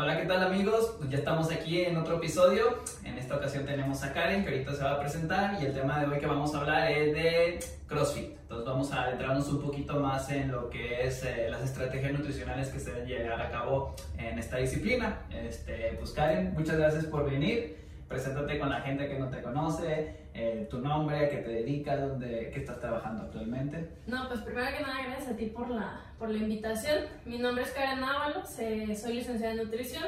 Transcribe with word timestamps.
Hola, 0.00 0.16
¿qué 0.16 0.26
tal 0.26 0.44
amigos? 0.44 0.94
Pues 0.96 1.10
ya 1.10 1.18
estamos 1.18 1.50
aquí 1.50 1.80
en 1.80 1.96
otro 1.96 2.18
episodio. 2.18 2.84
En 3.02 3.18
esta 3.18 3.34
ocasión 3.34 3.66
tenemos 3.66 4.00
a 4.04 4.12
Karen, 4.12 4.44
que 4.44 4.50
ahorita 4.52 4.72
se 4.72 4.84
va 4.84 4.92
a 4.92 5.00
presentar, 5.00 5.60
y 5.60 5.66
el 5.66 5.74
tema 5.74 5.98
de 5.98 6.06
hoy 6.06 6.20
que 6.20 6.26
vamos 6.26 6.54
a 6.54 6.60
hablar 6.60 6.88
es 6.92 7.12
de 7.14 7.58
CrossFit. 7.88 8.30
Entonces 8.42 8.64
vamos 8.64 8.92
a 8.92 9.02
adentrarnos 9.02 9.48
un 9.48 9.60
poquito 9.60 9.98
más 9.98 10.30
en 10.30 10.52
lo 10.52 10.70
que 10.70 11.04
es 11.04 11.24
eh, 11.24 11.48
las 11.50 11.62
estrategias 11.62 12.12
nutricionales 12.12 12.68
que 12.68 12.78
se 12.78 12.92
deben 12.92 13.08
llevar 13.08 13.42
a 13.42 13.50
cabo 13.50 13.96
en 14.16 14.38
esta 14.38 14.58
disciplina. 14.58 15.18
Este, 15.32 15.96
pues 15.98 16.12
Karen, 16.12 16.54
muchas 16.54 16.76
gracias 16.76 17.04
por 17.06 17.28
venir. 17.28 17.87
Preséntate 18.08 18.58
con 18.58 18.70
la 18.70 18.80
gente 18.80 19.06
que 19.06 19.18
no 19.18 19.28
te 19.28 19.42
conoce, 19.42 20.28
eh, 20.32 20.66
tu 20.70 20.78
nombre, 20.78 21.26
a 21.26 21.28
qué 21.28 21.38
te 21.38 21.50
dedicas, 21.50 22.00
dónde, 22.00 22.50
qué 22.54 22.60
estás 22.60 22.80
trabajando 22.80 23.24
actualmente. 23.24 23.96
No, 24.06 24.26
pues 24.28 24.40
primero 24.40 24.66
que 24.74 24.82
nada, 24.82 25.04
gracias 25.04 25.32
a 25.32 25.36
ti 25.36 25.46
por 25.46 25.68
la, 25.68 26.14
por 26.18 26.30
la 26.30 26.38
invitación. 26.38 27.04
Mi 27.26 27.38
nombre 27.38 27.64
es 27.64 27.70
Karen 27.72 28.02
Ábalos, 28.02 28.58
eh, 28.58 28.96
soy 28.96 29.14
licenciada 29.14 29.52
en 29.52 29.58
nutrición, 29.58 30.04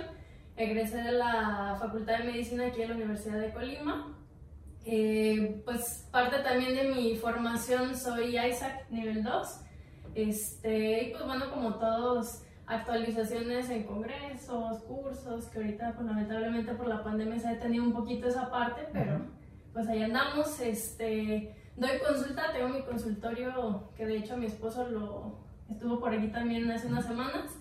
egresé 0.57 0.97
de 1.03 1.13
la 1.13 1.77
Facultad 1.79 2.19
de 2.19 2.25
Medicina 2.25 2.69
aquí 2.69 2.81
en 2.81 2.89
la 2.89 2.97
Universidad 2.97 3.39
de 3.39 3.53
Colima. 3.53 4.17
Eh, 4.87 5.61
pues 5.67 6.09
parte 6.11 6.39
también 6.39 6.75
de 6.75 6.95
mi 6.95 7.17
formación 7.17 7.95
soy 7.95 8.39
Isaac 8.39 8.87
nivel 8.89 9.23
2. 9.23 9.61
Este, 10.15 11.05
y 11.05 11.11
pues 11.13 11.25
bueno, 11.25 11.51
como 11.51 11.75
todos 11.75 12.45
actualizaciones 12.71 13.69
en 13.69 13.83
congresos, 13.83 14.83
cursos, 14.85 15.47
que 15.47 15.59
ahorita 15.59 15.93
pues, 15.95 16.07
lamentablemente 16.07 16.73
por 16.75 16.87
la 16.87 17.03
pandemia 17.03 17.39
se 17.39 17.49
ha 17.49 17.53
detenido 17.55 17.85
un 17.85 17.93
poquito 17.93 18.29
esa 18.29 18.51
parte, 18.51 18.87
pero 18.93 19.21
pues 19.73 19.89
ahí 19.89 20.03
andamos, 20.03 20.61
este, 20.61 21.55
doy 21.77 21.99
consulta, 22.07 22.53
tengo 22.53 22.69
mi 22.69 22.83
consultorio 22.83 23.91
que 23.97 24.07
de 24.07 24.19
hecho 24.19 24.37
mi 24.37 24.47
esposo 24.47 24.89
lo 24.89 25.41
estuvo 25.69 26.01
por 26.01 26.13
aquí 26.13 26.29
también 26.29 26.71
hace 26.71 26.87
unas 26.87 27.07
semanas, 27.07 27.59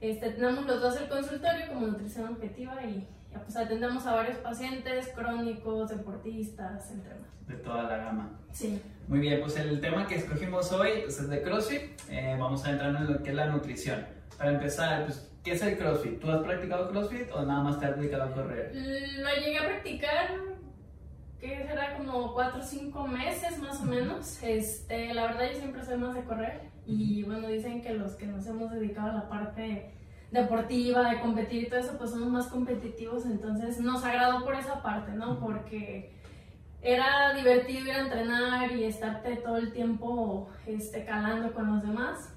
este, 0.00 0.30
tenemos 0.30 0.66
los 0.66 0.80
dos 0.80 1.00
el 1.00 1.08
consultorio 1.08 1.68
como 1.68 1.86
nutrición 1.86 2.32
objetiva 2.32 2.82
y 2.84 3.08
ya 3.32 3.40
pues 3.40 3.56
atendemos 3.56 4.06
a 4.06 4.14
varios 4.14 4.38
pacientes 4.38 5.08
crónicos, 5.14 5.90
deportistas, 5.90 6.90
entre 6.90 7.14
más. 7.14 7.46
De 7.46 7.56
toda 7.56 7.84
la 7.84 7.96
gama. 7.96 8.38
Sí. 8.52 8.80
Muy 9.08 9.20
bien, 9.20 9.40
pues 9.40 9.56
el 9.56 9.80
tema 9.80 10.06
que 10.06 10.16
escogimos 10.16 10.70
hoy 10.72 11.02
pues, 11.02 11.18
es 11.18 11.28
de 11.28 11.42
CrossFit. 11.42 12.00
Eh, 12.08 12.36
vamos 12.38 12.64
a 12.64 12.70
entrar 12.70 12.94
en 12.94 13.12
lo 13.12 13.22
que 13.22 13.30
es 13.30 13.36
la 13.36 13.46
nutrición 13.46 14.19
para 14.38 14.52
empezar, 14.52 15.06
pues, 15.06 15.30
¿qué 15.44 15.52
es 15.52 15.62
el 15.62 15.78
CrossFit? 15.78 16.20
¿Tú 16.20 16.30
has 16.30 16.42
practicado 16.42 16.90
CrossFit 16.90 17.30
o 17.32 17.42
nada 17.44 17.62
más 17.62 17.78
te 17.78 17.86
has 17.86 17.96
dedicado 17.96 18.24
a 18.24 18.32
correr? 18.32 18.74
Lo 18.74 19.28
llegué 19.42 19.58
a 19.58 19.66
practicar, 19.66 20.30
que 21.40 21.66
será 21.66 21.96
como 21.96 22.32
4 22.34 22.60
o 22.60 22.62
5 22.62 23.06
meses 23.08 23.58
más 23.58 23.80
o 23.80 23.84
menos. 23.84 24.42
Este, 24.42 25.14
la 25.14 25.26
verdad 25.26 25.50
yo 25.52 25.58
siempre 25.58 25.84
soy 25.84 25.98
más 25.98 26.14
de 26.14 26.24
correr 26.24 26.70
y 26.86 27.22
bueno, 27.22 27.48
dicen 27.48 27.82
que 27.82 27.94
los 27.94 28.12
que 28.12 28.26
nos 28.26 28.46
hemos 28.46 28.70
dedicado 28.70 29.10
a 29.10 29.14
la 29.14 29.28
parte 29.28 29.92
deportiva, 30.30 31.10
de 31.10 31.20
competir 31.20 31.64
y 31.64 31.68
todo 31.68 31.80
eso, 31.80 31.98
pues 31.98 32.10
somos 32.10 32.28
más 32.28 32.46
competitivos, 32.46 33.26
entonces 33.26 33.80
nos 33.80 34.04
agradó 34.04 34.44
por 34.44 34.54
esa 34.54 34.82
parte, 34.82 35.12
¿no? 35.12 35.40
Porque 35.40 36.12
era 36.82 37.34
divertido 37.34 37.86
ir 37.86 37.92
a 37.92 38.00
entrenar 38.00 38.72
y 38.72 38.84
estarte 38.84 39.36
todo 39.36 39.56
el 39.56 39.72
tiempo 39.72 40.48
este, 40.66 41.04
calando 41.04 41.52
con 41.52 41.74
los 41.74 41.82
demás. 41.82 42.32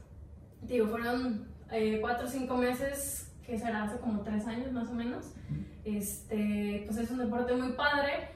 Digo, 0.62 0.88
fueron 0.88 1.53
eh, 1.74 2.00
cuatro 2.02 2.28
o 2.28 2.30
cinco 2.30 2.56
meses, 2.56 3.32
que 3.46 3.58
será 3.58 3.84
hace 3.84 4.00
como 4.00 4.22
tres 4.22 4.48
años 4.48 4.72
más 4.72 4.90
o 4.90 4.94
menos. 4.94 5.34
Este, 5.84 6.84
pues 6.86 6.98
es 6.98 7.12
un 7.12 7.18
deporte 7.18 7.54
muy 7.54 7.74
padre. 7.74 8.30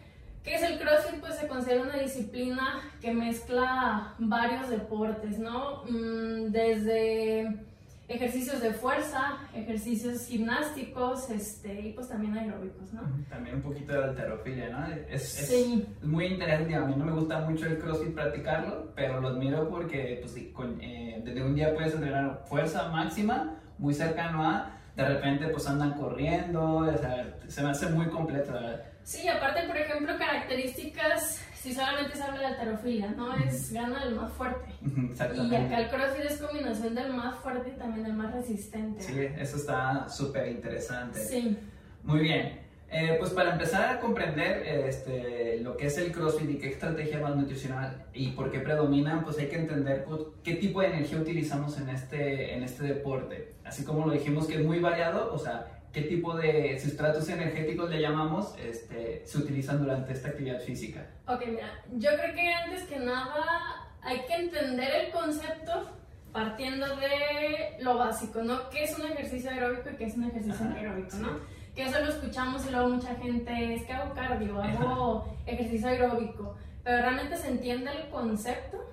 ¿Qué 0.43 0.55
es 0.55 0.63
el 0.63 0.80
CrossFit? 0.80 1.19
Pues 1.19 1.35
se 1.35 1.47
considera 1.47 1.81
una 1.81 1.97
disciplina 1.97 2.81
que 3.02 3.13
mezcla 3.13 4.15
varios 4.17 4.69
deportes, 4.69 5.39
¿no? 5.39 5.83
Mm, 5.83 6.52
desde 6.52 7.65
ejercicios 8.08 8.61
de 8.61 8.73
fuerza, 8.73 9.37
ejercicios 9.54 10.27
gimnásticos, 10.27 11.30
este, 11.30 11.82
y 11.82 11.93
pues 11.93 12.08
también 12.08 12.37
aeróbicos, 12.37 12.93
¿no? 12.93 13.02
También 13.30 13.55
un 13.58 13.61
poquito 13.61 13.93
de 13.93 14.04
alterofilia, 14.04 14.70
¿no? 14.70 14.87
Es, 15.09 15.23
sí. 15.23 15.86
es, 16.02 16.05
muy 16.05 16.26
interesante, 16.26 16.76
a 16.76 16.82
mí 16.82 16.95
no 16.95 17.05
me 17.05 17.11
gusta 17.11 17.42
mucho 17.42 17.65
el 17.65 17.77
CrossFit 17.80 18.14
practicarlo, 18.14 18.93
pero 18.95 19.20
lo 19.20 19.30
admiro 19.30 19.70
porque 19.70 20.20
pues, 20.21 20.36
con, 20.54 20.80
eh, 20.82 21.21
desde 21.23 21.43
un 21.43 21.55
día 21.55 21.73
puedes 21.73 21.93
entrenar 21.93 22.43
fuerza 22.48 22.89
máxima, 22.89 23.59
muy 23.77 23.93
cercano 23.93 24.43
a, 24.43 24.71
de 24.95 25.05
repente 25.05 25.48
pues 25.49 25.67
andan 25.67 25.93
corriendo, 25.93 26.77
o 26.77 26.98
sea, 26.98 27.37
se 27.48 27.61
me 27.61 27.70
hace 27.70 27.87
muy 27.87 28.08
completo, 28.08 28.53
¿verdad? 28.53 28.83
Sí, 29.03 29.27
aparte, 29.27 29.64
por 29.67 29.77
ejemplo, 29.77 30.17
características 30.17 31.46
si 31.67 31.73
solamente 31.73 32.16
se 32.16 32.23
habla 32.23 32.39
de 32.39 32.45
alterofilia, 32.45 33.11
¿no? 33.11 33.36
Es 33.36 33.73
gana 33.73 34.04
el 34.04 34.16
más 34.16 34.32
fuerte. 34.32 34.72
Exactamente. 35.11 35.54
Y 35.54 35.58
acá 35.58 35.80
el 35.82 35.89
crossfit 35.89 36.26
es 36.26 36.38
combinación 36.38 36.95
del 36.95 37.14
más 37.14 37.36
fuerte 37.39 37.73
y 37.76 37.78
también 37.78 38.04
del 38.04 38.14
más 38.14 38.33
resistente. 38.33 39.02
Sí, 39.02 39.20
eso 39.38 39.58
está 39.58 40.08
súper 40.08 40.48
interesante. 40.48 41.20
Sí. 41.20 41.58
Muy 42.04 42.20
bien. 42.20 42.66
Eh, 42.89 43.17
pues 43.20 43.32
para 43.32 43.52
empezar 43.52 43.98
a 43.98 44.00
comprender 44.00 44.66
este, 44.66 45.60
lo 45.60 45.76
que 45.76 45.88
es 45.88 45.98
el 45.98 46.14
CrossFit 46.14 46.50
y 46.52 46.58
qué 46.58 46.70
estrategia 46.70 47.20
más 47.20 47.36
nutricional 47.36 48.06
y 48.14 48.30
por 48.30 48.50
qué 48.50 48.61
predominan, 48.61 49.26
pues 49.26 49.38
hay 49.39 49.48
que 49.48 49.58
entender 49.58 50.06
pues, 50.06 50.22
qué 50.42 50.54
tipo 50.54 50.80
de 50.80 50.88
energía 50.88 51.17
utilizamos 51.17 51.77
en 51.80 51.89
este, 51.89 52.54
en 52.54 52.64
este 52.64 52.86
deporte. 52.86 53.56
Así 53.66 53.83
como 53.83 54.06
lo 54.06 54.14
dijimos 54.14 54.48
que 54.48 54.56
es 54.56 54.64
muy 54.64 54.80
variado, 54.80 55.33
o 55.33 55.38
sea, 55.38 55.77
qué 55.97 56.03
tipo 56.03 56.35
de 56.35 56.80
sustratos 56.80 57.27
energéticos 57.27 57.89
le 57.89 57.99
llamamos 57.99 58.53
este, 58.63 59.23
se 59.25 59.37
utilizan 59.39 59.80
durante 59.80 60.13
esta 60.13 60.30
actividad 60.30 60.59
física. 60.61 61.08
Ok, 61.27 61.43
mira, 61.47 61.81
yo 61.93 62.11
creo 62.11 62.35
que 62.35 62.53
antes 62.53 62.83
que 62.83 62.99
nada 62.99 63.89
hay 64.03 64.19
que 64.27 64.35
entender 64.35 65.05
el 65.05 65.11
concepto 65.11 65.89
partiendo 66.31 66.85
de 66.97 67.81
lo 67.81 67.97
básico, 67.97 68.43
¿no? 68.43 68.69
¿Qué 68.69 68.83
es 68.83 68.97
un 68.99 69.05
ejercicio 69.05 69.49
aeróbico 69.49 69.89
y 69.89 69.95
qué 69.95 70.05
es 70.05 70.15
un 70.15 70.25
ejercicio 70.25 70.65
anaeróbico, 70.65 71.17
¿no? 71.17 71.39
Que 71.73 71.85
eso 71.85 71.99
lo 71.99 72.09
escuchamos 72.09 72.64
y 72.67 72.71
luego 72.71 72.89
mucha 72.89 73.15
gente 73.15 73.73
es 73.73 73.83
que 73.85 73.93
hago 73.93 74.14
cardio, 74.14 74.61
hago 74.61 75.35
ejercicio 75.47 75.87
aeróbico, 75.87 76.55
pero 76.83 76.97
realmente 76.97 77.37
se 77.37 77.47
entiende 77.47 77.89
el 77.91 78.09
concepto 78.09 78.87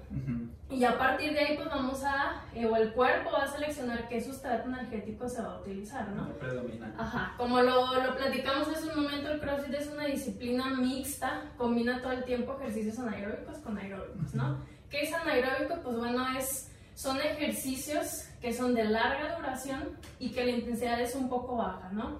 y 0.74 0.84
a 0.84 0.98
partir 0.98 1.32
de 1.32 1.38
ahí 1.40 1.56
pues 1.56 1.68
vamos 1.68 2.02
a, 2.04 2.42
eh, 2.54 2.66
o 2.66 2.76
el 2.76 2.92
cuerpo 2.92 3.30
va 3.32 3.44
a 3.44 3.48
seleccionar 3.48 4.08
qué 4.08 4.20
sustrato 4.20 4.68
energético 4.68 5.28
se 5.28 5.40
va 5.40 5.54
a 5.54 5.60
utilizar, 5.60 6.08
¿no? 6.08 6.28
Predomina. 6.34 6.92
Ajá, 6.98 7.34
como 7.36 7.60
lo, 7.62 8.02
lo 8.02 8.16
platicamos 8.16 8.68
hace 8.68 8.88
un 8.88 9.04
momento, 9.04 9.30
el 9.30 9.40
CrossFit 9.40 9.74
es 9.74 9.88
una 9.88 10.06
disciplina 10.06 10.70
mixta, 10.70 11.42
combina 11.56 12.02
todo 12.02 12.12
el 12.12 12.24
tiempo 12.24 12.56
ejercicios 12.58 12.98
anaeróbicos 12.98 13.58
con 13.58 13.78
aeróbicos, 13.78 14.34
¿no? 14.34 14.58
¿Qué 14.90 15.02
es 15.02 15.12
anaeróbico? 15.12 15.80
Pues 15.82 15.96
bueno, 15.96 16.26
es, 16.36 16.70
son 16.94 17.18
ejercicios 17.18 18.28
que 18.40 18.52
son 18.52 18.74
de 18.74 18.84
larga 18.84 19.36
duración 19.36 19.96
y 20.18 20.32
que 20.32 20.44
la 20.44 20.50
intensidad 20.50 21.00
es 21.00 21.14
un 21.14 21.28
poco 21.28 21.56
baja, 21.56 21.90
¿no? 21.92 22.18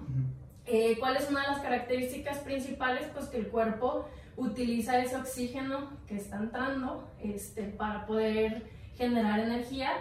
Eh, 0.65 0.97
¿Cuál 0.99 1.17
es 1.17 1.29
una 1.29 1.41
de 1.41 1.47
las 1.47 1.59
características 1.59 2.39
principales? 2.39 3.07
Pues 3.13 3.27
que 3.27 3.37
el 3.37 3.49
cuerpo 3.49 4.09
utiliza 4.37 4.99
ese 4.99 5.15
oxígeno 5.15 5.89
que 6.07 6.17
está 6.17 6.37
entrando 6.37 7.09
este, 7.21 7.63
para 7.63 8.05
poder 8.05 8.69
generar 8.97 9.39
energía. 9.39 9.91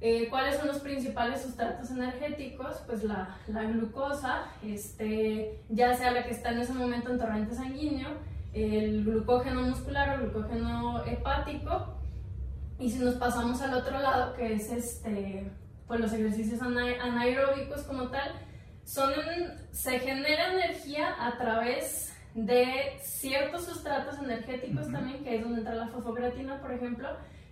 Eh, 0.00 0.28
¿Cuáles 0.28 0.56
son 0.56 0.68
los 0.68 0.80
principales 0.80 1.42
sustratos 1.42 1.90
energéticos? 1.90 2.76
Pues 2.86 3.04
la, 3.04 3.36
la, 3.48 3.64
glucosa, 3.64 4.44
este, 4.62 5.60
ya 5.68 5.94
sea 5.94 6.10
la 6.10 6.24
que 6.24 6.32
está 6.32 6.50
en 6.50 6.58
ese 6.58 6.74
momento 6.74 7.10
en 7.10 7.18
torrente 7.18 7.54
sanguíneo, 7.54 8.10
el 8.52 9.04
glucógeno 9.04 9.62
muscular 9.62 10.16
o 10.16 10.22
glucógeno 10.22 11.04
hepático. 11.04 11.94
Y 12.78 12.90
si 12.90 12.98
nos 12.98 13.14
pasamos 13.14 13.62
al 13.62 13.74
otro 13.74 13.98
lado, 13.98 14.34
que 14.34 14.54
es 14.54 14.70
este, 14.70 15.50
pues 15.86 16.00
los 16.00 16.12
ejercicios 16.12 16.60
anaeróbicos 16.60 17.82
como 17.82 18.08
tal, 18.08 18.32
son, 18.84 19.12
se 19.70 19.98
genera 20.00 20.52
energía 20.52 21.14
a 21.18 21.38
través 21.38 22.13
de 22.34 22.98
ciertos 23.00 23.64
sustratos 23.64 24.18
energéticos 24.18 24.90
también, 24.90 25.22
que 25.22 25.36
es 25.36 25.42
donde 25.42 25.60
entra 25.60 25.74
la 25.74 25.88
fosfocreatina, 25.88 26.60
por 26.60 26.72
ejemplo, 26.72 27.08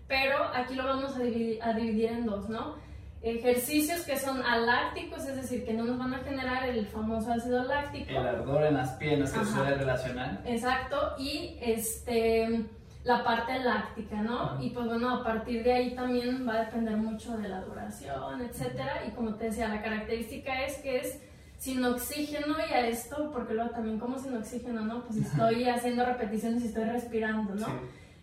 pero 0.09 0.45
aquí 0.55 0.75
lo 0.75 0.85
vamos 0.85 1.17
a 1.17 1.21
dividir, 1.21 1.63
a 1.63 1.73
dividir 1.73 2.11
en 2.11 2.27
dos, 2.27 2.49
¿no? 2.49 2.77
Ejercicios 3.23 4.01
que 4.03 4.19
son 4.19 4.43
alácticos, 4.43 5.25
es 5.27 5.37
decir, 5.37 5.65
que 5.65 5.73
no 5.73 5.85
nos 5.85 5.97
van 5.97 6.15
a 6.15 6.19
generar 6.19 6.69
el 6.69 6.85
famoso 6.89 7.33
ácido 7.33 7.63
láctico. 7.63 8.11
El 8.11 8.27
ardor 8.27 8.65
en 8.65 8.75
las 8.75 8.91
piernas 8.95 9.33
que 9.33 9.45
se 9.45 9.53
suele 9.53 9.77
relacionar. 9.77 10.41
Exacto, 10.45 11.15
y 11.17 11.57
este, 11.63 12.67
la 13.05 13.23
parte 13.23 13.61
láctica, 13.61 14.17
¿no? 14.17 14.61
Y 14.61 14.71
pues 14.71 14.87
bueno, 14.87 15.15
a 15.15 15.23
partir 15.23 15.63
de 15.63 15.73
ahí 15.73 15.95
también 15.95 16.47
va 16.49 16.55
a 16.55 16.65
depender 16.65 16.97
mucho 16.97 17.37
de 17.37 17.49
la 17.49 17.61
duración, 17.61 18.41
etcétera. 18.41 19.05
Y 19.07 19.13
como 19.13 19.37
te 19.37 19.45
decía, 19.45 19.69
la 19.69 19.81
característica 19.81 20.65
es 20.65 20.79
que 20.79 20.97
es 20.99 21.23
sin 21.63 21.85
oxígeno 21.85 22.57
y 22.59 22.73
a 22.73 22.89
esto, 22.89 23.31
porque 23.33 23.55
luego 23.55 23.71
también 23.71 24.01
como 24.01 24.19
sin 24.19 24.37
oxígeno, 24.37 24.81
¿no? 24.81 25.05
Pues 25.05 25.19
estoy 25.19 25.69
haciendo 25.69 26.05
repeticiones 26.05 26.65
y 26.65 26.67
estoy 26.67 26.87
respirando, 26.87 27.55
¿no? 27.55 27.69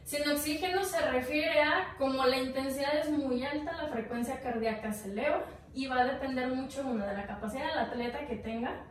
Sin 0.03 0.27
oxígeno 0.27 0.83
se 0.83 0.99
refiere 1.09 1.61
a 1.61 1.95
como 1.97 2.25
la 2.25 2.37
intensidad 2.37 2.97
es 2.97 3.09
muy 3.09 3.41
alta, 3.45 3.81
la 3.81 3.87
frecuencia 3.87 4.41
cardíaca 4.41 4.91
se 4.91 5.11
eleva 5.11 5.45
y 5.73 5.87
va 5.87 6.01
a 6.01 6.05
depender 6.05 6.49
mucho, 6.49 6.85
una 6.85 7.05
de 7.05 7.15
la 7.15 7.27
capacidad 7.27 7.69
del 7.69 7.77
atleta 7.77 8.27
que 8.27 8.35
tenga, 8.35 8.83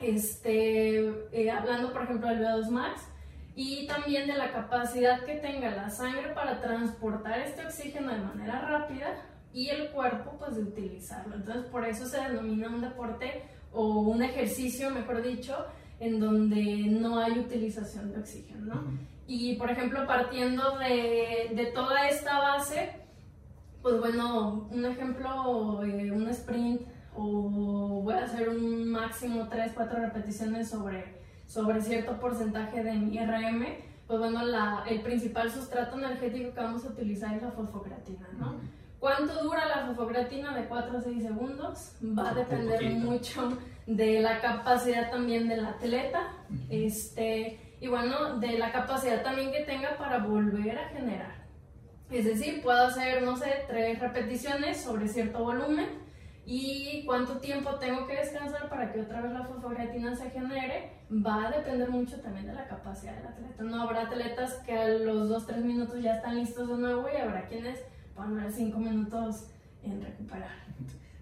este, 0.00 0.98
eh, 1.32 1.50
hablando 1.50 1.94
por 1.94 2.02
ejemplo 2.02 2.28
del 2.28 2.40
VO2 2.40 2.68
max, 2.68 3.08
y 3.54 3.86
también 3.86 4.26
de 4.26 4.34
la 4.34 4.52
capacidad 4.52 5.24
que 5.24 5.36
tenga 5.36 5.70
la 5.70 5.88
sangre 5.88 6.34
para 6.34 6.60
transportar 6.60 7.40
este 7.40 7.64
oxígeno 7.64 8.12
de 8.12 8.18
manera 8.18 8.60
rápida 8.68 9.14
y 9.54 9.70
el 9.70 9.88
cuerpo 9.92 10.36
pues 10.38 10.56
de 10.56 10.62
utilizarlo. 10.62 11.36
Entonces 11.36 11.64
por 11.70 11.86
eso 11.86 12.04
se 12.04 12.20
denomina 12.20 12.68
un 12.68 12.82
deporte 12.82 13.44
o 13.72 14.00
un 14.00 14.22
ejercicio, 14.22 14.90
mejor 14.90 15.22
dicho, 15.22 15.54
en 16.00 16.18
donde 16.18 16.86
no 16.88 17.18
hay 17.18 17.38
utilización 17.38 18.12
de 18.12 18.18
oxígeno, 18.18 18.74
¿no? 18.74 18.98
Y 19.26 19.54
por 19.56 19.70
ejemplo, 19.70 20.06
partiendo 20.06 20.78
de, 20.78 21.52
de, 21.54 21.66
toda 21.72 22.08
esta 22.08 22.38
base, 22.40 22.90
pues 23.80 23.98
bueno, 23.98 24.68
un 24.70 24.84
ejemplo, 24.84 25.82
eh, 25.84 26.10
un 26.10 26.28
sprint 26.28 26.82
o 27.14 28.02
voy 28.02 28.14
a 28.14 28.24
hacer 28.24 28.48
un 28.48 28.90
máximo 28.90 29.48
3, 29.48 29.72
4 29.74 30.00
repeticiones 30.00 30.70
sobre, 30.70 31.20
sobre 31.46 31.80
cierto 31.80 32.18
porcentaje 32.18 32.82
de 32.82 32.92
mi 32.94 33.18
RM, 33.18 33.64
pues 34.06 34.18
bueno, 34.18 34.44
la, 34.44 34.84
el 34.88 35.02
principal 35.02 35.50
sustrato 35.50 35.98
energético 35.98 36.52
que 36.52 36.60
vamos 36.60 36.84
a 36.84 36.88
utilizar 36.88 37.34
es 37.34 37.42
la 37.42 37.52
fosfocreatina, 37.52 38.28
¿no? 38.38 38.56
¿Cuánto 39.02 39.42
dura 39.42 39.66
la 39.66 39.84
fosfocreatina? 39.84 40.54
De 40.54 40.66
4 40.66 40.96
a 40.96 41.00
6 41.00 41.24
segundos. 41.24 41.96
Va 42.16 42.30
a 42.30 42.34
depender 42.34 42.84
mucho 42.92 43.58
de 43.84 44.20
la 44.20 44.40
capacidad 44.40 45.10
también 45.10 45.48
del 45.48 45.66
atleta. 45.66 46.34
Este, 46.70 47.76
y 47.80 47.88
bueno, 47.88 48.38
de 48.38 48.58
la 48.58 48.70
capacidad 48.70 49.24
también 49.24 49.50
que 49.50 49.64
tenga 49.64 49.98
para 49.98 50.18
volver 50.18 50.78
a 50.78 50.88
generar. 50.90 51.34
Es 52.12 52.26
decir, 52.26 52.62
puedo 52.62 52.80
hacer, 52.80 53.24
no 53.24 53.36
sé, 53.36 53.64
tres 53.66 53.98
repeticiones 53.98 54.80
sobre 54.80 55.08
cierto 55.08 55.42
volumen 55.42 55.88
y 56.46 57.04
cuánto 57.04 57.38
tiempo 57.38 57.74
tengo 57.80 58.06
que 58.06 58.14
descansar 58.14 58.68
para 58.68 58.92
que 58.92 59.00
otra 59.00 59.20
vez 59.20 59.32
la 59.32 59.46
fosfocreatina 59.46 60.14
se 60.14 60.30
genere 60.30 60.92
va 61.10 61.48
a 61.48 61.50
depender 61.50 61.90
mucho 61.90 62.20
también 62.20 62.46
de 62.46 62.54
la 62.54 62.68
capacidad 62.68 63.16
del 63.16 63.26
atleta. 63.26 63.64
No 63.64 63.82
habrá 63.82 64.02
atletas 64.02 64.60
que 64.64 64.78
a 64.78 64.86
los 64.86 65.28
2-3 65.28 65.56
minutos 65.56 66.00
ya 66.00 66.14
están 66.14 66.36
listos 66.36 66.68
de 66.68 66.76
nuevo 66.76 67.08
y 67.12 67.20
habrá 67.20 67.48
quienes 67.48 67.80
a 68.16 68.50
5 68.50 68.78
minutos 68.78 69.46
en 69.82 70.02
recuperar. 70.02 70.62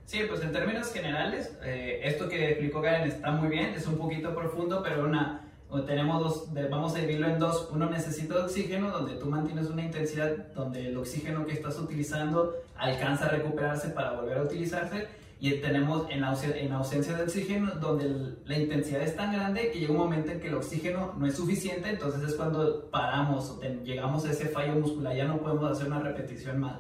Sí, 0.07 0.23
pues 0.29 0.43
en 0.43 0.53
términos 0.53 0.93
generales, 0.93 1.57
eh, 1.63 2.01
esto 2.03 2.29
que 2.29 2.51
explicó 2.51 2.83
Karen 2.83 3.09
está 3.09 3.31
muy 3.31 3.49
bien, 3.49 3.75
es 3.75 3.87
un 3.87 3.97
poquito 3.97 4.35
profundo, 4.35 4.83
pero 4.83 5.05
una 5.05 5.43
tenemos 5.87 6.21
dos, 6.21 6.69
vamos 6.69 6.95
a 6.95 6.99
dividirlo 6.99 7.29
en 7.29 7.39
dos. 7.39 7.69
Uno 7.73 7.89
necesita 7.89 8.45
oxígeno, 8.45 8.91
donde 8.91 9.15
tú 9.15 9.27
mantienes 9.27 9.69
una 9.69 9.83
intensidad 9.83 10.37
donde 10.53 10.89
el 10.89 10.97
oxígeno 10.97 11.47
que 11.47 11.53
estás 11.53 11.79
utilizando 11.79 12.57
alcanza 12.77 13.27
a 13.27 13.29
recuperarse 13.29 13.91
para 13.91 14.13
volver 14.13 14.39
a 14.39 14.43
utilizarse. 14.43 15.07
Y 15.41 15.53
tenemos 15.55 16.07
en, 16.11 16.23
en 16.23 16.73
ausencia 16.73 17.17
de 17.17 17.23
oxígeno, 17.23 17.73
donde 17.77 18.37
la 18.45 18.59
intensidad 18.59 19.01
es 19.03 19.17
tan 19.17 19.33
grande 19.33 19.71
que 19.73 19.81
llega 19.81 19.93
un 19.93 19.99
momento 19.99 20.31
en 20.31 20.41
que 20.41 20.49
el 20.49 20.55
oxígeno 20.55 21.15
no 21.17 21.27
es 21.27 21.35
suficiente, 21.35 21.89
entonces 21.89 22.23
es 22.23 22.35
cuando 22.35 22.91
paramos 22.91 23.51
o 23.51 23.61
llegamos 23.83 24.27
a 24.27 24.33
ese 24.33 24.49
fallo 24.49 24.75
muscular, 24.75 25.17
ya 25.17 25.25
no 25.25 25.39
podemos 25.39 25.71
hacer 25.73 25.87
una 25.87 26.01
repetición 26.01 26.61
más. 26.61 26.77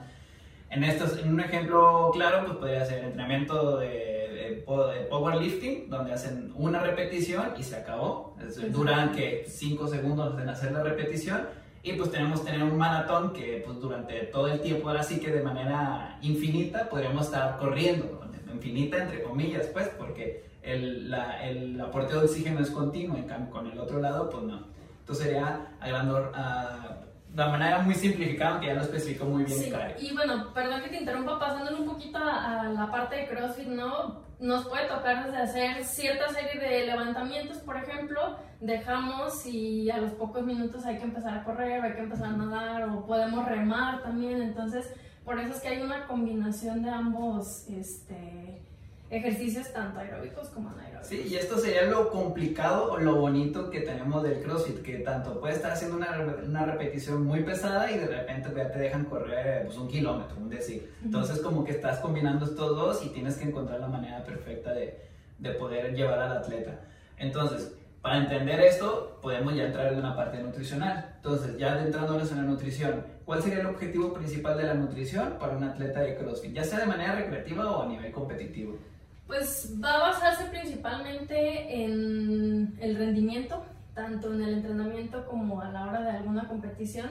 En, 0.69 0.85
estos, 0.85 1.19
en 1.19 1.33
un 1.33 1.41
ejemplo 1.41 2.11
claro, 2.13 2.45
pues 2.47 2.59
podría 2.59 2.85
ser 2.85 3.03
entrenamiento 3.03 3.79
de 3.79 4.21
powerlifting, 4.67 5.89
donde 5.89 6.13
hacen 6.13 6.53
una 6.57 6.81
repetición 6.81 7.55
y 7.59 7.63
se 7.63 7.77
acabó. 7.77 8.37
duran 8.71 9.13
que 9.13 9.45
5 9.47 9.89
segundos 9.89 10.41
en 10.41 10.49
hacer 10.49 10.73
la 10.73 10.83
repetición. 10.83 11.43
Y 11.83 11.95
pues 11.95 12.11
tenemos 12.11 12.45
tener 12.45 12.63
un 12.63 12.77
maratón 12.77 13.33
que 13.33 13.63
pues 13.65 13.81
durante 13.81 14.25
todo 14.25 14.49
el 14.49 14.61
tiempo, 14.61 14.89
ahora 14.89 15.03
sí 15.03 15.19
que 15.19 15.31
de 15.31 15.43
manera 15.43 16.19
infinita, 16.21 16.91
podríamos 16.91 17.27
estar 17.27 17.57
corriendo, 17.57 18.20
infinita 18.53 18.99
entre 18.99 19.23
comillas, 19.23 19.67
pues, 19.69 19.89
porque 19.99 20.45
el, 20.63 21.11
la, 21.11 21.43
el 21.47 21.81
aporte 21.81 22.15
de 22.15 22.21
oxígeno 22.21 22.61
es 22.61 22.71
continuo, 22.71 23.17
en 23.17 23.25
cambio 23.25 23.51
con 23.51 23.67
el 23.67 23.79
otro 23.79 24.01
lado, 24.01 24.29
pues 24.31 24.43
no. 24.45 24.67
Entonces 25.01 25.27
sería 25.27 25.75
agrandor, 25.81 26.33
de 27.29 27.47
manera 27.47 27.79
muy 27.81 27.95
simplificada, 27.95 28.61
que 28.61 28.67
ya 28.67 28.75
lo 28.75 28.83
especificó 28.83 29.25
muy 29.25 29.45
bien 29.45 29.59
sí. 29.59 29.73
Y 30.01 30.15
bueno, 30.15 30.53
perdón 30.53 30.83
que 30.83 30.89
te 30.89 30.99
interrumpa, 30.99 31.39
pasándole 31.39 31.81
un 31.81 31.87
poquito 31.87 32.19
a, 32.19 32.65
la 32.65 32.91
parte 32.91 33.17
de 33.17 33.29
CrossFit, 33.29 33.69
¿no? 33.69 34.23
Nos 34.41 34.67
puede 34.69 34.89
tocar 34.89 35.25
desde 35.25 35.39
hacer 35.39 35.85
cierta 35.85 36.29
serie 36.29 36.61
de 36.61 36.87
levantamientos, 36.87 37.59
por 37.59 37.77
ejemplo, 37.77 38.37
dejamos 38.61 39.47
y 39.47 39.91
a 39.91 39.99
los 39.99 40.13
pocos 40.13 40.45
minutos 40.45 40.85
hay 40.87 40.99
que 40.99 41.05
empezar 41.05 41.39
a 41.39 41.45
correr, 41.45 41.83
hay 41.83 41.93
que 41.93 42.01
empezar 42.01 42.29
a 42.29 42.37
nadar 42.37 42.89
o 42.89 43.07
podemos 43.07 43.47
remar 43.47 44.03
también, 44.03 44.43
entonces 44.43 44.95
por 45.31 45.39
eso 45.39 45.55
es 45.55 45.61
que 45.61 45.69
hay 45.69 45.81
una 45.81 46.09
combinación 46.09 46.83
de 46.83 46.91
ambos, 46.91 47.69
este 47.69 48.61
ejercicios 49.11 49.73
tanto 49.73 50.01
aeróbicos 50.01 50.49
como 50.49 50.71
anaeróbicos. 50.71 51.07
Sí, 51.07 51.25
y 51.29 51.37
esto 51.37 51.57
sería 51.57 51.85
lo 51.85 52.11
complicado 52.11 52.91
o 52.91 52.99
lo 52.99 53.15
bonito 53.15 53.71
que 53.71 53.83
tenemos 53.83 54.25
del 54.25 54.43
CrossFit, 54.43 54.83
que 54.83 54.99
tanto 54.99 55.39
puedes 55.39 55.59
estar 55.59 55.71
haciendo 55.71 55.99
una, 55.99 56.19
una 56.45 56.67
repetición 56.67 57.25
muy 57.25 57.45
pesada 57.45 57.93
y 57.93 57.99
de 57.99 58.09
repente 58.09 58.51
ya 58.57 58.73
te 58.73 58.81
dejan 58.81 59.05
correr 59.05 59.67
pues, 59.67 59.79
un 59.79 59.87
kilómetro, 59.87 60.37
un 60.37 60.51
decir. 60.51 60.93
Entonces 61.05 61.39
como 61.39 61.63
que 61.63 61.71
estás 61.71 62.01
combinando 62.01 62.45
estos 62.45 62.77
dos 62.77 63.07
y 63.07 63.11
tienes 63.11 63.37
que 63.37 63.45
encontrar 63.45 63.79
la 63.79 63.87
manera 63.87 64.25
perfecta 64.25 64.73
de, 64.73 64.99
de 65.39 65.51
poder 65.53 65.95
llevar 65.95 66.19
al 66.19 66.39
atleta. 66.39 66.81
Entonces, 67.19 67.73
para 68.03 68.17
entender 68.17 68.59
esto, 68.61 69.21
podemos 69.23 69.55
ya 69.55 69.67
entrar 69.67 69.93
en 69.93 70.01
una 70.01 70.17
parte 70.17 70.43
nutricional. 70.43 71.15
Entonces, 71.17 71.57
ya 71.57 71.75
adentrándonos 71.75 72.33
en 72.33 72.39
la 72.39 72.43
nutrición, 72.45 73.05
¿cuál 73.31 73.45
sería 73.45 73.61
el 73.61 73.67
objetivo 73.67 74.13
principal 74.13 74.59
de 74.59 74.65
la 74.65 74.75
nutrición 74.75 75.37
para 75.39 75.57
un 75.57 75.63
atleta 75.63 76.01
de 76.01 76.17
CrossFit, 76.17 76.53
ya 76.53 76.65
sea 76.65 76.81
de 76.81 76.87
manera 76.87 77.15
recreativa 77.15 77.71
o 77.71 77.83
a 77.85 77.87
nivel 77.87 78.11
competitivo? 78.11 78.77
Pues 79.29 79.73
va 79.81 79.93
a 79.93 79.99
basarse 80.11 80.47
principalmente 80.47 81.85
en 81.85 82.77
el 82.81 82.97
rendimiento, 82.97 83.63
tanto 83.95 84.35
en 84.35 84.43
el 84.43 84.55
entrenamiento 84.55 85.25
como 85.27 85.61
a 85.61 85.71
la 85.71 85.87
hora 85.87 86.01
de 86.01 86.11
alguna 86.11 86.49
competición. 86.49 87.09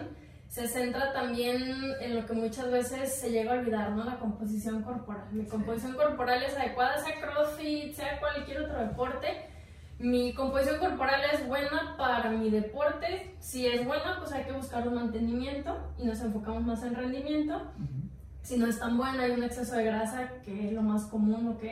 Se 0.50 0.68
centra 0.68 1.13
también 1.13 1.63
en 2.01 2.16
lo 2.18 2.25
que 2.25 2.33
muchas 2.33 2.69
veces 2.69 3.15
se 3.15 3.31
llega 3.31 3.54
a 3.54 3.60
olvidar, 3.60 3.92
¿no? 3.92 4.04
La 4.04 4.19
composición 4.19 4.83
corporal. 4.83 5.24
Mi 5.31 5.45
composición 5.45 5.95
corporal 5.95 6.44
es 6.44 6.54
adecuada, 6.57 6.98
sea 6.98 7.15
CrossFit, 7.22 7.94
sea 7.94 8.19
cualquier 8.19 8.63
otro 8.63 8.77
deporte. 8.77 9.27
Mi 10.00 10.34
composición 10.34 10.80
corporal 10.80 11.19
es 11.34 11.46
buena 11.46 11.96
para 11.98 12.30
mi 12.30 12.50
deporte. 12.50 13.36
Si 13.42 13.68
es 13.68 13.86
buena, 13.86 14.18
pues 14.19 14.31
hay 14.31 14.46
que 14.46 14.54
buscar 14.54 14.88
un 14.88 14.96
mantenimiento 14.96 15.78
y 15.98 16.06
nos 16.06 16.22
enfocamos 16.22 16.63
más 16.63 16.84
en 16.84 16.96
rendimiento. 16.96 17.62
Si 18.42 18.57
no 18.57 18.68
es 18.68 18.80
tan 18.80 18.98
buena, 18.98 19.24
hay 19.24 19.31
un 19.31 19.44
exceso 19.44 19.75
de 19.75 19.84
grasa, 19.84 20.30
que 20.46 20.68
es 20.68 20.74
lo 20.74 20.81
más 20.84 21.06
común, 21.07 21.50
¿ok? 21.50 21.63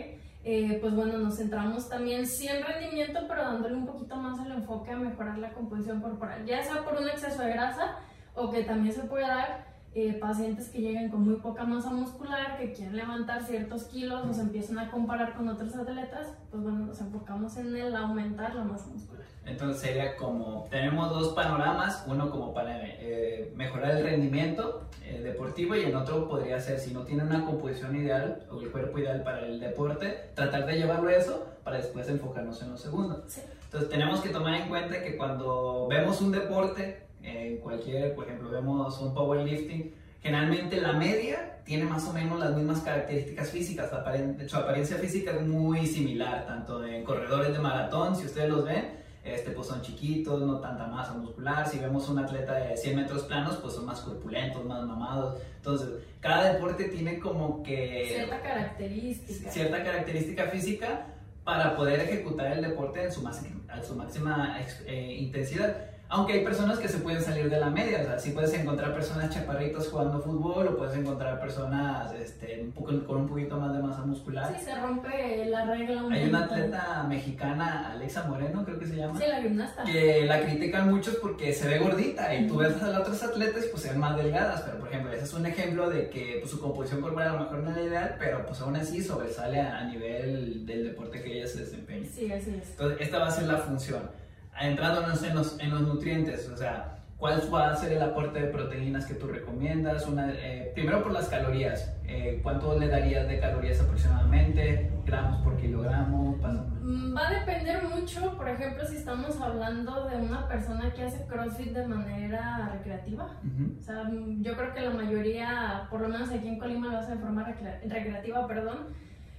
Eh, 0.43 0.77
pues 0.81 0.93
bueno, 0.93 1.17
nos 1.19 1.37
centramos 1.37 1.87
también 1.87 2.27
sí 2.27 2.49
en 2.49 2.65
rendimiento, 2.65 3.21
pero 3.29 3.43
dándole 3.43 3.75
un 3.75 3.85
poquito 3.85 4.17
más 4.17 4.45
el 4.45 4.51
enfoque 4.51 4.91
a 4.91 4.97
mejorar 4.97 5.37
la 5.37 5.53
composición 5.53 6.01
corporal, 6.01 6.45
ya 6.45 6.61
sea 6.63 6.83
por 6.83 6.95
un 6.95 7.07
exceso 7.07 7.41
de 7.41 7.51
grasa 7.51 7.95
o 8.35 8.51
que 8.51 8.63
también 8.63 8.93
se 8.93 9.03
puede 9.03 9.25
dar 9.25 9.76
eh, 9.99 10.13
pacientes 10.13 10.69
que 10.69 10.77
lleguen 10.77 11.09
con 11.09 11.23
muy 11.23 11.37
poca 11.37 11.63
masa 11.63 11.89
muscular, 11.89 12.59
que 12.59 12.71
quieren 12.71 12.95
levantar 12.95 13.41
ciertos 13.43 13.85
kilos, 13.85 14.27
nos 14.27 14.37
empiezan 14.37 14.77
a 14.77 14.91
comparar 14.91 15.33
con 15.33 15.49
otros 15.49 15.75
atletas, 15.75 16.27
pues 16.51 16.61
bueno, 16.61 16.85
nos 16.85 17.01
enfocamos 17.01 17.57
en 17.57 17.75
el 17.75 17.95
aumentar 17.95 18.53
la 18.53 18.63
masa 18.63 18.85
muscular. 18.93 19.25
Entonces 19.43 19.81
sería 19.81 20.15
como, 20.15 20.67
tenemos 20.69 21.09
dos 21.09 21.29
panoramas, 21.29 22.03
uno 22.05 22.29
como 22.29 22.53
para 22.53 22.79
eh, 22.83 23.51
mejorar 23.55 23.97
el 23.97 24.03
rendimiento 24.03 24.87
eh, 25.03 25.19
deportivo 25.23 25.75
y 25.75 25.85
el 25.85 25.95
otro 25.95 26.29
podría 26.29 26.59
ser, 26.59 26.77
si 26.77 26.93
no 26.93 27.01
tiene 27.01 27.23
una 27.23 27.43
composición 27.43 27.95
ideal 27.95 28.45
o 28.51 28.61
el 28.61 28.69
cuerpo 28.69 28.99
ideal 28.99 29.23
para 29.23 29.47
el 29.47 29.59
deporte, 29.59 30.29
tratar 30.35 30.67
de 30.67 30.77
llevarlo 30.77 31.09
a 31.09 31.15
eso 31.15 31.47
para 31.63 31.77
después 31.77 32.07
enfocarnos 32.07 32.61
en 32.61 32.69
lo 32.69 32.77
segundo. 32.77 33.23
Entonces 33.63 33.89
tenemos 33.89 34.21
que 34.21 34.29
tomar 34.29 34.53
en 34.53 34.69
cuenta 34.69 35.01
que 35.01 35.17
cuando 35.17 35.87
vemos 35.89 36.21
un 36.21 36.31
deporte, 36.31 37.06
en 37.23 37.57
cualquier, 37.57 38.15
por 38.15 38.25
ejemplo, 38.25 38.49
vemos 38.49 38.99
un 38.99 39.13
powerlifting, 39.13 39.93
generalmente 40.21 40.79
la 40.81 40.93
media 40.93 41.59
tiene 41.63 41.83
más 41.83 42.07
o 42.07 42.13
menos 42.13 42.39
las 42.39 42.55
mismas 42.55 42.81
características 42.81 43.51
físicas, 43.51 43.91
de 43.91 44.49
su 44.49 44.55
apariencia 44.55 44.97
física 44.97 45.31
es 45.31 45.41
muy 45.41 45.85
similar, 45.85 46.45
tanto 46.47 46.85
en 46.85 47.03
corredores 47.03 47.53
de 47.53 47.59
maratón, 47.59 48.15
si 48.15 48.25
ustedes 48.25 48.49
los 48.49 48.63
ven, 48.63 48.97
este, 49.27 49.51
pues 49.51 49.67
son 49.67 49.81
chiquitos, 49.81 50.41
no 50.41 50.59
tanta 50.59 50.87
masa 50.87 51.13
muscular. 51.13 51.67
Si 51.67 51.79
vemos 51.79 52.07
un 52.07 52.19
atleta 52.19 52.53
de 52.53 52.77
100 52.77 52.95
metros 52.95 53.23
planos, 53.23 53.57
pues 53.57 53.73
son 53.73 53.85
más 53.85 53.99
corpulentos, 53.99 54.63
más 54.63 54.83
mamados. 54.85 55.41
Entonces, 55.57 55.89
cada 56.21 56.53
deporte 56.53 56.85
tiene 56.85 57.19
como 57.19 57.61
que... 57.61 58.05
Cierta 58.07 58.41
característica. 58.41 59.51
Cierta 59.51 59.83
característica 59.83 60.43
física 60.45 61.07
para 61.43 61.75
poder 61.75 61.99
ejecutar 62.01 62.53
el 62.53 62.61
deporte 62.61 63.03
en 63.03 63.11
su, 63.11 63.21
máxima, 63.21 63.61
en 63.73 63.83
su 63.83 63.95
máxima 63.95 64.57
eh, 64.85 65.17
intensidad. 65.19 65.75
Aunque 66.09 66.33
hay 66.33 66.43
personas 66.43 66.79
que 66.79 66.87
se 66.87 66.99
pueden 66.99 67.21
salir 67.21 67.49
de 67.49 67.59
la 67.59 67.69
media, 67.69 67.99
o 68.01 68.03
sea, 68.05 68.17
sí 68.17 68.31
puedes 68.31 68.53
encontrar 68.53 68.93
personas 68.93 69.29
chaparritos 69.29 69.89
jugando 69.89 70.21
fútbol 70.21 70.67
o 70.67 70.77
puedes 70.77 70.95
encontrar 70.95 71.37
personas 71.39 72.13
este, 72.13 72.61
un 72.61 72.71
poco, 72.71 73.05
con 73.05 73.17
un 73.17 73.27
poquito 73.27 73.59
más 73.59 73.73
de 73.73 73.83
masa 73.83 74.05
muscular. 74.05 74.55
Sí, 74.57 74.63
se 74.63 74.75
rompe 74.75 75.45
la 75.47 75.65
regla. 75.65 76.05
Un 76.05 76.13
hay 76.13 76.29
una 76.29 76.45
atleta 76.45 77.05
mexicana, 77.09 77.91
Alexa 77.91 78.23
Moreno, 78.23 78.63
creo 78.63 78.79
que 78.79 78.85
se 78.85 78.95
llama. 78.95 79.19
Sí, 79.19 79.25
la 79.27 79.41
gimnasta. 79.41 79.83
Que 79.83 80.25
la 80.25 80.41
critican 80.41 80.89
muchos 80.89 81.15
porque 81.15 81.51
se 81.51 81.67
ve 81.67 81.79
gordita 81.79 82.33
y 82.33 82.47
tú 82.47 82.57
ves 82.57 82.81
a 82.81 82.87
las 82.87 83.01
otras 83.01 83.23
atletas 83.23 83.65
y 83.65 83.69
pues 83.69 83.83
se 83.83 83.89
ven 83.89 83.99
más 83.99 84.15
delgadas, 84.15 84.61
pero 84.61 84.79
por 84.79 84.87
ejemplo, 84.87 85.11
ese 85.11 85.25
es 85.25 85.33
un 85.33 85.45
ejemplo 85.45 85.89
de 85.89 86.09
que 86.09 86.37
pues, 86.39 86.51
su 86.51 86.61
composición 86.61 87.01
corporal 87.01 87.29
a 87.29 87.33
lo 87.33 87.39
mejor 87.41 87.59
no 87.59 87.69
es 87.71 87.75
la 87.75 87.83
ideal, 87.83 88.15
pero 88.17 88.45
pues 88.45 88.61
aún 88.61 88.77
así 88.77 89.03
sobresale 89.03 89.59
a, 89.59 89.79
a 89.79 89.83
nivel 89.83 90.65
del 90.65 90.85
deporte 90.85 91.21
que 91.21 91.37
ella 91.37 91.47
se 91.47 91.59
desempeña. 91.59 92.07
Sí, 92.09 92.31
así 92.31 92.51
es. 92.51 92.69
Entonces, 92.69 93.01
esta 93.01 93.19
va 93.19 93.27
a 93.27 93.31
ser 93.31 93.47
la 93.47 93.57
función 93.57 94.26
entrándonos 94.61 95.23
en 95.23 95.35
los, 95.35 95.59
en 95.59 95.71
los 95.71 95.81
nutrientes, 95.81 96.49
o 96.49 96.57
sea, 96.57 96.97
¿Cuál 97.17 97.41
va 97.51 97.71
a 97.71 97.75
ser 97.75 97.93
el 97.93 98.01
aporte 98.03 98.39
de 98.39 98.47
proteínas 98.47 99.07
que 99.07 99.15
tú 99.15 99.25
recomiendas? 99.25 100.05
Una, 100.05 100.31
eh, 100.33 100.71
primero 100.75 101.01
por 101.01 101.11
las 101.11 101.27
calorías. 101.27 101.91
Eh, 102.05 102.39
¿Cuánto 102.43 102.77
le 102.77 102.87
darías 102.87 103.27
de 103.27 103.39
calorías 103.39 103.81
aproximadamente? 103.81 104.91
¿Gramos 105.03 105.41
por 105.41 105.57
kilogramo? 105.57 106.37
Mm, 106.83 107.17
va 107.17 107.27
a 107.27 107.33
depender 107.33 107.81
mucho, 107.85 108.37
por 108.37 108.47
ejemplo, 108.47 108.85
si 108.85 108.97
estamos 108.97 109.41
hablando 109.41 110.05
de 110.05 110.17
una 110.17 110.47
persona 110.47 110.93
que 110.93 111.05
hace 111.05 111.25
CrossFit 111.25 111.73
de 111.73 111.87
manera 111.87 112.69
recreativa. 112.73 113.35
O 113.79 113.83
sea, 113.83 114.03
mm, 114.03 114.43
yo 114.43 114.55
creo 114.55 114.75
que 114.75 114.81
la 114.81 114.91
mayoría, 114.91 115.87
por 115.89 116.01
lo 116.01 116.09
menos 116.09 116.29
aquí 116.29 116.47
en 116.47 116.59
Colima, 116.59 116.91
lo 116.91 116.99
hace 116.99 117.13
de 117.13 117.17
forma 117.17 117.43
recreativa, 117.43 118.47
perdón. 118.47 118.89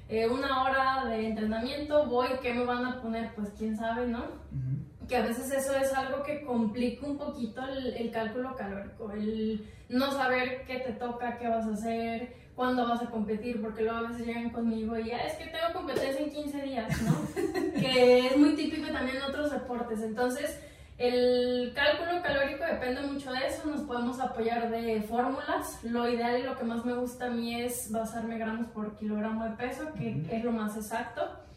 Eh, 0.08 0.26
una 0.26 0.64
hora 0.64 1.04
de 1.04 1.28
entrenamiento, 1.28 2.06
voy, 2.06 2.28
¿qué 2.42 2.54
me 2.54 2.64
van 2.64 2.84
a 2.84 3.00
poner? 3.00 3.32
Pues 3.37 3.50
quién 3.56 3.76
sabe, 3.76 4.08
¿no? 4.08 4.25
Que 5.09 5.17
a 5.17 5.23
veces 5.23 5.50
eso 5.50 5.75
es 5.75 5.93
algo 5.95 6.23
que 6.23 6.45
complica 6.45 7.07
un 7.07 7.17
poquito 7.17 7.62
el, 7.67 8.11
cálculo 8.11 8.55
calórico, 8.55 9.11
el 9.12 9.67
no 9.88 10.12
saber 10.12 10.65
qué 10.67 10.81
te 10.81 10.93
toca, 10.93 11.38
qué 11.38 11.49
vas 11.49 11.67
a 11.67 11.73
hacer, 11.73 12.35
cuándo 12.55 12.87
vas 12.87 13.03
a 13.03 13.11
competir, 13.11 13.62
porque 13.62 13.83
luego 13.83 13.99
a 13.99 14.11
veces 14.11 14.27
llegan 14.27 14.50
conmigo 14.50 14.99
y 14.99 15.07
ya 15.07 15.19
es 15.19 15.35
que 15.35 15.47
tengo 15.47 15.73
competencia 15.73 16.21
en 16.21 16.31
15 16.31 16.62
días, 16.62 17.03
¿no? 17.03 17.73
que 17.81 18.27
es 18.27 18.37
muy 18.37 18.55
típico 18.55 18.93
también 18.93 19.17
en 19.17 19.23
otros 19.23 19.50
deportes. 19.50 20.03
Entonces, 20.03 20.61
el 20.99 21.73
cálculo 21.75 22.21
calórico 22.23 22.65
depende 22.65 23.00
mucho 23.03 23.33
de 23.33 23.47
eso, 23.47 23.67
nos 23.67 23.83
podemos 23.83 24.21
apoyar 24.21 24.71
de 24.71 25.00
fórmulas. 25.03 25.83
Lo 25.85 26.07
ideal 26.09 26.38
y 26.41 26.43
lo 26.43 26.59
que 26.59 26.65
más 26.65 26.85
me 26.85 26.95
gusta 26.95 27.27
a 27.27 27.31
mí 27.31 27.59
es 27.59 27.91
basarme 27.91 28.37
gramos 28.37 28.67
por 28.69 28.97
kilogramo 28.97 29.45
de 29.45 29.53
peso, 29.53 29.93
que 29.97 30.27
es 30.31 30.45
lo 30.45 30.53
más 30.53 30.77
exacto. 30.77 31.48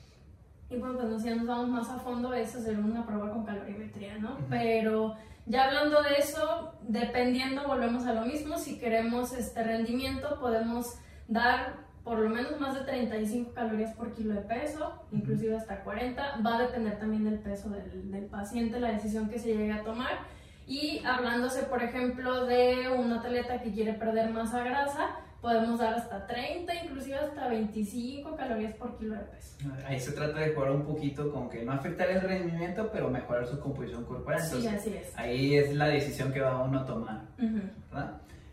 Y 0.72 0.78
bueno, 0.78 1.00
pues 1.00 1.22
si 1.22 1.30
nos 1.30 1.46
vamos 1.46 1.70
más 1.70 1.90
a 1.90 2.00
fondo 2.00 2.34
es 2.34 2.56
hacer 2.56 2.80
una 2.80 3.06
prueba 3.06 3.30
con 3.30 3.44
calorimetría, 3.44 4.18
¿no? 4.18 4.38
Pero 4.50 5.16
ya 5.46 5.66
hablando 5.66 6.02
de 6.02 6.16
eso, 6.18 6.74
dependiendo, 6.88 7.68
volvemos 7.68 8.06
a 8.06 8.14
lo 8.14 8.22
mismo, 8.22 8.58
si 8.58 8.80
queremos 8.80 9.34
este 9.34 9.64
rendimiento, 9.64 10.40
podemos 10.40 10.96
dar 11.28 11.74
por 12.06 12.20
lo 12.20 12.30
menos 12.30 12.58
más 12.60 12.74
de 12.74 12.82
35 12.82 13.54
calorías 13.54 13.94
por 13.96 14.14
kilo 14.14 14.34
de 14.34 14.42
peso, 14.42 14.94
inclusive 15.12 15.58
hasta 15.58 15.84
40. 15.84 16.38
Va 16.46 16.56
a 16.56 16.62
depender 16.62 16.98
también 16.98 17.26
del 17.26 17.40
peso 17.40 17.70
del, 17.70 18.10
del 18.10 18.26
paciente, 18.28 18.80
la 18.80 18.94
decisión 18.94 19.30
que 19.30 19.40
se 19.40 19.50
llegue 19.50 19.74
a 19.74 19.84
tomar. 19.84 20.20
Y 20.68 21.04
hablándose, 21.06 21.64
por 21.64 21.84
ejemplo, 21.84 22.46
de 22.46 22.90
un 22.98 23.12
atleta 23.12 23.62
que 23.62 23.74
quiere 23.74 23.94
perder 23.94 24.30
masa 24.30 24.64
grasa, 24.64 25.18
podemos 25.42 25.80
dar 25.80 25.96
hasta 25.96 26.28
30, 26.28 26.74
inclusive 26.86 27.16
hasta 27.16 27.48
25 27.48 28.36
calorías 28.36 28.76
por 28.76 28.98
kilo 28.98 29.16
de 29.16 29.22
peso. 29.22 29.58
Ahí 29.88 30.00
se 30.00 30.12
trata 30.12 30.40
de 30.40 30.54
jugar 30.54 30.72
un 30.72 30.86
poquito 30.86 31.32
con 31.32 31.50
que 31.50 31.64
no 31.66 31.72
afectar 31.72 32.10
el 32.10 32.22
rendimiento, 32.22 32.90
pero 32.94 33.10
mejorar 33.10 33.48
su 33.48 33.60
composición 33.60 34.06
corporal. 34.06 34.40
sí, 34.40 34.68
así 34.68 34.94
es. 34.94 35.18
Ahí 35.18 35.56
es 35.56 35.74
la 35.74 35.88
decisión 35.88 36.32
que 36.32 36.42
va 36.42 36.64
uno 36.64 36.82
a 36.82 36.86
tomar. 36.86 37.22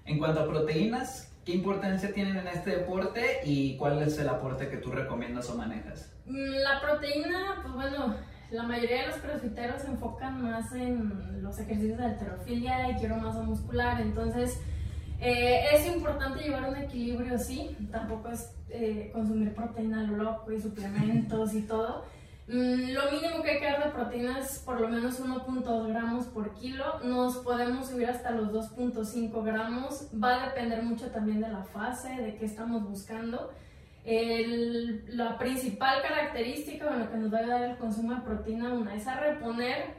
En 0.07 0.19
cuanto 0.19 0.41
a 0.41 0.49
proteínas, 0.49 1.31
¿qué 1.45 1.53
importancia 1.53 2.13
tienen 2.13 2.39
en 2.39 2.49
este 2.49 2.71
deporte 2.71 3.41
y 3.45 3.77
cuál 3.77 4.03
es 4.03 4.19
el 4.19 4.29
aporte 4.29 4.69
que 4.69 4.79
tú 4.79 4.91
recomiendas 4.91 5.51
o 5.51 5.57
manejas? 5.57 6.11
Mm, 6.25 6.55
la 6.63 6.81
proteína, 6.81 7.61
pues 7.63 7.75
bueno, 7.75 8.15
la 8.51 8.63
mayoría 8.63 9.03
de 9.03 9.07
los 9.09 9.17
crossfiteros 9.17 9.83
se 9.83 9.89
enfocan 9.89 10.43
más 10.43 10.73
en 10.73 11.43
los 11.43 11.59
ejercicios 11.59 11.99
de 11.99 12.05
alterofilia 12.07 12.91
y 12.91 12.95
quiero 12.95 13.17
masa 13.17 13.43
muscular, 13.43 14.01
entonces 14.01 14.59
eh, 15.21 15.65
es 15.73 15.87
importante 15.87 16.45
llevar 16.45 16.69
un 16.69 16.77
equilibrio, 16.77 17.39
sí, 17.39 17.77
tampoco 17.91 18.29
es 18.29 18.53
eh, 18.69 19.11
consumir 19.13 19.55
proteína 19.55 20.03
lo 20.05 20.17
loco 20.17 20.53
y 20.53 20.61
suplementos 20.61 21.55
y 21.55 21.63
todo. 21.63 22.05
Mm, 22.47 22.93
lo 22.93 23.11
mínimo 23.11 23.43
que 23.43 23.51
hay 23.51 23.59
que 23.59 23.65
dar 23.67 23.85
de 23.85 23.91
proteína 23.91 24.39
es 24.39 24.61
por 24.61 24.81
lo 24.81 24.89
menos 24.89 25.21
1.2 25.21 25.89
gramos 25.89 26.27
por 26.27 26.55
kilo. 26.55 27.01
Nos 27.03 27.39
podemos 27.39 27.89
subir 27.89 28.09
hasta 28.09 28.31
los 28.31 28.53
2.5 28.53 29.45
gramos. 29.45 30.09
Va 30.23 30.43
a 30.43 30.47
depender 30.47 30.83
mucho 30.83 31.11
también 31.11 31.41
de 31.41 31.49
la 31.49 31.65
fase, 31.65 32.09
de 32.09 32.37
qué 32.37 32.45
estamos 32.45 32.89
buscando. 32.89 33.53
la 34.05 35.37
principal 35.37 36.01
característica 36.01 36.87
bueno, 36.87 37.11
que 37.11 37.17
nos 37.19 37.35
va 37.35 37.39
a 37.39 37.47
dar 37.47 37.71
el 37.71 37.77
consumo 37.77 38.15
de 38.15 38.21
proteína 38.23 38.73
una 38.73 38.95
es 38.95 39.07
a 39.07 39.21
reponer 39.21 39.98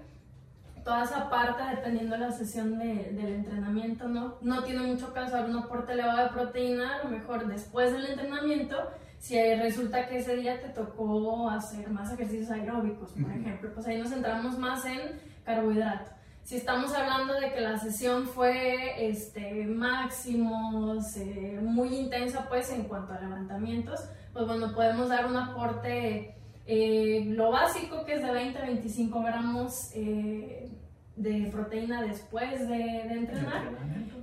toda 0.84 1.04
esa 1.04 1.30
parte, 1.30 1.64
dependiendo 1.76 2.16
de 2.16 2.22
la 2.22 2.32
sesión 2.32 2.78
de, 2.80 3.12
del 3.14 3.34
entrenamiento, 3.34 4.08
¿no? 4.08 4.38
No 4.42 4.64
tiene 4.64 4.82
mucho 4.82 5.14
caso 5.14 5.36
dar 5.36 5.50
un 5.50 5.58
aporte 5.58 5.94
elevado 5.94 6.24
de 6.24 6.30
proteína, 6.30 6.96
a 6.96 7.04
lo 7.04 7.10
mejor 7.12 7.48
después 7.48 7.92
del 7.92 8.06
entrenamiento, 8.06 8.76
si 9.20 9.38
resulta 9.56 10.08
que 10.08 10.20
ese 10.20 10.36
día 10.38 10.62
te 10.62 10.70
tocó 10.70 11.50
hacer 11.50 11.90
más 11.90 12.12
ejercicios 12.14 12.50
aeróbicos, 12.52 13.12
por 13.12 13.32
ejemplo, 13.32 13.72
pues 13.74 13.86
ahí 13.88 13.98
nos 13.98 14.10
centramos 14.10 14.58
más 14.58 14.86
en 14.86 15.20
carbohidrato. 15.44 16.12
Si 16.44 16.56
estamos 16.56 16.94
hablando 16.96 17.40
de 17.40 17.54
que 17.54 17.62
la 17.62 17.78
sesión 17.78 18.26
fue 18.26 19.08
este, 19.08 19.66
máximos, 19.68 21.16
eh, 21.18 21.60
muy 21.62 21.90
intensa, 21.96 22.48
pues 22.50 22.72
en 22.72 22.86
cuanto 22.86 23.14
a 23.14 23.20
levantamientos, 23.20 24.00
pues 24.34 24.48
bueno, 24.48 24.74
podemos 24.74 25.10
dar 25.10 25.28
un 25.28 25.38
aporte 25.38 26.39
eh, 26.72 27.26
lo 27.26 27.52
básico 27.52 28.06
que 28.06 28.14
es 28.14 28.22
de 28.22 28.32
20 28.32 28.60
a 28.60 28.66
25 28.66 29.24
gramos 29.24 29.74
eh, 29.96 30.70
de 31.16 31.50
proteína 31.52 32.04
después 32.04 32.68
de, 32.68 33.02
entrenar 33.02 33.72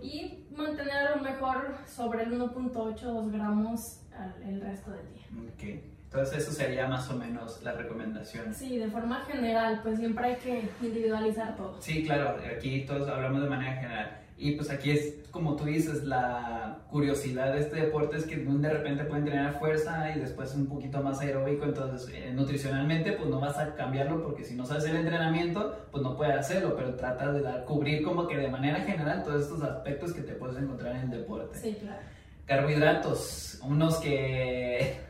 y 0.01 0.47
mantener 0.57 1.09
a 1.09 1.17
lo 1.17 1.23
mejor 1.23 1.77
sobre 1.87 2.23
el 2.23 2.39
1.8 2.39 3.01
2 3.01 3.33
gramos 3.33 3.81
el 4.47 4.61
resto 4.61 4.93
del 4.93 5.13
día. 5.13 5.27
Okay. 5.55 5.93
Entonces 6.05 6.45
eso 6.45 6.53
sería 6.53 6.87
más 6.87 7.11
o 7.11 7.17
menos 7.17 7.61
la 7.65 7.73
recomendación. 7.73 8.55
Sí, 8.55 8.79
de 8.79 8.89
forma 8.89 9.25
general, 9.25 9.81
pues 9.83 9.99
siempre 9.99 10.27
hay 10.27 10.37
que 10.37 10.71
individualizar 10.81 11.57
todo. 11.57 11.83
Sí, 11.83 12.05
claro, 12.05 12.37
aquí 12.57 12.87
todos 12.87 13.09
hablamos 13.09 13.43
de 13.43 13.49
manera 13.49 13.73
general. 13.75 14.26
Y 14.39 14.53
pues 14.53 14.71
aquí 14.71 14.91
es, 14.91 15.15
como 15.31 15.57
tú 15.57 15.65
dices, 15.65 16.05
la 16.05 16.81
curiosidad 16.91 17.55
de 17.55 17.61
este 17.61 17.77
deporte 17.77 18.19
es 18.19 18.27
que 18.27 18.37
de 18.37 18.69
repente 18.69 19.05
pueden 19.05 19.25
tener 19.25 19.55
fuerza 19.55 20.15
y 20.15 20.21
después 20.21 20.55
un 20.55 20.67
poquito 20.67 21.01
más 21.03 21.21
aeróbico, 21.21 21.65
entonces 21.65 22.13
eh, 22.15 22.33
nutricionalmente 22.35 23.13
pues 23.13 23.31
no 23.31 23.41
vas 23.41 23.57
a 23.57 23.75
cambiarlo 23.75 24.23
porque 24.23 24.45
si 24.45 24.55
no 24.55 24.67
sabes 24.67 24.85
el 24.85 24.97
entrenamiento 24.97 25.87
pues 25.91 26.03
no 26.03 26.17
puedes 26.17 26.37
hacerlo, 26.37 26.75
pero 26.77 26.95
trata 26.97 27.33
de 27.33 27.41
dar, 27.41 27.65
cubrir 27.65 28.03
como 28.03 28.27
que 28.27 28.37
de 28.37 28.49
manera 28.49 28.81
general 28.81 29.23
todos 29.23 29.43
estos 29.43 29.63
aspectos 29.63 30.13
que 30.13 30.21
te 30.21 30.35
puedes 30.35 30.59
encontrar 30.59 30.97
en 30.97 31.03
el 31.03 31.11
deporte. 31.11 31.59
Sí, 31.59 31.79
claro. 31.81 32.03
Carbohidratos, 32.45 33.61
unos 33.65 33.97
que 33.97 35.01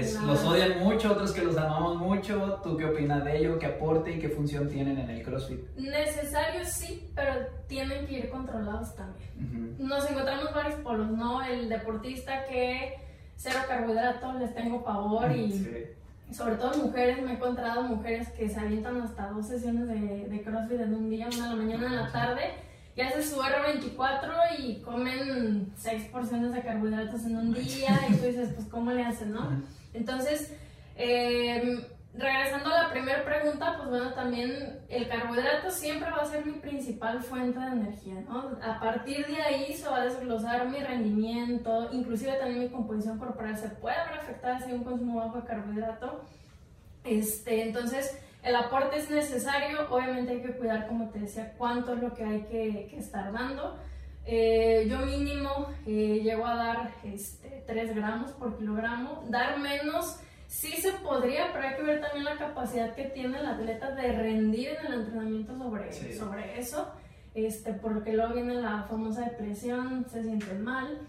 los 0.00 0.44
odian 0.44 0.78
mucho, 0.78 1.12
otros 1.12 1.32
que 1.32 1.42
los 1.42 1.56
amamos 1.56 1.96
mucho. 1.96 2.60
¿Tú 2.62 2.76
qué 2.76 2.86
opinas 2.86 3.24
de 3.24 3.38
ello? 3.38 3.58
¿Qué 3.58 3.66
aporte 3.66 4.12
y 4.12 4.18
qué 4.18 4.28
función 4.28 4.68
tienen 4.68 4.98
en 4.98 5.10
el 5.10 5.22
CrossFit? 5.22 5.60
Necesarios 5.76 6.68
sí, 6.68 7.10
pero 7.14 7.46
tienen 7.66 8.06
que 8.06 8.14
ir 8.14 8.30
controlados 8.30 8.94
también. 8.94 9.76
Nos 9.78 10.10
encontramos 10.10 10.54
varios 10.54 10.80
polos, 10.80 11.10
¿no? 11.10 11.42
El 11.44 11.68
deportista 11.68 12.44
que 12.46 12.94
cero 13.36 13.58
carbohidratos, 13.68 14.36
les 14.36 14.54
tengo 14.54 14.84
pavor 14.84 15.32
y 15.32 15.88
sobre 16.32 16.54
todo 16.54 16.78
mujeres, 16.78 17.20
me 17.22 17.32
he 17.32 17.34
encontrado 17.34 17.82
mujeres 17.82 18.30
que 18.30 18.48
se 18.48 18.58
avientan 18.58 19.02
hasta 19.02 19.28
dos 19.28 19.46
sesiones 19.46 19.88
de, 19.88 20.28
de 20.28 20.42
CrossFit 20.42 20.80
en 20.80 20.94
un 20.94 21.10
día, 21.10 21.28
una 21.34 21.46
a 21.46 21.48
la 21.50 21.56
mañana, 21.56 21.86
en 21.86 21.96
la 21.96 22.12
tarde 22.12 22.42
y 22.94 23.00
hace 23.00 23.22
su 23.22 23.40
R24 23.40 24.58
y 24.58 24.82
comen 24.82 25.72
seis 25.76 26.04
porciones 26.12 26.52
de 26.52 26.62
carbohidratos 26.62 27.24
en 27.24 27.36
un 27.36 27.54
día 27.54 27.98
y 28.10 28.14
tú 28.14 28.26
dices, 28.26 28.50
pues 28.54 28.68
¿cómo 28.68 28.92
le 28.92 29.02
hacen, 29.02 29.32
no? 29.32 29.62
Entonces, 29.94 30.52
em, 30.96 31.82
regresando 32.14 32.70
a 32.70 32.82
la 32.82 32.90
primera 32.90 33.24
pregunta, 33.24 33.74
pues 33.76 33.88
bueno, 33.88 34.12
también 34.12 34.80
el 34.88 35.08
carbohidrato 35.08 35.70
siempre 35.70 36.10
va 36.10 36.22
a 36.22 36.26
ser 36.26 36.44
mi 36.44 36.52
principal 36.52 37.22
fuente 37.22 37.58
de 37.58 37.66
energía, 37.66 38.14
¿no? 38.28 38.58
A 38.62 38.78
partir 38.80 39.26
de 39.26 39.40
ahí 39.40 39.72
se 39.72 39.88
va 39.88 40.02
a 40.02 40.04
desglosar 40.04 40.68
mi 40.68 40.78
rendimiento, 40.78 41.88
inclusive 41.92 42.34
también 42.34 42.60
mi 42.60 42.68
composición 42.68 43.18
corporal 43.18 43.56
se 43.56 43.68
puede 43.68 43.96
ver 43.96 44.20
afectada 44.20 44.60
si 44.60 44.72
un 44.72 44.84
consumo 44.84 45.20
bajo 45.20 45.40
de 45.40 45.46
carbohidrato. 45.46 46.22
Este, 47.04 47.62
entonces, 47.62 48.18
el 48.42 48.56
aporte 48.56 48.98
es 48.98 49.10
necesario, 49.10 49.88
obviamente 49.90 50.32
hay 50.32 50.42
que 50.42 50.56
cuidar, 50.56 50.86
como 50.88 51.08
te 51.10 51.20
decía, 51.20 51.54
cuánto 51.56 51.94
es 51.94 52.02
lo 52.02 52.12
que 52.12 52.24
hay 52.24 52.42
que, 52.42 52.96
estar 52.98 53.32
dando. 53.32 53.78
Eh, 54.24 54.86
yo 54.88 54.98
mínimo 54.98 55.66
eh, 55.86 56.20
llego 56.22 56.46
a 56.46 56.54
dar 56.54 56.94
este, 57.04 57.41
3 57.66 57.94
gramos 57.94 58.32
por 58.32 58.56
kilogramo. 58.58 59.24
Dar 59.28 59.58
menos 59.58 60.18
sí 60.46 60.72
se 60.72 60.92
podría, 60.92 61.52
pero 61.52 61.68
hay 61.68 61.76
que 61.76 61.82
ver 61.82 62.00
también 62.00 62.24
la 62.24 62.36
capacidad 62.36 62.94
que 62.94 63.04
tiene 63.04 63.38
el 63.38 63.46
atleta 63.46 63.92
de 63.92 64.12
rendir 64.12 64.70
en 64.80 64.92
el 64.92 65.00
entrenamiento 65.00 65.56
sobre, 65.56 66.14
sobre 66.16 66.58
eso. 66.58 66.92
Este, 67.34 67.72
porque 67.72 68.12
luego 68.12 68.34
viene 68.34 68.54
la 68.56 68.82
famosa 68.82 69.22
depresión, 69.22 70.06
se 70.10 70.22
sienten 70.22 70.62
mal 70.62 71.00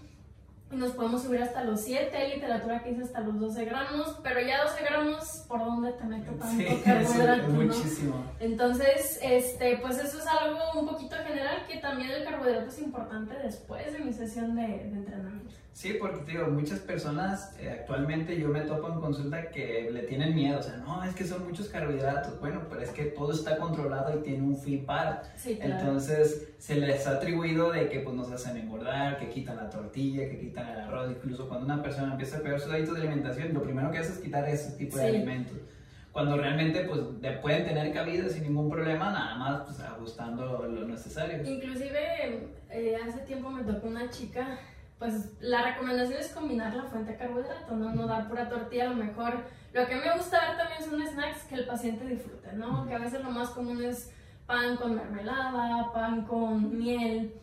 y 0.74 0.78
nos 0.78 0.92
podemos 0.94 1.22
subir 1.22 1.42
hasta 1.42 1.64
los 1.64 1.82
7, 1.82 2.16
hay 2.16 2.36
literatura 2.36 2.82
que 2.82 2.90
dice 2.90 3.04
hasta 3.04 3.20
los 3.20 3.40
12 3.40 3.66
gramos, 3.66 4.20
pero 4.24 4.40
ya 4.42 4.64
12 4.64 4.84
gramos, 4.84 5.46
¿por 5.48 5.60
dónde 5.60 5.92
te 5.92 6.04
meto 6.06 6.32
tanto 6.32 6.64
sí, 6.64 6.82
carbohidrato? 6.86 7.50
Muchísimo. 7.50 8.26
Entonces, 8.40 9.20
este, 9.22 9.78
pues 9.78 9.98
eso 10.00 10.18
es 10.18 10.26
algo 10.26 10.80
un 10.80 10.88
poquito 10.88 11.16
general 11.18 11.68
que 11.68 11.78
también 11.78 12.10
el 12.10 12.24
carbohidrato 12.24 12.70
es 12.70 12.80
importante 12.80 13.36
después 13.44 13.94
de 13.94 14.00
mi 14.00 14.14
sesión 14.14 14.56
de, 14.56 14.68
de 14.68 14.96
entrenamiento. 14.96 15.54
Sí, 15.74 15.98
porque 16.00 16.32
digo, 16.32 16.46
muchas 16.50 16.80
personas 16.80 17.56
eh, 17.60 17.68
actualmente 17.70 18.40
yo 18.40 18.48
me 18.50 18.62
topo 18.62 18.90
en 18.94 19.02
consulta 19.02 19.50
que 19.50 19.90
le 19.92 20.04
tienen 20.04 20.36
miedo, 20.36 20.60
o 20.60 20.62
sea, 20.62 20.78
no, 20.78 21.04
es 21.04 21.16
que 21.16 21.26
son 21.26 21.46
muchos 21.46 21.68
carbohidratos. 21.68 22.40
Bueno, 22.40 22.62
pero 22.70 22.82
es 22.82 22.92
que 22.92 23.06
todo 23.06 23.32
está 23.34 23.58
controlado 23.58 24.16
y 24.20 24.22
tiene 24.22 24.44
un 24.44 24.56
fin 24.56 24.86
para. 24.86 25.24
Sí, 25.36 25.56
claro. 25.58 25.80
Entonces 25.80 26.50
se 26.60 26.76
les 26.76 27.08
ha 27.08 27.14
atribuido 27.14 27.72
de 27.72 27.90
que 27.90 28.00
pues 28.02 28.16
nos 28.16 28.32
hacen 28.32 28.56
engordar, 28.58 29.18
que 29.18 29.30
quitan 29.30 29.56
la 29.58 29.70
tortilla, 29.72 30.30
que 30.30 30.38
quitan 30.40 30.68
el 30.70 30.80
arroz. 30.82 31.10
Incluso 31.10 31.48
cuando 31.50 31.66
una 31.66 31.82
persona 31.82 32.12
empieza 32.12 32.38
a 32.38 32.42
pegar 32.42 32.60
sus 32.60 32.72
hábitos 32.72 32.94
de 32.94 33.02
alimentación, 33.02 33.52
lo 33.54 33.64
primero 33.64 33.90
que 33.90 33.98
hace 33.98 34.12
es 34.14 34.20
quitar 34.20 34.48
ese 34.48 34.78
tipo 34.78 34.98
de 34.98 35.10
Sí. 35.10 35.16
alimentos. 35.16 35.58
Cuando 36.12 36.38
realmente 36.38 36.82
pues 36.84 37.02
pueden 37.42 37.66
tener 37.66 37.92
cabida 37.92 38.30
sin 38.30 38.44
ningún 38.44 38.70
problema, 38.70 39.12
nada 39.12 39.36
más 39.36 39.62
pues 39.64 39.80
ajustando 39.80 40.68
lo 40.68 40.88
necesario. 40.88 41.38
Inclusive 41.44 42.48
eh, 42.70 42.96
hace 43.04 43.22
tiempo 43.22 43.50
me 43.50 43.64
tocó 43.64 43.88
una 43.88 44.08
chica, 44.12 44.60
pues 45.04 45.34
la 45.42 45.62
recomendación 45.64 46.18
es 46.18 46.30
combinar 46.30 46.74
la 46.74 46.84
fuente 46.84 47.12
de 47.12 47.18
carbohidrato, 47.18 47.76
no, 47.76 47.94
no 47.94 48.08
dar 48.08 48.30
pura 48.30 48.48
tortilla, 48.48 48.86
a 48.86 48.90
lo 48.94 48.96
mejor 48.96 49.34
lo 49.74 49.86
que 49.86 49.96
me 49.96 50.16
gusta 50.16 50.38
dar 50.38 50.58
también 50.58 50.82
son 50.90 51.06
snacks 51.06 51.44
que 51.44 51.56
el 51.56 51.66
paciente 51.66 52.06
disfrute, 52.08 52.54
¿no? 52.54 52.88
Que 52.88 52.94
a 52.96 53.00
veces 53.00 53.22
lo 53.22 53.30
más 53.32 53.50
común 53.50 53.84
es 53.84 54.14
pan 54.46 54.78
con 54.78 54.96
mermelada, 54.96 55.92
pan 55.92 56.26
con 56.26 56.78
miel. 56.78 57.34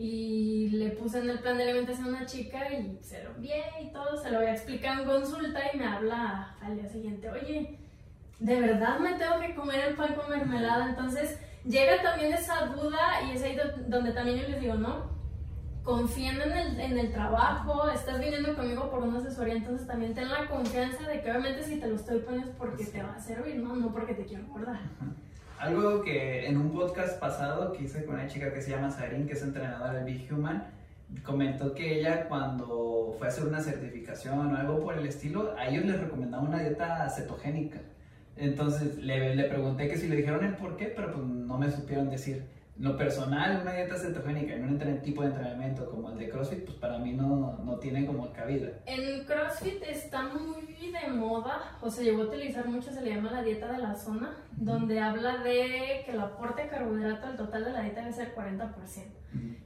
Y 0.00 0.68
le 0.74 0.90
puse 0.90 1.18
en 1.18 1.28
el 1.30 1.40
plan 1.40 1.56
de 1.56 1.64
alimentación 1.64 2.06
a 2.06 2.10
una 2.18 2.26
chica 2.26 2.72
y 2.72 2.96
se 3.02 3.24
lo 3.24 3.30
envié 3.30 3.64
y 3.82 3.90
todo, 3.90 4.16
se 4.16 4.30
lo 4.30 4.38
voy 4.38 4.46
a 4.46 4.52
explicar 4.52 5.00
en 5.00 5.06
consulta 5.08 5.58
y 5.74 5.76
me 5.76 5.86
habla 5.86 6.54
al 6.62 6.76
día 6.76 6.88
siguiente, 6.88 7.28
oye, 7.28 7.80
¿de 8.38 8.60
verdad 8.60 9.00
me 9.00 9.14
tengo 9.14 9.40
que 9.40 9.56
comer 9.56 9.88
el 9.88 9.94
pan 9.96 10.14
con 10.14 10.30
mermelada? 10.30 10.90
Entonces 10.90 11.40
llega 11.64 12.00
también 12.00 12.32
esa 12.32 12.66
duda 12.66 13.22
y 13.26 13.32
es 13.36 13.42
ahí 13.42 13.56
do- 13.56 13.82
donde 13.88 14.12
también 14.12 14.38
yo 14.38 14.48
les 14.48 14.60
digo, 14.60 14.74
¿no? 14.74 15.17
Confiando 15.88 16.44
en 16.44 16.52
el, 16.52 16.80
en 16.80 16.98
el 16.98 17.10
trabajo, 17.12 17.88
estás 17.88 18.20
viniendo 18.20 18.54
conmigo 18.54 18.90
por 18.90 19.04
una 19.04 19.20
asesoría, 19.20 19.54
entonces 19.54 19.86
también 19.86 20.12
ten 20.12 20.28
la 20.28 20.46
confianza 20.46 21.08
de 21.08 21.22
que 21.22 21.30
obviamente 21.30 21.62
si 21.62 21.80
te 21.80 21.86
lo 21.86 21.94
estoy 21.94 22.18
poniendo 22.18 22.50
es 22.50 22.56
porque 22.56 22.84
te 22.84 23.02
va 23.02 23.14
a 23.14 23.18
servir, 23.18 23.56
¿no? 23.56 23.74
No 23.74 23.90
porque 23.90 24.12
te 24.12 24.26
quiero 24.26 24.44
engordar. 24.44 24.80
Algo 25.58 26.02
que 26.02 26.46
en 26.46 26.58
un 26.58 26.72
podcast 26.72 27.18
pasado 27.18 27.72
que 27.72 27.84
hice 27.84 28.04
con 28.04 28.16
una 28.16 28.26
chica 28.26 28.52
que 28.52 28.60
se 28.60 28.72
llama 28.72 28.90
Sarin, 28.90 29.26
que 29.26 29.32
es 29.32 29.42
entrenadora 29.42 29.94
del 29.94 30.04
Big 30.04 30.30
Human, 30.30 30.66
comentó 31.24 31.72
que 31.72 32.00
ella 32.00 32.28
cuando 32.28 33.14
fue 33.16 33.26
a 33.26 33.30
hacer 33.30 33.46
una 33.46 33.62
certificación 33.62 34.54
o 34.54 34.58
algo 34.58 34.80
por 34.80 34.98
el 34.98 35.06
estilo, 35.06 35.54
a 35.56 35.68
ellos 35.68 35.86
les 35.86 35.98
recomendaba 35.98 36.42
una 36.42 36.58
dieta 36.58 37.08
cetogénica. 37.08 37.78
Entonces 38.36 38.98
le, 38.98 39.34
le 39.34 39.44
pregunté 39.44 39.88
que 39.88 39.96
si 39.96 40.06
le 40.06 40.16
dijeron 40.16 40.44
el 40.44 40.54
por 40.56 40.76
qué, 40.76 40.92
pero 40.94 41.14
pues 41.14 41.24
no 41.24 41.56
me 41.56 41.70
supieron 41.70 42.10
decir. 42.10 42.57
Lo 42.78 42.96
personal, 42.96 43.60
una 43.62 43.72
dieta 43.72 43.96
cetogénica 43.96 44.54
en 44.54 44.64
un 44.64 45.02
tipo 45.02 45.22
de 45.22 45.28
entrenamiento 45.28 45.90
como 45.90 46.10
el 46.10 46.18
de 46.18 46.28
CrossFit, 46.28 46.64
pues 46.64 46.76
para 46.78 46.98
mí 46.98 47.12
no, 47.12 47.58
no 47.64 47.76
tiene 47.78 48.06
como 48.06 48.32
cabida. 48.32 48.68
En 48.86 49.24
CrossFit 49.24 49.82
está 49.82 50.22
muy 50.22 50.92
de 50.92 51.10
moda, 51.10 51.76
o 51.80 51.90
se 51.90 52.04
llegó 52.04 52.22
a 52.22 52.26
utilizar 52.26 52.68
mucho, 52.68 52.92
se 52.92 53.02
le 53.02 53.14
llama 53.14 53.32
la 53.32 53.42
dieta 53.42 53.70
de 53.72 53.78
la 53.78 53.94
zona, 53.94 54.36
donde 54.52 55.00
habla 55.00 55.38
de 55.38 56.02
que 56.04 56.12
el 56.12 56.20
aporte 56.20 56.62
de 56.62 56.68
carbohidrato 56.68 57.26
al 57.26 57.36
total 57.36 57.64
de 57.64 57.72
la 57.72 57.82
dieta 57.82 58.00
debe 58.00 58.12
ser 58.12 58.34
40%. 58.34 58.74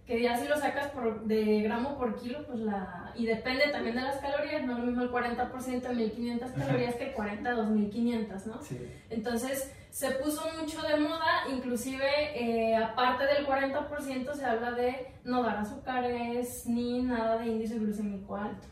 Que 0.06 0.20
ya 0.20 0.36
si 0.36 0.48
lo 0.48 0.56
sacas 0.56 0.88
por, 0.88 1.24
de 1.24 1.62
gramo 1.62 1.96
por 1.96 2.20
kilo, 2.20 2.44
pues 2.46 2.58
la... 2.60 3.12
Y 3.14 3.26
depende 3.26 3.68
también 3.70 3.94
de 3.94 4.02
las 4.02 4.16
calorías, 4.16 4.64
no 4.64 4.72
es 4.72 4.78
lo 4.80 4.86
mismo 4.86 5.02
el 5.02 5.10
40% 5.10 5.80
de 5.80 5.94
1500 5.94 6.50
calorías 6.52 6.94
que 6.96 7.12
40 7.12 7.50
de 7.50 7.56
2500, 7.56 8.46
¿no? 8.46 8.62
Sí. 8.62 8.78
Entonces 9.10 9.72
se 9.90 10.10
puso 10.12 10.42
mucho 10.60 10.82
de 10.82 10.96
moda, 10.96 11.44
inclusive 11.50 12.04
eh, 12.34 12.74
aparte 12.74 13.26
del 13.26 13.46
40% 13.46 14.34
se 14.34 14.44
habla 14.44 14.72
de 14.72 15.14
no 15.24 15.42
dar 15.42 15.58
azúcares 15.58 16.66
ni 16.66 17.02
nada 17.02 17.38
de 17.38 17.46
índice 17.46 17.78
glucémico 17.78 18.34
alto 18.34 18.66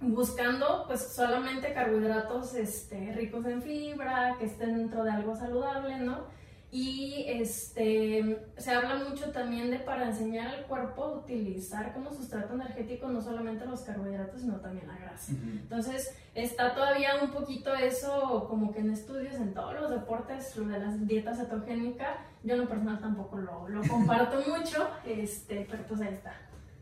buscando 0.00 0.84
pues 0.86 1.12
solamente 1.14 1.72
carbohidratos 1.72 2.54
este, 2.54 3.12
ricos 3.12 3.44
en 3.46 3.62
fibra, 3.62 4.36
que 4.38 4.46
estén 4.46 4.76
dentro 4.76 5.04
de 5.04 5.10
algo 5.10 5.36
saludable, 5.36 5.98
¿no? 5.98 6.24
Y 6.72 7.24
este, 7.26 8.46
se 8.56 8.70
habla 8.70 8.94
mucho 8.96 9.32
también 9.32 9.72
de 9.72 9.80
para 9.80 10.06
enseñar 10.06 10.54
al 10.54 10.66
cuerpo 10.66 11.02
a 11.02 11.12
utilizar 11.18 11.92
como 11.92 12.12
sustrato 12.12 12.54
energético 12.54 13.08
no 13.08 13.20
solamente 13.20 13.66
los 13.66 13.80
carbohidratos, 13.80 14.42
sino 14.42 14.60
también 14.60 14.86
la 14.86 14.96
grasa. 14.96 15.32
Entonces 15.32 16.14
está 16.34 16.72
todavía 16.72 17.16
un 17.20 17.32
poquito 17.32 17.74
eso 17.74 18.46
como 18.48 18.72
que 18.72 18.80
en 18.80 18.90
estudios 18.90 19.34
en 19.34 19.52
todos 19.52 19.74
los 19.74 19.90
deportes, 19.90 20.56
lo 20.56 20.68
de 20.68 20.78
las 20.78 21.06
dietas 21.08 21.38
cetogénicas, 21.38 22.18
yo 22.44 22.54
en 22.54 22.60
lo 22.60 22.68
personal 22.68 23.00
tampoco 23.00 23.38
lo, 23.38 23.68
lo 23.68 23.82
comparto 23.88 24.40
mucho, 24.48 24.88
este, 25.04 25.66
pero 25.68 25.82
pues 25.88 26.00
ahí 26.02 26.14
está. 26.14 26.34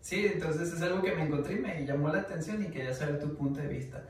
Sí, 0.02 0.26
entonces 0.26 0.70
es 0.70 0.82
algo 0.82 1.02
que 1.02 1.14
me 1.14 1.24
encontré 1.24 1.54
y 1.54 1.60
me 1.60 1.86
llamó 1.86 2.10
la 2.10 2.20
atención 2.20 2.62
y 2.62 2.68
quería 2.68 2.92
saber 2.92 3.18
tu 3.20 3.34
punto 3.34 3.60
de 3.60 3.68
vista. 3.68 4.02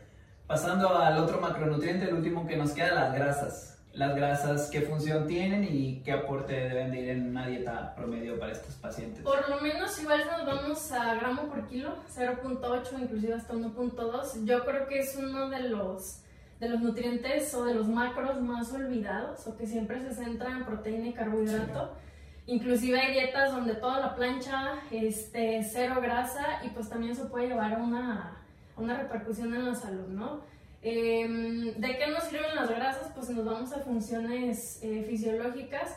Pasando 0.49 0.97
al 0.97 1.19
otro 1.19 1.41
macronutriente, 1.41 2.07
el 2.07 2.15
último 2.15 2.47
que 2.47 2.57
nos 2.57 2.73
queda, 2.73 2.95
las 2.95 3.15
grasas. 3.15 3.78
Las 3.99 4.15
grasas, 4.15 4.71
¿qué 4.71 4.83
función 4.83 5.27
tienen 5.27 5.65
y 5.65 6.03
qué 6.05 6.13
aporte 6.13 6.53
deben 6.53 6.93
de 6.93 7.01
ir 7.01 7.09
en 7.09 7.31
una 7.31 7.49
dieta 7.49 7.97
promedio 7.97 8.39
para 8.39 8.53
estos 8.53 8.77
pacientes? 8.77 9.25
Por 9.25 9.49
lo 9.49 9.61
menos 9.61 10.01
igual 10.01 10.23
nos 10.25 10.47
vamos 10.47 10.93
a 10.93 11.17
gramo 11.17 11.49
por 11.49 11.67
kilo, 11.67 11.97
0.8, 12.17 12.93
inclusive 12.97 13.35
hasta 13.35 13.55
1.2. 13.55 14.45
Yo 14.45 14.65
creo 14.65 14.87
que 14.87 15.01
es 15.01 15.17
uno 15.17 15.51
de 15.51 15.71
los, 15.71 16.21
de 16.61 16.69
los 16.69 16.81
nutrientes 16.81 17.53
o 17.55 17.65
de 17.65 17.75
los 17.75 17.89
macros 17.89 18.41
más 18.41 18.73
olvidados 18.73 19.45
o 19.49 19.57
que 19.57 19.67
siempre 19.67 20.01
se 20.09 20.15
centra 20.15 20.53
en 20.53 20.65
proteína 20.65 21.09
y 21.09 21.13
carbohidrato. 21.13 21.93
Inclusive 22.47 23.01
hay 23.01 23.15
dietas 23.15 23.51
donde 23.51 23.75
toda 23.75 23.99
la 23.99 24.15
plancha, 24.15 24.75
este, 24.93 25.69
cero 25.69 25.97
grasa 26.01 26.65
y 26.65 26.69
pues 26.69 26.89
también 26.89 27.15
eso 27.15 27.29
puede 27.29 27.49
llevar 27.49 27.75
a 27.75 27.79
una, 27.79 28.45
a 28.77 28.81
una 28.81 28.97
repercusión 28.97 29.53
en 29.55 29.67
la 29.67 29.75
salud, 29.75 30.07
¿no? 30.07 30.41
Eh, 30.83 31.75
¿De 31.77 31.99
qué 31.99 32.07
nos 32.09 32.25
sirven 32.25 32.55
las 32.55 32.69
grasas? 32.69 33.11
Pues 33.15 33.31
nos 33.31 33.45
vamos 33.45 33.73
a 33.73 33.81
funciones 33.81 34.81
eh, 34.83 35.05
fisiológicas. 35.09 35.97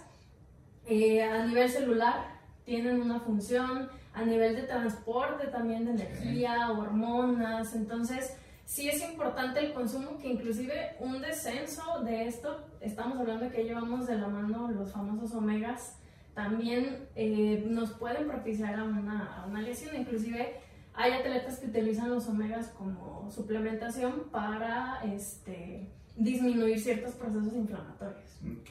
Eh, 0.87 1.21
a 1.21 1.45
nivel 1.45 1.69
celular 1.69 2.39
tienen 2.65 3.01
una 3.01 3.19
función, 3.19 3.89
a 4.13 4.23
nivel 4.23 4.55
de 4.55 4.63
transporte 4.63 5.47
también 5.47 5.85
de 5.85 5.91
energía, 5.91 6.71
hormonas, 6.71 7.75
entonces 7.75 8.35
sí 8.65 8.89
es 8.89 9.01
importante 9.03 9.59
el 9.59 9.73
consumo 9.73 10.17
que 10.17 10.29
inclusive 10.29 10.95
un 10.99 11.21
descenso 11.21 12.01
de 12.03 12.27
esto, 12.27 12.65
estamos 12.81 13.19
hablando 13.19 13.45
de 13.45 13.51
que 13.51 13.63
llevamos 13.63 14.07
de 14.07 14.15
la 14.15 14.27
mano 14.27 14.69
los 14.71 14.91
famosos 14.91 15.33
omegas, 15.35 15.97
también 16.33 17.07
eh, 17.15 17.63
nos 17.67 17.91
pueden 17.91 18.27
propiciar 18.27 18.79
a 18.79 18.83
una, 18.83 19.41
a 19.41 19.45
una 19.45 19.61
lesión, 19.61 19.95
inclusive 19.95 20.61
hay 20.93 21.13
atletas 21.13 21.59
que 21.59 21.67
utilizan 21.67 22.09
los 22.09 22.27
omegas 22.27 22.67
como 22.69 23.29
suplementación 23.31 24.23
para 24.31 25.01
este, 25.03 25.89
disminuir 26.15 26.79
ciertos 26.79 27.13
procesos 27.13 27.53
inflamatorios. 27.53 28.29
Ok. 28.59 28.69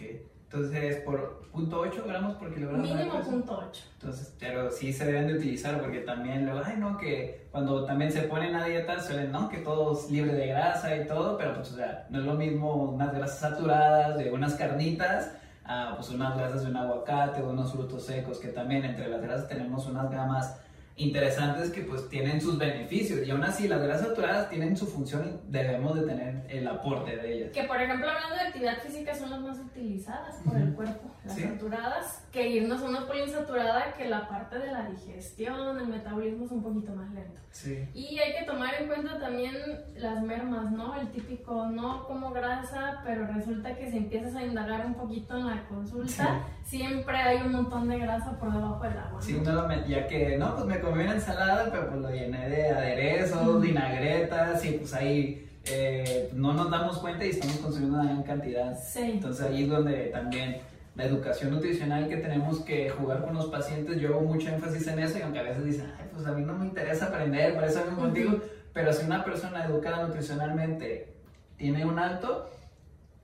Entonces, 0.53 0.97
por 1.03 1.49
punto 1.53 1.85
.8 1.85 2.05
gramos 2.05 2.35
por 2.35 2.53
kilogramo 2.53 2.83
Mínimo 2.83 3.13
grasa. 3.13 3.31
punto 3.31 3.67
8. 3.71 3.83
Entonces, 3.95 4.35
pero 4.41 4.69
sí 4.73 4.93
se 4.93 5.05
deben 5.05 5.29
de 5.29 5.35
utilizar 5.35 5.81
porque 5.81 6.01
también 6.01 6.45
luego, 6.45 6.61
ay 6.65 6.75
no, 6.77 6.99
que 6.99 7.47
cuando 7.53 7.85
también 7.85 8.11
se 8.11 8.23
ponen 8.23 8.57
a 8.57 8.65
dieta 8.65 9.01
suelen, 9.01 9.31
no, 9.31 9.49
que 9.49 9.59
todo 9.59 9.93
es 9.93 10.11
libre 10.11 10.33
de 10.33 10.49
grasa 10.49 10.97
y 10.97 11.07
todo, 11.07 11.39
pero 11.39 11.55
pues 11.55 11.71
o 11.71 11.77
sea, 11.77 12.09
no 12.11 12.19
es 12.19 12.25
lo 12.25 12.35
mismo 12.35 12.75
unas 12.75 13.15
grasas 13.15 13.39
saturadas 13.39 14.19
de 14.19 14.33
unas 14.33 14.55
carnitas 14.55 15.37
a 15.65 15.95
pues 15.95 16.11
unas 16.11 16.37
grasas 16.37 16.65
de 16.65 16.71
un 16.71 16.77
aguacate 16.77 17.43
o 17.43 17.51
unos 17.51 17.71
frutos 17.71 18.05
secos, 18.05 18.39
que 18.41 18.49
también 18.49 18.85
entre 18.85 19.09
las 19.09 19.23
grasas 19.23 19.47
tenemos 19.47 19.87
unas 19.87 20.11
gamas 20.11 20.57
interesantes 21.05 21.71
que 21.71 21.83
pues 21.83 22.09
tienen 22.09 22.41
sus 22.41 22.59
beneficios 22.59 23.27
y 23.27 23.31
aún 23.31 23.43
así 23.45 23.69
las 23.69 23.83
grasas 23.83 24.09
saturadas 24.09 24.49
tienen 24.51 24.77
su 24.77 24.87
función 24.87 25.41
y 25.49 25.51
debemos 25.53 25.95
de 25.99 26.07
tener 26.07 26.45
el 26.49 26.67
aporte 26.69 27.17
de 27.17 27.33
ellas. 27.35 27.53
Que 27.53 27.65
por 27.65 27.81
ejemplo 27.81 28.09
hablando 28.09 28.35
de 28.37 28.41
actividad 28.43 28.79
física 28.79 29.15
son 29.15 29.31
las 29.31 29.41
más 29.41 29.59
utilizadas 29.59 30.37
por 30.45 30.57
el 30.57 30.73
cuerpo, 30.75 31.11
las 31.25 31.35
Sí. 31.37 31.43
saturadas, 31.43 32.27
que 32.33 32.49
irnos 32.49 32.83
a 32.83 32.89
una 32.89 33.07
poliinsaturada 33.07 33.95
que 33.95 34.09
la 34.09 34.29
parte 34.29 34.59
de 34.59 34.67
la 34.73 34.89
digestión, 34.89 35.79
el 35.79 35.87
metabolismo 35.89 36.45
es 36.47 36.53
un 36.53 36.63
poquito 36.63 36.93
más 36.93 37.11
lento. 37.13 37.41
Sí. 37.53 37.89
Y 37.95 38.19
hay 38.21 38.33
que 38.39 38.45
tomar 38.47 38.75
en 38.81 38.87
cuenta 38.87 39.19
también 39.19 39.55
las 39.97 40.23
mermas, 40.23 40.71
¿no? 40.71 41.01
El 41.01 41.09
típico 41.11 41.67
no 41.67 42.05
como 42.07 42.31
grasa, 42.31 43.01
pero 43.05 43.27
resulta 43.27 43.75
que 43.75 43.91
si 43.91 43.97
empiezas 43.97 44.37
a 44.37 44.45
indagar 44.45 44.87
un 44.87 44.95
poquito 44.95 45.37
en 45.37 45.47
la 45.49 45.67
consulta, 45.67 46.45
siempre 46.63 47.17
hay 47.17 47.39
un 47.39 47.53
montón 47.53 47.89
de 47.89 47.99
grasa 47.99 48.39
por 48.39 48.53
debajo 48.53 48.81
del 48.85 48.99
agua. 48.99 49.13
¿no? 49.15 49.21
Sí, 49.23 49.35
met- 49.35 49.87
ya 49.89 50.07
que, 50.07 50.37
no, 50.39 50.55
pues 50.55 50.67
me 50.67 50.79
comí 50.90 51.05
una 51.05 51.14
ensalada, 51.14 51.68
pero 51.70 51.88
pues 51.88 52.00
lo 52.00 52.11
llené 52.11 52.48
de 52.48 52.68
aderezos, 52.70 53.61
vinagretas 53.61 54.64
y 54.64 54.72
pues 54.72 54.92
ahí 54.94 55.48
eh, 55.66 56.31
no 56.35 56.53
nos 56.53 56.70
damos 56.70 56.98
cuenta 56.98 57.24
y 57.24 57.31
estamos 57.31 57.57
consumiendo 57.59 57.98
una 57.98 58.09
gran 58.11 58.22
cantidad. 58.22 58.79
Sí. 58.79 59.12
Entonces 59.14 59.46
ahí 59.46 59.64
es 59.64 59.68
donde 59.68 60.07
también 60.07 60.59
la 60.96 61.05
educación 61.05 61.53
nutricional 61.53 62.09
que 62.09 62.16
tenemos 62.16 62.61
que 62.61 62.90
jugar 62.90 63.22
con 63.24 63.35
los 63.35 63.46
pacientes, 63.46 64.00
yo 64.00 64.09
hago 64.09 64.20
mucho 64.22 64.48
énfasis 64.48 64.87
en 64.88 64.98
eso 64.98 65.18
y 65.18 65.22
aunque 65.22 65.38
a 65.38 65.44
veces 65.44 65.64
dicen, 65.64 65.92
ay, 65.98 66.09
pues 66.12 66.26
a 66.26 66.33
mí 66.33 66.42
no 66.42 66.55
me 66.55 66.66
interesa 66.66 67.07
aprender, 67.07 67.55
por 67.55 67.64
eso 67.64 67.83
vengo 67.87 68.00
contigo, 68.03 68.40
pero 68.72 68.92
si 68.92 69.07
una 69.07 69.24
persona 69.24 69.64
educada 69.64 70.07
nutricionalmente 70.07 71.14
tiene 71.57 71.87
un 71.87 71.98
alto, 71.98 72.50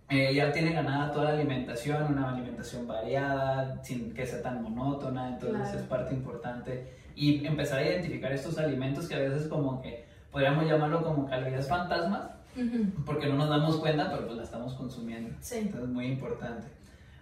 eh, 0.09 0.33
ya 0.33 0.53
tiene 0.53 0.73
ganada 0.73 1.11
toda 1.11 1.25
la 1.25 1.31
alimentación, 1.33 2.05
una 2.13 2.31
alimentación 2.33 2.87
variada, 2.87 3.83
sin 3.83 4.15
que 4.15 4.25
sea 4.25 4.41
tan 4.41 4.63
monótona, 4.63 5.29
entonces 5.31 5.61
Claro. 5.63 5.79
es 5.81 5.85
parte 5.87 6.15
importante. 6.15 6.87
Y 7.17 7.45
empezar 7.47 7.79
a 7.81 7.87
identificar 7.87 8.31
estos 8.33 8.59
alimentos 8.59 9.09
que 9.09 9.15
a 9.17 9.19
veces 9.19 9.49
como 9.49 9.81
que 9.83 10.05
podríamos 10.31 10.67
llamarlo 10.67 11.03
como 11.03 11.27
calorías 11.27 11.67
fantasmas, 11.67 12.31
Ujú. 12.55 13.05
porque 13.05 13.27
no 13.27 13.37
nos 13.37 13.49
damos 13.49 13.79
cuenta, 13.79 14.09
pero 14.11 14.27
pues 14.27 14.37
la 14.37 14.43
estamos 14.45 14.75
consumiendo. 14.75 15.35
Sí. 15.41 15.57
Entonces, 15.63 15.89
muy 15.89 16.07
importante. 16.07 16.69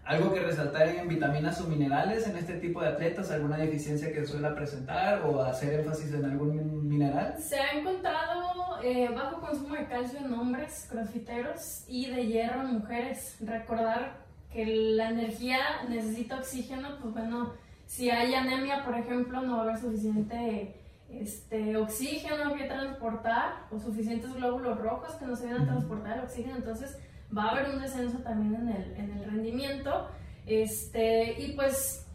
Algo 0.04 0.34
que 0.34 0.40
resaltar 0.40 0.88
en 0.88 1.08
vitaminas 1.08 1.58
o 1.62 1.64
minerales 1.68 2.26
en 2.28 2.36
este 2.36 2.54
tipo 2.54 2.82
de 2.82 2.88
atletas, 2.88 3.30
alguna 3.30 3.56
deficiencia 3.56 4.12
que 4.12 4.26
suele 4.26 4.50
presentar 4.50 5.22
o 5.24 5.42
hacer 5.42 5.80
énfasis 5.80 6.12
en 6.12 6.24
algún 6.26 6.86
mineral. 6.86 7.36
Se 7.38 7.58
ha 7.58 7.70
encontrado 7.78 8.82
eh, 8.82 9.08
bajo 9.14 9.40
consumo 9.40 9.74
de 9.76 9.86
calcio 9.86 10.18
en 10.18 10.34
hombres 10.34 10.88
crossfiteros 10.90 11.84
y 11.88 12.10
de 12.10 12.26
hierro 12.26 12.62
en 12.62 12.74
mujeres. 12.80 13.36
Recordar 13.40 14.18
que 14.52 14.66
la 14.66 15.08
energía 15.08 15.58
necesita 15.88 16.36
oxígeno, 16.36 16.98
pues 17.00 17.14
bueno, 17.14 17.54
si 17.86 18.10
hay 18.10 18.34
anemia, 18.34 18.84
por 18.84 18.96
ejemplo, 18.96 19.40
no 19.42 19.56
va 19.56 19.58
a 19.58 19.62
haber 19.64 19.78
suficiente 19.78 20.74
este, 21.10 21.76
oxígeno 21.76 22.54
que 22.54 22.64
transportar 22.64 23.66
o 23.70 23.78
suficientes 23.78 24.34
glóbulos 24.34 24.78
rojos 24.78 25.14
que 25.14 25.26
nos 25.26 25.40
ayuden 25.40 25.62
a 25.62 25.66
transportar 25.66 26.18
el 26.18 26.24
oxígeno, 26.24 26.56
entonces 26.56 26.98
va 27.36 27.44
a 27.44 27.50
haber 27.50 27.70
un 27.70 27.80
descenso 27.80 28.18
también 28.18 28.54
en 28.54 28.68
el, 28.68 28.96
en 28.96 29.18
el 29.18 29.24
rendimiento. 29.24 30.08
Este, 30.46 31.40
y 31.40 31.52
pues 31.52 32.06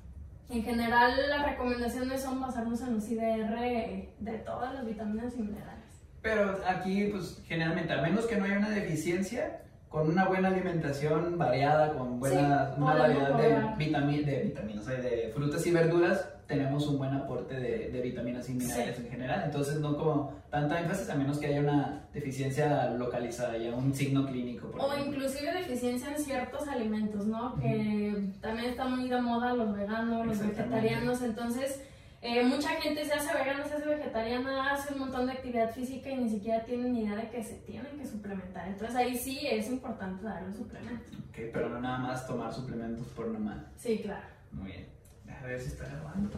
en 0.49 0.63
general 0.63 1.13
las 1.29 1.45
recomendaciones 1.45 2.21
son 2.21 2.41
basarnos 2.41 2.81
en 2.81 2.95
los 2.95 3.09
IDR 3.09 4.09
de 4.19 4.37
todas 4.45 4.73
las 4.73 4.85
vitaminas 4.85 5.33
y 5.35 5.41
minerales. 5.41 5.79
Pero 6.21 6.59
aquí, 6.67 7.05
pues 7.05 7.41
generalmente, 7.47 7.93
a 7.93 8.01
menos 8.01 8.25
que 8.25 8.35
no 8.35 8.45
haya 8.45 8.57
una 8.57 8.69
deficiencia, 8.69 9.61
con 9.89 10.07
una 10.07 10.25
buena 10.27 10.49
alimentación 10.49 11.37
variada, 11.37 11.93
con 11.93 12.19
buena, 12.19 12.67
Sí, 12.75 12.81
una 12.81 12.93
variedad 12.93 13.33
de, 13.35 13.55
vitami- 13.83 14.23
de 14.23 14.39
vitaminas, 14.43 14.83
o 14.83 14.87
sea, 14.87 15.01
de 15.01 15.31
frutas 15.33 15.65
y 15.65 15.71
verduras, 15.71 16.29
tenemos 16.45 16.87
un 16.87 16.97
buen 16.99 17.13
aporte 17.13 17.55
de, 17.55 17.89
de 17.89 18.01
vitaminas 18.01 18.47
y 18.49 18.53
minerales 18.53 18.95
Sí. 18.97 19.03
en 19.03 19.09
general. 19.11 19.41
Entonces, 19.45 19.79
no 19.79 19.97
como 19.97 20.33
tanta 20.51 20.79
énfasis, 20.79 21.09
a 21.09 21.15
menos 21.15 21.39
que 21.39 21.47
haya 21.47 21.59
una 21.61 22.03
deficiencia 22.13 22.89
localizada, 22.91 23.57
ya 23.57 23.73
un 23.73 23.93
signo 23.93 24.25
clínico. 24.27 24.67
Por 24.71 24.79
O 24.81 24.93
ejemplo. 24.93 25.15
inclusive 25.15 25.53
deficiencia 25.53 26.11
en 26.15 26.23
ciertos 26.23 26.67
alimentos, 26.67 27.25
¿no? 27.25 27.55
Que 27.55 28.29
también 28.41 28.69
está 28.69 28.85
muy 28.85 29.09
de 29.09 29.21
moda 29.21 29.53
los 29.53 29.75
veganos, 29.75 30.25
los 30.25 30.39
vegetarianos, 30.39 31.21
entonces 31.23 31.83
eh, 32.21 32.43
mucha 32.43 32.69
gente 32.81 33.05
se 33.05 33.13
hace 33.13 33.33
vegana, 33.33 33.65
se 33.65 33.75
hace 33.75 33.87
vegetariana, 33.87 34.73
hace 34.73 34.93
un 34.93 34.99
montón 34.99 35.25
de 35.27 35.33
actividad 35.33 35.71
física 35.71 36.09
y 36.09 36.17
ni 36.17 36.29
siquiera 36.29 36.65
tienen 36.65 36.91
ni 36.93 37.03
idea 37.03 37.15
de 37.15 37.29
que 37.29 37.41
se 37.43 37.55
tienen 37.59 37.97
que 37.97 38.05
suplementar. 38.05 38.67
Entonces 38.67 38.95
ahí 38.95 39.17
sí 39.17 39.39
es 39.49 39.69
importante 39.69 40.23
darle 40.23 40.49
un 40.49 40.55
suplemento. 40.55 41.05
Ok, 41.29 41.37
pero 41.53 41.69
no 41.69 41.79
nada 41.79 41.99
más 41.99 42.27
tomar 42.27 42.53
suplementos 42.53 43.07
por 43.07 43.27
nomás. 43.27 43.59
Sí, 43.77 43.99
claro. 43.99 44.25
Muy 44.51 44.71
bien. 44.71 44.87
Deja 45.25 45.45
ver 45.45 45.61
si 45.61 45.67
está 45.67 45.85
grabando. 45.85 46.29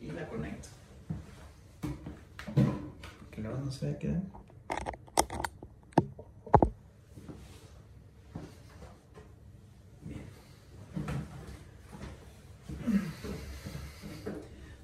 Y 0.00 0.10
la 0.10 0.26
conecto. 0.26 0.68
Que 3.30 3.40
luego 3.40 3.58
no 3.58 3.70
se 3.70 3.86
vea 3.86 3.98
quedar. 3.98 4.22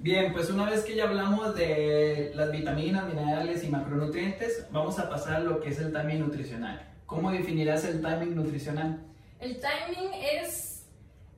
Bien, 0.02 0.32
pues 0.32 0.50
una 0.50 0.68
vez 0.68 0.80
que 0.84 0.96
ya 0.96 1.04
hablamos 1.04 1.54
de 1.54 2.32
las 2.34 2.50
vitaminas, 2.50 3.06
minerales 3.06 3.62
y 3.62 3.68
macronutrientes, 3.68 4.66
vamos 4.72 4.98
a 4.98 5.08
pasar 5.08 5.34
a 5.34 5.40
lo 5.40 5.60
que 5.60 5.68
es 5.68 5.78
el 5.78 5.92
timing 5.92 6.18
nutricional. 6.18 6.88
¿Cómo 7.06 7.30
definirás 7.30 7.84
el 7.84 8.02
timing 8.02 8.34
nutricional? 8.34 8.98
El 9.38 9.60
timing 9.60 10.10
es 10.40 10.86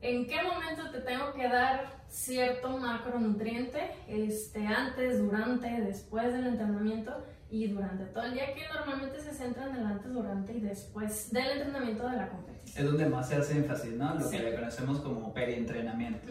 en 0.01 0.27
qué 0.27 0.37
momento 0.43 0.91
te 0.91 1.01
tengo 1.01 1.35
que 1.35 1.47
dar 1.47 2.03
cierto 2.09 2.79
macronutriente, 2.79 3.81
este, 4.09 4.67
antes, 4.67 5.19
durante, 5.19 5.69
después 5.83 6.33
del 6.33 6.47
entrenamiento 6.47 7.23
y 7.51 7.67
durante 7.69 8.07
todo 8.07 8.25
el 8.25 8.33
día, 8.33 8.55
que 8.55 8.63
normalmente 8.75 9.21
se 9.21 9.33
centra 9.35 9.69
en 9.69 9.77
el 9.77 9.85
antes, 9.85 10.11
durante 10.11 10.55
y 10.55 10.61
después 10.61 11.31
del 11.33 11.51
entrenamiento 11.59 12.09
de 12.09 12.17
la 12.17 12.29
competición. 12.31 12.79
Es 12.87 12.91
donde 12.91 13.07
más 13.11 13.29
se 13.29 13.35
hace 13.37 13.59
énfasis, 13.59 13.93
¿no? 13.93 14.15
Lo 14.15 14.21
Sí. 14.27 14.39
que 14.39 14.43
le 14.43 14.55
conocemos 14.55 15.01
como 15.01 15.35
perientrenamiento. 15.35 16.29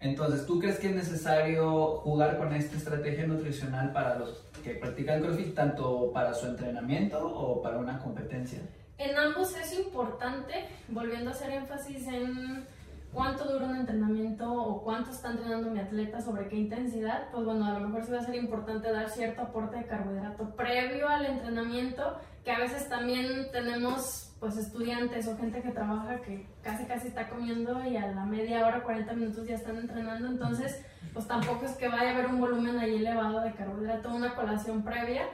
Entonces, 0.00 0.46
¿tú 0.46 0.58
crees 0.58 0.78
que 0.78 0.88
es 0.88 0.94
necesario 0.94 1.98
jugar 1.98 2.38
con 2.38 2.54
esta 2.54 2.76
estrategia 2.76 3.26
nutricional 3.26 3.92
para 3.92 4.18
los 4.18 4.42
que 4.64 4.74
practican 4.74 5.20
CrossFit, 5.20 5.54
tanto 5.54 6.10
para 6.12 6.32
su 6.32 6.46
entrenamiento 6.46 7.22
o 7.22 7.60
para 7.60 7.78
una 7.78 7.98
competencia? 7.98 8.60
En 8.96 9.16
ambos 9.16 9.54
es 9.56 9.78
importante, 9.78 10.54
volviendo 10.88 11.30
a 11.30 11.32
hacer 11.34 11.50
énfasis 11.50 12.06
en 12.08 12.64
cuánto 13.12 13.44
dura 13.44 13.66
un 13.66 13.76
entrenamiento 13.76 14.50
o 14.50 14.82
cuánto 14.82 15.10
está 15.10 15.32
entrenando 15.32 15.70
mi 15.70 15.80
atleta, 15.80 16.20
sobre 16.20 16.48
qué 16.48 16.56
intensidad, 16.56 17.30
pues 17.30 17.44
bueno, 17.44 17.66
a 17.66 17.78
lo 17.78 17.88
mejor 17.88 18.04
sí 18.04 18.12
va 18.12 18.18
a 18.18 18.24
ser 18.24 18.36
importante 18.36 18.90
dar 18.90 19.10
cierto 19.10 19.42
aporte 19.42 19.76
de 19.76 19.86
carbohidrato 19.86 20.54
previo 20.56 21.08
al 21.08 21.26
entrenamiento, 21.26 22.18
que 22.44 22.52
a 22.52 22.58
veces 22.58 22.88
también 22.88 23.50
tenemos 23.52 24.29
pues 24.40 24.56
estudiantes 24.56 25.28
o 25.28 25.36
gente 25.36 25.60
que 25.60 25.70
trabaja 25.70 26.18
que 26.22 26.46
casi 26.62 26.86
casi 26.86 27.08
está 27.08 27.28
comiendo 27.28 27.84
y 27.84 27.96
a 27.98 28.06
la 28.06 28.24
media 28.24 28.66
hora, 28.66 28.82
40 28.82 29.12
minutos 29.12 29.46
ya 29.46 29.54
están 29.54 29.76
entrenando, 29.76 30.28
entonces 30.28 30.82
pues 31.12 31.26
tampoco 31.26 31.66
es 31.66 31.72
que 31.72 31.88
vaya 31.88 32.10
a 32.10 32.14
haber 32.14 32.26
un 32.26 32.40
volumen 32.40 32.78
ahí 32.78 32.96
elevado 32.96 33.42
de 33.42 33.52
carbohidrato, 33.52 34.14
una 34.14 34.34
colación 34.34 34.82
previa. 34.82 35.24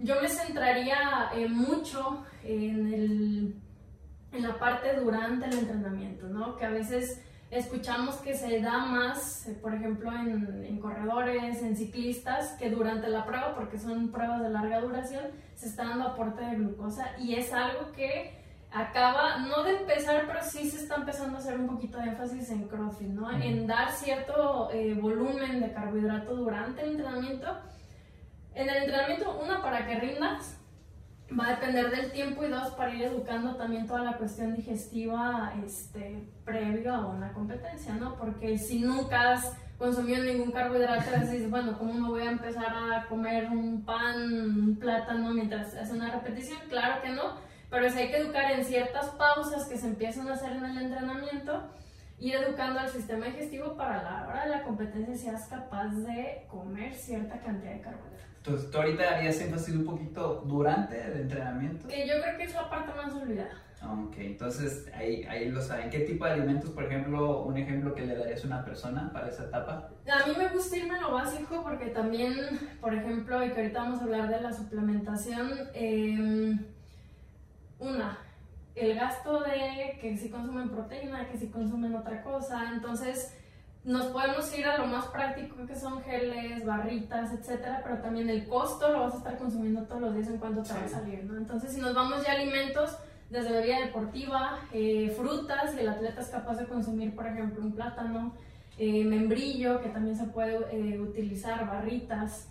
Yo 0.00 0.20
me 0.20 0.28
centraría 0.28 1.30
eh, 1.34 1.48
mucho 1.48 2.24
en, 2.42 2.92
el, 2.92 3.54
en 4.32 4.42
la 4.42 4.58
parte 4.58 4.96
durante 4.96 5.46
el 5.46 5.58
entrenamiento, 5.58 6.26
¿no? 6.26 6.56
Que 6.56 6.64
a 6.64 6.70
veces 6.70 7.22
escuchamos 7.50 8.16
que 8.16 8.34
se 8.34 8.60
da 8.60 8.78
más, 8.78 9.46
eh, 9.46 9.58
por 9.60 9.74
ejemplo, 9.74 10.10
en, 10.12 10.64
en 10.64 10.80
corredores, 10.80 11.62
en 11.62 11.76
ciclistas, 11.76 12.52
que 12.58 12.70
durante 12.70 13.08
la 13.08 13.26
prueba, 13.26 13.54
porque 13.54 13.78
son 13.78 14.10
pruebas 14.10 14.42
de 14.42 14.50
larga 14.50 14.80
duración, 14.80 15.24
se 15.54 15.66
está 15.66 15.84
dando 15.84 16.08
aporte 16.08 16.42
de 16.42 16.56
glucosa 16.56 17.10
y 17.18 17.34
es 17.34 17.52
algo 17.52 17.92
que 17.92 18.39
acaba, 18.72 19.38
no 19.38 19.62
de 19.64 19.78
empezar, 19.78 20.24
pero 20.26 20.42
sí 20.42 20.70
se 20.70 20.78
está 20.78 20.96
empezando 20.96 21.36
a 21.36 21.40
hacer 21.40 21.58
un 21.58 21.66
poquito 21.66 21.98
de 21.98 22.08
énfasis 22.08 22.50
en 22.50 22.68
CrossFit, 22.68 23.08
¿no? 23.08 23.26
Ujú. 23.26 23.42
En 23.42 23.66
dar 23.66 23.90
cierto 23.90 24.70
eh, 24.72 24.94
volumen 24.94 25.60
de 25.60 25.72
carbohidrato 25.72 26.36
durante 26.36 26.82
el 26.82 26.92
entrenamiento. 26.92 27.48
En 28.54 28.68
el 28.68 28.76
entrenamiento, 28.76 29.38
una, 29.42 29.62
para 29.62 29.86
que 29.86 29.98
rindas, 29.98 30.60
va 31.38 31.46
a 31.46 31.50
depender 31.50 31.90
del 31.90 32.12
tiempo 32.12 32.44
y 32.44 32.48
dos, 32.48 32.70
para 32.70 32.94
ir 32.94 33.02
educando 33.02 33.56
también 33.56 33.86
toda 33.86 34.02
la 34.02 34.16
cuestión 34.16 34.54
digestiva 34.54 35.52
este, 35.64 36.28
previo 36.44 36.94
a 36.94 37.06
una 37.06 37.32
competencia, 37.32 37.94
¿no? 37.94 38.16
Porque 38.16 38.58
si 38.58 38.80
nunca 38.80 39.32
has 39.32 39.56
consumido 39.78 40.22
ningún 40.24 40.50
carbohidrato, 40.50 41.10
dices, 41.20 41.50
bueno, 41.50 41.76
¿cómo 41.78 41.94
me 41.94 42.08
voy 42.08 42.22
a 42.22 42.30
empezar 42.30 42.66
a 42.66 43.06
comer 43.08 43.48
un 43.50 43.84
pan, 43.84 44.32
un 44.32 44.76
plátano 44.76 45.32
mientras 45.32 45.74
hace 45.74 45.92
una 45.92 46.10
repetición? 46.10 46.58
Claro 46.68 47.00
que 47.02 47.10
no, 47.10 47.49
pero 47.70 47.88
sí 47.88 47.98
hay 47.98 48.10
que 48.10 48.16
educar 48.16 48.50
en 48.50 48.64
ciertas 48.64 49.06
pausas 49.10 49.66
que 49.66 49.78
se 49.78 49.86
empiezan 49.86 50.28
a 50.28 50.34
hacer 50.34 50.52
en 50.52 50.64
el 50.64 50.78
entrenamiento, 50.78 51.70
ir 52.18 52.34
educando 52.34 52.80
al 52.80 52.88
sistema 52.88 53.26
digestivo 53.26 53.76
para 53.76 54.02
la 54.02 54.28
hora 54.28 54.44
de 54.44 54.50
la 54.50 54.62
competencia 54.62 55.16
seas 55.16 55.48
capaz 55.48 55.88
de 55.88 56.44
comer 56.48 56.94
cierta 56.94 57.40
cantidad 57.40 57.72
de 57.72 57.80
carbohidratos. 57.80 58.20
Entonces, 58.38 58.70
tú 58.70 58.78
ahorita 58.78 59.16
harías 59.16 59.40
énfasis 59.40 59.74
un 59.76 59.84
poquito 59.84 60.44
durante 60.46 60.98
el 60.98 61.20
entrenamiento. 61.20 61.88
Que 61.88 62.08
yo 62.08 62.14
creo 62.22 62.38
que 62.38 62.44
es 62.44 62.54
la 62.54 62.70
parte 62.70 62.92
más 62.94 63.12
olvidada. 63.14 63.62
Ok, 63.82 64.14
entonces 64.18 64.86
ahí, 64.94 65.24
ahí 65.24 65.48
lo 65.50 65.60
saben. 65.62 65.88
¿Qué 65.88 66.00
tipo 66.00 66.26
de 66.26 66.32
alimentos, 66.32 66.70
por 66.70 66.84
ejemplo, 66.84 67.42
un 67.42 67.56
ejemplo 67.56 67.94
que 67.94 68.04
le 68.04 68.14
darías 68.14 68.44
a 68.44 68.46
una 68.46 68.64
persona 68.64 69.10
para 69.12 69.28
esa 69.28 69.44
etapa? 69.44 69.90
A 70.06 70.26
mí 70.26 70.34
me 70.36 70.48
gusta 70.48 70.76
irme 70.76 70.96
a 70.96 71.02
lo 71.02 71.12
básico 71.12 71.62
porque 71.62 71.86
también, 71.86 72.34
por 72.80 72.94
ejemplo, 72.94 73.42
y 73.44 73.50
que 73.50 73.60
ahorita 73.60 73.78
vamos 73.78 74.00
a 74.00 74.04
hablar 74.04 74.28
de 74.28 74.40
la 74.40 74.52
suplementación, 74.52 75.50
eh, 75.72 76.58
una, 77.80 78.18
el 78.74 78.94
gasto 78.94 79.40
de 79.40 79.98
que 80.00 80.16
si 80.16 80.30
consumen 80.30 80.70
proteína, 80.70 81.28
que 81.28 81.38
si 81.38 81.48
consumen 81.48 81.94
otra 81.94 82.22
cosa, 82.22 82.70
entonces 82.72 83.34
nos 83.84 84.06
podemos 84.06 84.56
ir 84.58 84.66
a 84.66 84.78
lo 84.78 84.86
más 84.86 85.06
práctico 85.06 85.66
que 85.66 85.74
son 85.74 86.02
geles, 86.02 86.64
barritas, 86.64 87.32
etcétera, 87.32 87.80
pero 87.82 87.98
también 87.98 88.28
el 88.28 88.46
costo 88.46 88.92
lo 88.92 89.00
vas 89.00 89.14
a 89.14 89.18
estar 89.18 89.38
consumiendo 89.38 89.82
todos 89.84 90.02
los 90.02 90.14
días 90.14 90.28
en 90.28 90.38
cuanto 90.38 90.62
te 90.62 90.74
va 90.74 90.84
a 90.84 90.88
salir, 90.88 91.24
¿no? 91.24 91.36
Entonces, 91.36 91.72
si 91.72 91.80
nos 91.80 91.94
vamos 91.94 92.22
ya 92.24 92.32
a 92.32 92.34
alimentos, 92.34 92.96
desde 93.30 93.52
bebida 93.52 93.80
deportiva, 93.80 94.58
eh, 94.72 95.14
frutas, 95.16 95.72
si 95.72 95.80
el 95.80 95.88
atleta 95.88 96.20
es 96.20 96.28
capaz 96.28 96.56
de 96.56 96.66
consumir, 96.66 97.14
por 97.14 97.26
ejemplo, 97.26 97.62
un 97.62 97.72
plátano, 97.72 98.34
eh, 98.76 99.04
membrillo, 99.04 99.80
que 99.80 99.88
también 99.88 100.16
se 100.16 100.24
puede 100.24 100.56
eh, 100.72 101.00
utilizar, 101.00 101.66
barritas, 101.66 102.48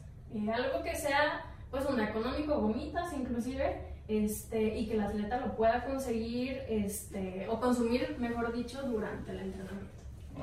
algo 0.54 0.84
que 0.84 0.96
sea, 0.96 1.46
pues, 1.70 1.86
un 1.86 2.00
económico, 2.00 2.60
gomitas 2.60 3.13
inclusive, 3.13 3.88
este, 4.10 4.78
y 4.80 4.88
que 4.88 4.95
el 4.95 5.02
atleta 5.02 5.38
lo 5.38 5.56
pueda 5.56 5.86
conseguir, 5.86 6.62
este, 6.67 7.48
o 7.48 7.60
consumir, 7.60 8.15
mejor 8.19 8.52
dicho, 8.52 8.82
durante 8.82 9.32
el 9.32 9.39
entrenamiento. 9.39 9.88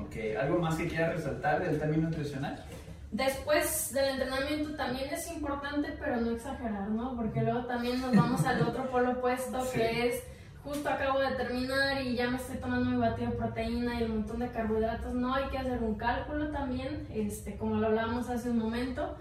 Ok, 0.01 0.17
¿algo 0.41 0.59
más 0.61 0.77
que 0.77 0.87
quieras 0.87 1.17
resaltar 1.17 1.63
del 1.63 1.79
término 1.79 2.09
nutricional? 2.09 2.65
Después 3.11 3.93
del 3.93 4.11
entrenamiento 4.11 4.77
también 4.77 5.13
es 5.13 5.29
importante, 5.33 5.95
pero 5.99 6.21
no 6.21 6.31
exagerar, 6.33 6.89
¿no? 6.91 7.17
Porque 7.17 7.43
luego 7.43 7.67
también 7.67 8.01
nos 8.01 8.15
vamos 8.15 8.45
al 8.45 8.63
otro 8.63 8.89
polo 8.91 9.13
opuesto, 9.13 9.61
Sí. 9.65 9.79
que 9.79 10.09
es 10.09 10.23
justo 10.63 10.89
acabo 10.89 11.19
de 11.21 11.31
terminar 11.37 12.03
y 12.03 12.15
ya 12.15 12.29
me 12.31 12.37
estoy 12.37 12.57
tomando 12.59 12.91
mi 12.91 12.97
batido 12.99 13.31
de 13.31 13.37
proteína 13.37 13.99
y 14.01 14.03
el 14.05 14.09
montón 14.11 14.41
de 14.41 14.49
carbohidratos, 14.51 15.15
no, 15.15 15.35
hay 15.35 15.45
que 15.45 15.59
hacer 15.59 15.83
un 15.83 15.95
cálculo 15.97 16.51
también, 16.51 17.07
este, 17.13 17.57
como 17.57 17.77
lo 17.77 17.87
hablábamos 17.89 18.29
hace 18.29 18.51
un 18.51 18.59
momento. 18.59 19.17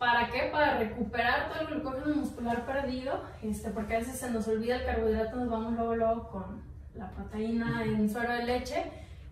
¿Para 0.00 0.30
qué? 0.30 0.48
Para 0.50 0.78
recuperar 0.78 1.50
todo 1.50 1.60
el 1.60 1.66
glucógeno 1.66 2.16
muscular 2.16 2.64
perdido, 2.64 3.22
este, 3.42 3.68
porque 3.68 3.96
a 3.96 3.98
veces 3.98 4.18
se 4.18 4.30
nos 4.30 4.48
olvida 4.48 4.76
el 4.76 4.86
carbohidrato, 4.86 5.36
nos 5.36 5.50
vamos 5.50 5.74
luego, 5.74 5.94
luego 5.94 6.28
con 6.30 6.62
la 6.94 7.10
proteína 7.10 7.84
en 7.84 8.08
suero 8.08 8.32
de 8.32 8.44
leche, 8.44 8.82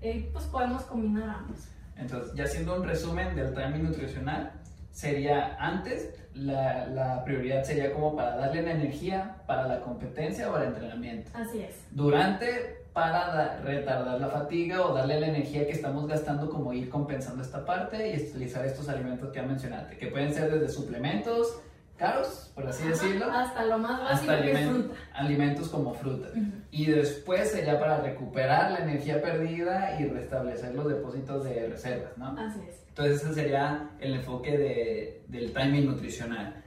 eh, 0.03 0.29
pues 0.31 0.45
podemos 0.45 0.83
combinar 0.83 1.31
ambos. 1.31 1.69
Entonces, 1.97 2.35
ya 2.35 2.45
haciendo 2.45 2.77
un 2.77 2.85
resumen 2.85 3.35
del 3.35 3.55
timing 3.55 3.85
nutricional, 3.85 4.53
sería 4.91 5.57
antes, 5.59 6.15
la, 6.35 6.87
la, 6.89 7.25
prioridad 7.25 7.65
sería 7.65 7.91
como 7.95 8.15
para 8.15 8.37
darle 8.37 8.61
la 8.61 8.73
energía 8.73 9.37
para 9.47 9.67
la 9.67 9.81
competencia 9.81 10.53
o 10.53 10.59
el 10.59 10.65
entrenamiento. 10.65 11.31
Así 11.33 11.63
es. 11.63 11.83
Durante, 11.93 12.78
para 12.99 13.61
retardar 13.61 14.21
la 14.21 14.27
fatiga 14.27 14.85
o 14.85 14.93
darle 14.93 15.21
la 15.21 15.29
energía 15.29 15.65
que 15.65 15.71
estamos 15.71 16.09
gastando, 16.09 16.51
como 16.51 16.73
ir 16.73 16.89
compensando 16.89 17.45
esta 17.45 17.65
parte 17.65 18.11
y 18.11 18.21
utilizar 18.21 18.67
estos 18.67 18.89
alimentos 18.89 19.31
que 19.31 19.37
ya 19.37 19.47
mencionaste, 19.47 19.97
que 19.97 20.09
pueden 20.09 20.35
ser 20.35 20.51
desde 20.51 20.69
suplementos, 20.69 21.61
caros, 21.97 22.51
por 22.57 22.67
así 22.67 22.89
decirlo. 22.89 23.31
Hasta 23.31 23.67
lo 23.67 23.79
más 23.79 24.01
básico 24.01 24.33
hasta 24.33 24.45
que 24.45 24.57
fruta. 24.57 24.95
alimentos 25.15 25.69
como 25.69 25.95
fruta. 25.95 26.27
Y 26.73 26.87
después 26.87 27.53
sería 27.53 27.79
para 27.79 28.01
recuperar 28.01 28.73
la 28.73 28.79
energía 28.79 29.23
perdida 29.23 30.01
y 30.01 30.09
restablecer 30.09 30.75
los 30.75 30.89
depósitos 30.89 31.45
de 31.45 31.69
reservas, 31.69 32.19
¿no? 32.19 32.37
Así 32.37 32.59
es. 32.69 32.85
Entonces 32.89 33.23
ese 33.23 33.33
sería 33.33 33.91
el 34.01 34.15
enfoque 34.15 34.59
de, 34.59 35.23
del 35.29 35.53
timing 35.53 35.87
nutricional. 35.87 36.65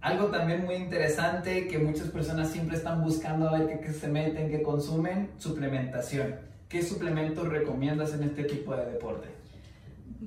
Algo 0.00 0.26
también 0.26 0.64
muy 0.64 0.76
interesante 0.76 1.66
que 1.68 1.78
muchas 1.78 2.08
personas 2.08 2.50
siempre 2.50 2.76
están 2.76 3.02
buscando 3.02 3.48
a 3.48 3.58
ver 3.58 3.80
qué, 3.80 3.92
se 3.92 4.08
meten, 4.08 4.50
qué 4.50 4.62
consumen, 4.62 5.30
suplementación. 5.38 6.36
¿Qué 6.68 6.82
suplementos 6.82 7.48
recomiendas 7.48 8.12
en 8.14 8.24
este 8.24 8.44
tipo 8.44 8.74
de 8.76 8.86
deporte? 8.86 9.28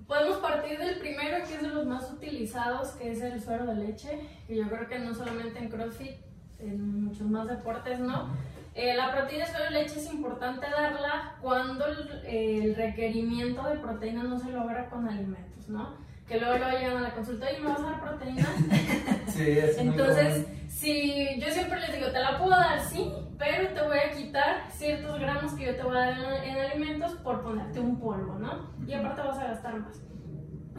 Podemos 0.07 0.37
partir 0.37 0.77
del 0.79 0.99
primero, 0.99 1.45
que 1.47 1.55
es 1.55 1.61
de 1.61 1.67
los 1.67 1.85
más 1.85 2.11
utilizados, 2.11 2.89
que 2.91 3.11
es 3.11 3.21
el 3.21 3.41
suero 3.41 3.65
de 3.65 3.75
leche, 3.75 4.19
que 4.47 4.55
yo 4.55 4.67
creo 4.69 4.87
que 4.87 4.99
no 4.99 5.13
solamente 5.13 5.59
en 5.59 5.69
CrossFit, 5.69 6.17
en 6.59 7.05
muchos 7.05 7.27
más 7.27 7.47
deportes, 7.47 7.99
¿no? 7.99 8.29
Eh, 8.75 8.95
la 8.95 9.11
proteína 9.11 9.45
de 9.45 9.51
suero 9.51 9.65
de 9.65 9.71
leche 9.71 9.99
es 9.99 10.13
importante 10.13 10.65
darla 10.69 11.35
cuando 11.41 11.85
el, 12.25 12.75
requerimiento 12.75 13.63
de 13.63 13.75
proteína 13.77 14.23
no 14.23 14.39
se 14.39 14.51
logra 14.51 14.89
con 14.89 15.07
alimentos, 15.09 15.67
¿no? 15.67 15.97
Que 16.29 16.39
luego, 16.39 16.59
luego 16.59 16.77
llegan 16.77 16.97
a 16.97 17.01
la 17.01 17.15
consulta 17.15 17.51
y 17.51 17.59
me 17.59 17.69
vas 17.69 17.79
a 17.79 17.83
dar 17.83 18.01
proteína. 18.01 18.47
sí, 19.27 19.49
es 19.49 19.77
Entonces, 19.79 20.45
si 20.67 21.39
yo 21.39 21.49
siempre 21.49 21.79
les 21.79 21.91
digo, 21.91 22.11
te 22.11 22.19
la 22.19 22.37
puedo 22.37 22.51
dar, 22.51 22.79
sí, 22.81 23.11
pero 23.39 23.69
te 23.69 23.81
voy 23.81 23.97
a 23.97 24.11
quitar 24.11 24.69
ciertos 24.71 25.19
gramos 25.19 25.53
que 25.53 25.65
yo 25.65 25.75
te 25.75 25.81
voy 25.81 25.97
a 25.97 26.01
dar 26.01 26.43
en, 26.43 26.55
alimentos 26.55 27.13
por 27.23 27.41
ponerte 27.41 27.79
un 27.79 27.99
polvo, 27.99 28.37
¿no? 28.37 28.69
Y 28.85 28.93
aparte 28.93 29.23
vas 29.23 29.39
a 29.39 29.45
gastar 29.45 29.79
más. 29.79 29.99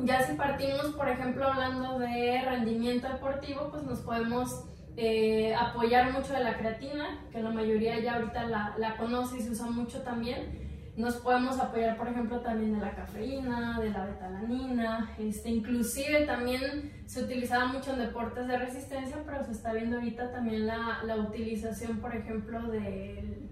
Ya 0.05 0.23
si 0.23 0.35
partimos, 0.35 0.87
por 0.97 1.09
ejemplo, 1.09 1.49
hablando 1.49 1.99
de 1.99 2.43
rendimiento 2.43 3.09
deportivo, 3.09 3.71
pues 3.73 3.83
nos 3.83 3.99
podemos 3.99 4.67
eh, 4.97 5.53
apoyar 5.57 6.13
mucho 6.13 6.33
de 6.33 6.45
la 6.45 6.59
creatina, 6.59 7.27
que 7.33 7.43
la 7.43 7.51
mayoría 7.51 7.99
ya 7.99 8.15
ahorita 8.15 8.45
la, 8.45 8.75
la 8.79 8.97
conoce 8.97 9.39
y 9.39 9.43
se 9.43 9.51
usa 9.51 9.67
mucho 9.67 10.03
también 10.03 10.70
nos 10.97 11.17
podemos 11.17 11.59
apoyar, 11.59 11.97
por 11.97 12.09
ejemplo, 12.09 12.41
también 12.41 12.75
de 12.79 12.85
la 12.85 12.95
cafeína, 12.95 13.79
de 13.81 13.91
la 13.91 14.05
betalanina, 14.05 15.11
este, 15.19 15.51
inclusive 15.51 16.27
también 16.27 16.93
se 17.07 17.23
utilizaba 17.23 17.67
mucho 17.67 17.93
en 17.93 18.01
deportes 18.01 18.47
de 18.49 18.59
resistencia, 18.59 19.19
pero 19.25 19.45
se 19.45 19.53
está 19.53 19.73
viendo 19.73 19.97
ahorita 19.97 20.31
también 20.33 20.67
la, 20.67 21.03
la 21.05 21.17
utilización, 21.17 21.99
por 22.01 22.15
ejemplo, 22.15 22.63
del, 22.69 23.49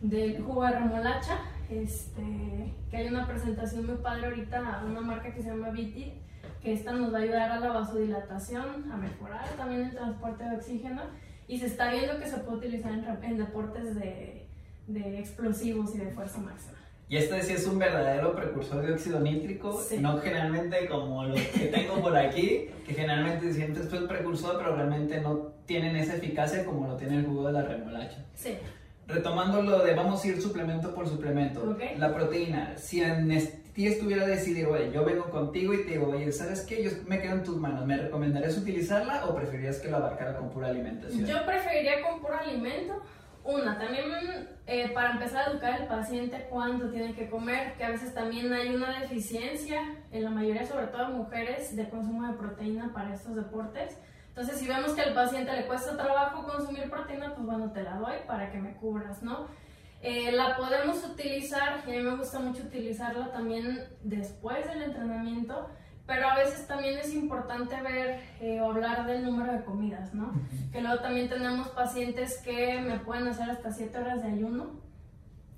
del 0.00 0.42
jugo 0.42 0.64
de 0.64 0.72
remolacha, 0.72 1.38
este, 1.70 2.74
que 2.90 2.96
hay 2.96 3.08
una 3.08 3.26
presentación 3.26 3.86
muy 3.86 3.96
padre 3.96 4.26
ahorita, 4.26 4.82
una 4.86 5.00
marca 5.00 5.32
que 5.32 5.42
se 5.42 5.50
llama 5.50 5.70
Viti, 5.70 6.12
que 6.62 6.72
esta 6.72 6.92
nos 6.92 7.12
va 7.12 7.18
a 7.18 7.22
ayudar 7.22 7.50
a 7.52 7.60
la 7.60 7.68
vasodilatación, 7.68 8.90
a 8.90 8.96
mejorar 8.96 9.48
también 9.56 9.82
el 9.82 9.90
transporte 9.92 10.44
de 10.44 10.56
oxígeno, 10.56 11.02
y 11.46 11.58
se 11.58 11.66
está 11.66 11.90
viendo 11.90 12.18
que 12.18 12.26
se 12.26 12.38
puede 12.38 12.58
utilizar 12.58 12.92
en, 12.92 13.24
en 13.24 13.38
deportes 13.38 13.94
de 13.94 14.48
de 14.88 15.20
explosivos 15.20 15.94
y 15.94 15.98
de 15.98 16.10
fuerza 16.10 16.38
máxima. 16.40 16.74
Y 17.10 17.16
este 17.16 17.42
sí 17.42 17.54
es 17.54 17.66
un 17.66 17.78
verdadero 17.78 18.34
precursor 18.34 18.84
de 18.84 18.92
óxido 18.92 19.20
nítrico, 19.20 19.82
no 19.98 20.18
generalmente 20.18 20.86
como 20.88 21.24
los 21.24 21.40
que 21.40 21.66
tengo 21.66 22.02
por 22.02 22.14
aquí, 22.16 22.68
que 22.86 22.92
generalmente 22.92 23.52
sientes 23.54 23.86
pues 23.86 24.02
precursor, 24.02 24.58
pero 24.58 24.76
realmente 24.76 25.20
no 25.20 25.52
tienen 25.64 25.96
esa 25.96 26.16
eficacia 26.16 26.66
como 26.66 26.86
lo 26.86 26.96
tiene 26.96 27.18
el 27.18 27.26
jugo 27.26 27.46
de 27.46 27.52
la 27.54 27.62
remolacha. 27.62 28.18
Sí. 28.34 28.58
Retomando 29.06 29.62
lo 29.62 29.82
de 29.82 29.94
vamos 29.94 30.22
a 30.22 30.28
ir 30.28 30.42
suplemento 30.42 30.94
por 30.94 31.08
suplemento, 31.08 31.78
la 31.96 32.14
proteína, 32.14 32.76
si 32.76 33.02
en 33.02 33.30
ti 33.72 33.86
estuviera 33.86 34.26
decidir, 34.26 34.66
oye, 34.66 34.90
yo 34.92 35.02
vengo 35.02 35.30
contigo 35.30 35.72
y 35.72 35.84
te 35.84 35.92
digo, 35.92 36.08
oye, 36.08 36.30
¿sabes 36.30 36.60
qué? 36.60 36.82
Yo 36.82 36.90
me 37.06 37.22
quedo 37.22 37.36
en 37.36 37.42
tus 37.42 37.56
manos, 37.56 37.86
¿me 37.86 37.96
recomendarías 37.96 38.58
utilizarla 38.58 39.24
o 39.24 39.34
preferirías 39.34 39.78
que 39.78 39.88
lo 39.88 39.96
abarcara 39.96 40.36
con 40.36 40.50
pura 40.50 40.68
alimentación? 40.68 41.24
Yo 41.24 41.46
preferiría 41.46 42.02
con 42.02 42.20
puro 42.20 42.34
alimento 42.38 43.02
una, 43.48 43.78
también 43.78 44.04
eh, 44.66 44.90
para 44.90 45.12
empezar 45.12 45.48
a 45.48 45.50
educar 45.50 45.72
al 45.72 45.86
paciente 45.86 46.46
cuándo 46.50 46.90
tiene 46.90 47.14
que 47.14 47.30
comer, 47.30 47.74
que 47.78 47.84
a 47.84 47.88
veces 47.88 48.12
también 48.12 48.52
hay 48.52 48.74
una 48.74 49.00
deficiencia 49.00 49.80
en 50.12 50.24
la 50.24 50.28
mayoría, 50.28 50.66
sobre 50.66 50.88
todo 50.88 51.08
mujeres, 51.08 51.74
de 51.74 51.88
consumo 51.88 52.26
de 52.26 52.34
proteína 52.34 52.92
para 52.92 53.14
estos 53.14 53.34
deportes. 53.34 53.98
Entonces, 54.28 54.58
si 54.58 54.68
vemos 54.68 54.92
que 54.92 55.00
al 55.00 55.14
paciente 55.14 55.50
le 55.52 55.66
cuesta 55.66 55.96
trabajo 55.96 56.46
consumir 56.46 56.90
proteína, 56.90 57.34
pues 57.34 57.46
bueno, 57.46 57.72
te 57.72 57.82
la 57.82 57.96
doy 57.96 58.16
para 58.26 58.52
que 58.52 58.58
me 58.58 58.74
cubras, 58.76 59.22
¿no? 59.22 59.46
Eh, 60.02 60.30
la 60.32 60.54
podemos 60.54 61.02
utilizar, 61.04 61.82
y 61.86 61.90
a 61.90 61.94
mí 61.94 62.02
me 62.02 62.16
gusta 62.16 62.38
mucho 62.40 62.64
utilizarla 62.64 63.32
también 63.32 63.82
después 64.02 64.66
del 64.66 64.82
entrenamiento, 64.82 65.70
pero 66.08 66.26
a 66.26 66.36
veces 66.36 66.66
también 66.66 66.98
es 66.98 67.12
importante 67.12 67.80
ver 67.82 68.22
eh, 68.40 68.62
o 68.62 68.70
hablar 68.70 69.04
del 69.04 69.26
número 69.26 69.52
de 69.52 69.62
comidas, 69.62 70.14
¿no? 70.14 70.32
Que 70.72 70.80
luego 70.80 71.00
también 71.00 71.28
tenemos 71.28 71.68
pacientes 71.68 72.38
que 72.38 72.80
me 72.80 72.98
pueden 72.98 73.28
hacer 73.28 73.50
hasta 73.50 73.70
7 73.70 73.98
horas 73.98 74.22
de 74.22 74.28
ayuno 74.28 74.70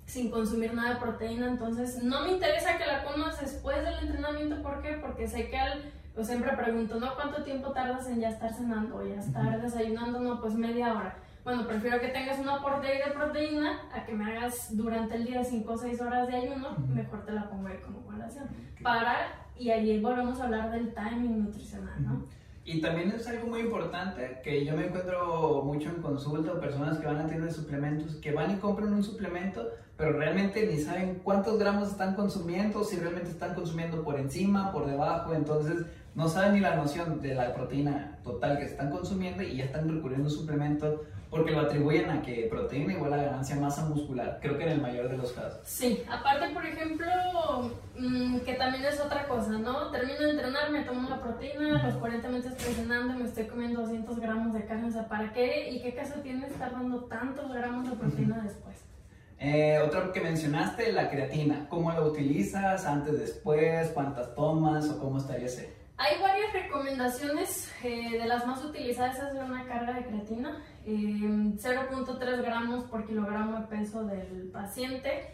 sin 0.07 0.29
consumir 0.29 0.75
nada 0.75 0.95
de 0.95 1.01
proteína, 1.01 1.47
entonces 1.47 2.03
no 2.03 2.23
me 2.23 2.33
interesa 2.33 2.79
que 2.79 2.85
la 2.85 3.05
comas 3.05 3.41
después 3.41 3.77
del 3.77 3.95
entrenamiento, 4.01 4.61
¿por 4.61 4.83
qué? 4.83 4.95
Porque 5.01 5.29
sé 5.29 5.49
que 5.49 5.57
al, 5.57 5.93
pues 6.17 6.27
siempre 6.27 6.57
pregunto, 6.57 6.99
¿no? 6.99 7.15
¿Cuánto 7.15 7.45
tiempo 7.45 7.71
tardas 7.71 8.09
en 8.09 8.19
ya 8.19 8.31
estar 8.31 8.53
cenando 8.53 8.97
o 8.97 9.07
ya 9.07 9.21
estar 9.21 9.63
desayunando? 9.63 10.19
No, 10.19 10.41
pues 10.41 10.55
media 10.55 10.95
hora. 10.95 11.17
Bueno, 11.45 11.65
prefiero 11.65 12.01
que 12.01 12.09
tengas 12.09 12.41
un 12.41 12.49
aporte 12.49 12.89
de 12.89 13.15
proteína 13.15 13.83
a 13.95 14.05
que 14.05 14.15
me 14.15 14.37
hagas 14.37 14.77
durante 14.77 15.15
el 15.15 15.27
día 15.27 15.45
5 15.45 15.73
o 15.73 15.79
6 15.79 16.01
horas 16.01 16.27
de 16.27 16.35
ayuno, 16.35 16.77
mejor 16.89 17.25
te 17.25 17.31
la 17.31 17.49
pongo 17.49 17.69
ahí 17.69 17.79
como 17.79 18.01
colación. 18.01 18.49
Para 18.83 19.50
y 19.61 19.71
ahí 19.71 20.01
volvemos 20.01 20.41
a 20.41 20.45
hablar 20.45 20.71
del 20.73 20.95
timing 20.95 21.45
nutricional, 21.45 22.03
¿no? 22.03 22.27
Y 22.65 22.81
también 22.81 23.11
es 23.11 23.27
algo 23.27 23.49
muy 23.49 23.61
importante 23.61 24.41
que 24.43 24.65
yo 24.65 24.77
me 24.77 24.87
encuentro 24.87 25.63
mucho 25.65 25.91
en 25.91 26.01
consulta, 26.01 26.59
personas 26.61 26.99
que 26.99 27.07
van 27.07 27.19
a 27.19 27.27
tiendas 27.27 27.57
de 27.57 27.63
suplementos, 27.63 28.17
que 28.17 28.33
van 28.33 28.53
y 28.53 28.57
compran 28.57 28.93
un 28.95 29.03
suplemento, 29.03 29.69
pero 29.97 30.13
realmente 30.13 30.67
ni 30.67 30.79
saben 30.79 31.21
cuántos 31.23 31.59
gramos 31.59 31.91
están 31.91 32.15
consumiendo, 32.15 32.85
si 32.85 32.97
realmente 32.97 33.31
están 33.31 33.55
consumiendo 33.55 34.03
por 34.03 34.19
encima, 34.19 34.73
por 34.73 34.87
debajo, 34.87 35.35
entonces 35.35 35.85
no 36.15 36.29
saben 36.29 36.55
ni 36.55 36.61
la 36.61 36.77
noción 36.77 37.21
de 37.21 37.35
la 37.35 37.55
proteína 37.55 38.19
total 38.25 38.59
que 38.59 38.65
están 38.65 38.91
consumiendo 38.91 39.43
y 39.43 39.57
ya 39.57 39.65
están 39.65 39.89
recurriendo 39.89 40.29
a 40.29 40.31
suplementos 40.31 41.01
porque 41.31 41.53
lo 41.53 41.61
atribuyen 41.61 42.11
a 42.11 42.23
que 42.23 42.49
proteína 42.51 42.93
igual 42.93 43.13
a 43.13 43.19
ganancia 43.19 43.55
masa 43.57 43.85
muscular, 43.85 44.39
creo 44.43 44.59
que 44.59 44.65
en 44.65 44.71
el 44.71 44.81
mayor 44.81 45.09
de 45.09 45.17
los 45.17 45.33
casos. 45.33 45.61
Sí, 45.65 46.03
aparte, 46.11 46.49
por 46.53 46.67
ejemplo, 46.67 47.07
mm, 47.97 48.41
que 48.41 48.55
también 48.55 48.85
es 48.85 49.01
otra 49.01 49.29
cosa, 49.29 49.51
¿no? 49.51 49.91
Termino 49.93 50.19
de 50.19 50.31
entrenar, 50.31 50.71
me 50.71 50.83
tomo 50.83 51.09
la 51.09 51.21
proteína, 51.21 51.87
los 51.87 51.95
40 51.95 52.29
minutos 52.29 52.53
estoy 52.53 52.75
cenando, 52.75 53.15
me 53.15 53.25
estoy 53.25 53.45
comiendo 53.45 53.83
200 53.83 54.19
gramos 54.19 54.53
de 54.53 54.65
carne, 54.65 54.89
o 54.89 54.93
sea, 54.93 55.09
¿para 55.09 55.33
qué? 55.33 55.71
¿Y 55.71 55.81
qué 55.81 55.95
caso 55.95 56.15
tiene 56.21 56.47
estar 56.47 56.73
dando 56.73 57.05
tantos 57.05 57.53
gramos 57.53 57.89
de 57.89 57.97
proteína 57.97 58.43
después? 58.43 58.77
Eh, 59.39 59.79
otra 59.83 60.13
que 60.13 60.21
mencionaste, 60.21 60.93
la 60.93 61.09
creatina. 61.11 61.67
¿Cómo 61.71 61.91
la 61.93 62.03
utilizas? 62.03 62.85
¿Antes, 62.85 63.19
después? 63.19 63.89
¿Cuántas 63.95 64.35
tomas? 64.35 64.91
¿O 64.91 64.99
cómo 64.99 65.17
estaría 65.17 65.47
ese? 65.47 65.80
Hay 66.03 66.19
varias 66.19 66.51
recomendaciones, 66.55 67.71
eh, 67.85 68.19
de 68.19 68.25
las 68.25 68.47
más 68.47 68.65
utilizadas 68.65 69.19
es 69.19 69.35
una 69.35 69.67
carga 69.67 69.93
de 69.93 70.07
creatina, 70.07 70.65
0.3 70.87 72.39
eh, 72.39 72.43
gramos 72.43 72.85
por 72.85 73.07
kilogramo 73.07 73.61
de 73.61 73.67
peso 73.67 74.07
del 74.07 74.49
paciente. 74.51 75.29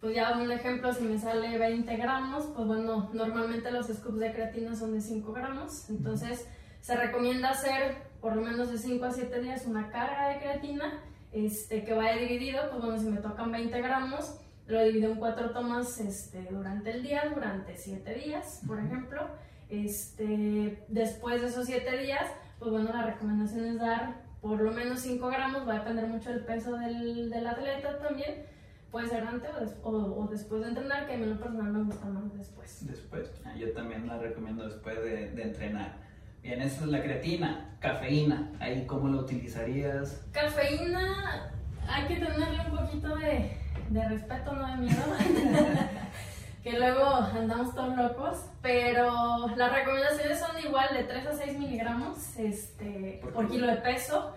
Pues 0.00 0.16
ya 0.16 0.36
un 0.36 0.50
ejemplo, 0.50 0.92
si 0.92 1.04
me 1.04 1.20
sale 1.20 1.56
20 1.56 1.96
gramos, 1.98 2.46
pues 2.46 2.66
bueno, 2.66 3.10
normalmente 3.12 3.70
los 3.70 3.86
scoops 3.86 4.18
de 4.18 4.32
creatina 4.32 4.74
son 4.74 4.94
de 4.94 5.02
5 5.02 5.32
gramos, 5.32 5.88
entonces 5.88 6.48
se 6.80 6.96
recomienda 6.96 7.50
hacer 7.50 7.98
por 8.20 8.34
lo 8.34 8.42
menos 8.42 8.72
de 8.72 8.78
5 8.78 9.04
a 9.04 9.12
7 9.12 9.40
días 9.40 9.66
una 9.66 9.88
carga 9.88 10.30
de 10.30 10.40
creatina 10.40 11.00
este, 11.30 11.84
que 11.84 11.94
vaya 11.94 12.16
dividido, 12.16 12.68
pues 12.70 12.82
bueno, 12.82 12.98
si 12.98 13.06
me 13.06 13.18
tocan 13.18 13.52
20 13.52 13.80
gramos, 13.82 14.36
lo 14.66 14.82
divido 14.82 15.12
en 15.12 15.18
4 15.20 15.52
tomas 15.52 16.00
este, 16.00 16.42
durante 16.50 16.90
el 16.90 17.04
día, 17.04 17.30
durante 17.32 17.76
7 17.76 18.14
días, 18.14 18.62
por 18.66 18.80
ejemplo. 18.80 19.28
Este, 19.70 20.84
después 20.88 21.40
de 21.42 21.48
esos 21.48 21.66
7 21.66 21.98
días, 21.98 22.22
pues 22.58 22.70
bueno, 22.70 22.90
la 22.92 23.02
recomendación 23.06 23.64
es 23.66 23.78
dar 23.78 24.22
por 24.40 24.60
lo 24.60 24.70
menos 24.72 25.00
5 25.00 25.26
gramos, 25.28 25.66
va 25.68 25.74
a 25.74 25.78
depender 25.80 26.06
mucho 26.06 26.30
del 26.30 26.44
peso 26.44 26.76
del, 26.76 27.28
del 27.30 27.46
atleta 27.46 27.98
también. 27.98 28.44
Puede 28.90 29.08
ser 29.08 29.22
antes 29.24 29.50
o, 29.54 29.60
des- 29.60 29.76
o- 29.82 29.90
o 30.22 30.26
después 30.28 30.62
de 30.62 30.68
entrenar, 30.68 31.06
que 31.06 31.12
a 31.14 31.16
mí 31.18 31.24
en 31.24 31.30
lo 31.30 31.38
personal 31.40 31.72
me 31.72 31.84
gusta 31.84 32.06
más 32.06 32.32
después. 32.38 32.86
Después, 32.86 33.30
ah, 33.44 33.54
yo 33.56 33.70
también 33.72 34.06
la 34.06 34.16
recomiendo 34.18 34.64
después 34.64 34.96
de, 35.02 35.30
de 35.32 35.42
entrenar. 35.42 35.96
Bien, 36.42 36.62
esa 36.62 36.84
es 36.84 36.86
la 36.90 37.02
creatina, 37.02 37.76
cafeína. 37.80 38.50
Ahí, 38.60 38.86
¿cómo 38.86 39.08
la 39.08 39.20
utilizarías? 39.20 40.24
Cafeína, 40.32 41.50
hay 41.86 42.06
que 42.06 42.14
tenerle 42.16 42.60
un 42.70 42.76
poquito 42.78 43.16
de, 43.16 43.52
de 43.90 44.08
respeto, 44.08 44.52
no 44.54 44.66
de 44.66 44.76
miedo. 44.76 45.02
que 46.62 46.78
luego 46.78 47.04
andamos 47.14 47.74
todos 47.74 47.96
locos, 47.96 48.46
pero 48.62 49.46
las 49.56 49.72
recomendaciones 49.72 50.40
son 50.40 50.58
igual 50.58 50.88
de 50.92 51.04
3 51.04 51.26
a 51.26 51.32
6 51.32 51.58
miligramos 51.58 52.36
este, 52.36 53.20
Por 53.22 53.32
por 53.32 53.48
kilo. 53.48 53.66
de 53.66 53.76
peso. 53.76 54.34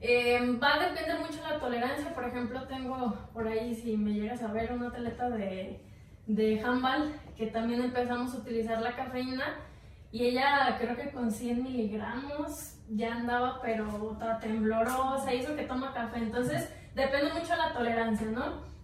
Eh, 0.00 0.38
va 0.62 0.74
a 0.74 0.88
depender 0.88 1.18
mucho 1.18 1.40
la 1.48 1.58
tolerancia, 1.58 2.14
por 2.14 2.24
ejemplo, 2.24 2.66
tengo 2.68 3.14
por 3.32 3.48
ahí, 3.48 3.74
si 3.74 3.96
me 3.96 4.12
llegas 4.12 4.42
a 4.42 4.48
ver, 4.52 4.72
una 4.72 4.88
atleta 4.88 5.28
de, 5.30 5.80
de 6.26 6.60
handball 6.60 7.12
que 7.36 7.46
también 7.46 7.82
empezamos 7.82 8.34
a 8.34 8.38
utilizar 8.38 8.80
la 8.80 8.94
cafeína 8.94 9.56
y 10.12 10.26
ella 10.26 10.76
creo 10.78 10.96
que 10.96 11.10
con 11.10 11.30
100 11.30 11.62
miligramos 11.62 12.74
ya 12.90 13.14
andaba 13.14 13.60
pero 13.60 13.86
toda 14.18 14.38
temblorosa, 14.38 15.34
hizo 15.34 15.56
que 15.56 15.64
toma 15.64 15.92
café, 15.92 16.18
entonces 16.18 16.70
depende 16.94 17.32
mucho 17.32 17.48
de 17.52 17.56
la 17.56 17.72
tolerancia, 17.72 18.26
¿no? 18.28 18.75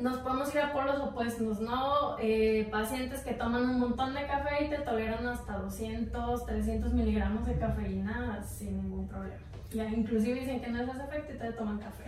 Nos 0.00 0.18
podemos 0.18 0.52
ir 0.54 0.60
a 0.60 0.72
polos 0.72 1.00
opuestos, 1.00 1.60
¿no? 1.60 2.18
Eh, 2.18 2.68
pacientes 2.70 3.20
que 3.20 3.34
toman 3.34 3.68
un 3.68 3.78
montón 3.78 4.14
de 4.14 4.26
café 4.26 4.64
y 4.64 4.68
te 4.68 4.78
toleran 4.78 5.26
hasta 5.26 5.58
200, 5.58 6.46
300 6.46 6.92
miligramos 6.92 7.46
de 7.46 7.56
cafeína 7.56 8.42
sin 8.44 8.82
ningún 8.82 9.06
problema. 9.06 9.40
Ya, 9.70 9.88
inclusive 9.88 10.40
dicen 10.40 10.60
que 10.60 10.68
no 10.70 10.78
les 10.78 10.88
hace 10.88 11.04
efecto 11.04 11.34
y 11.34 11.38
te 11.38 11.52
toman 11.52 11.78
café. 11.78 12.04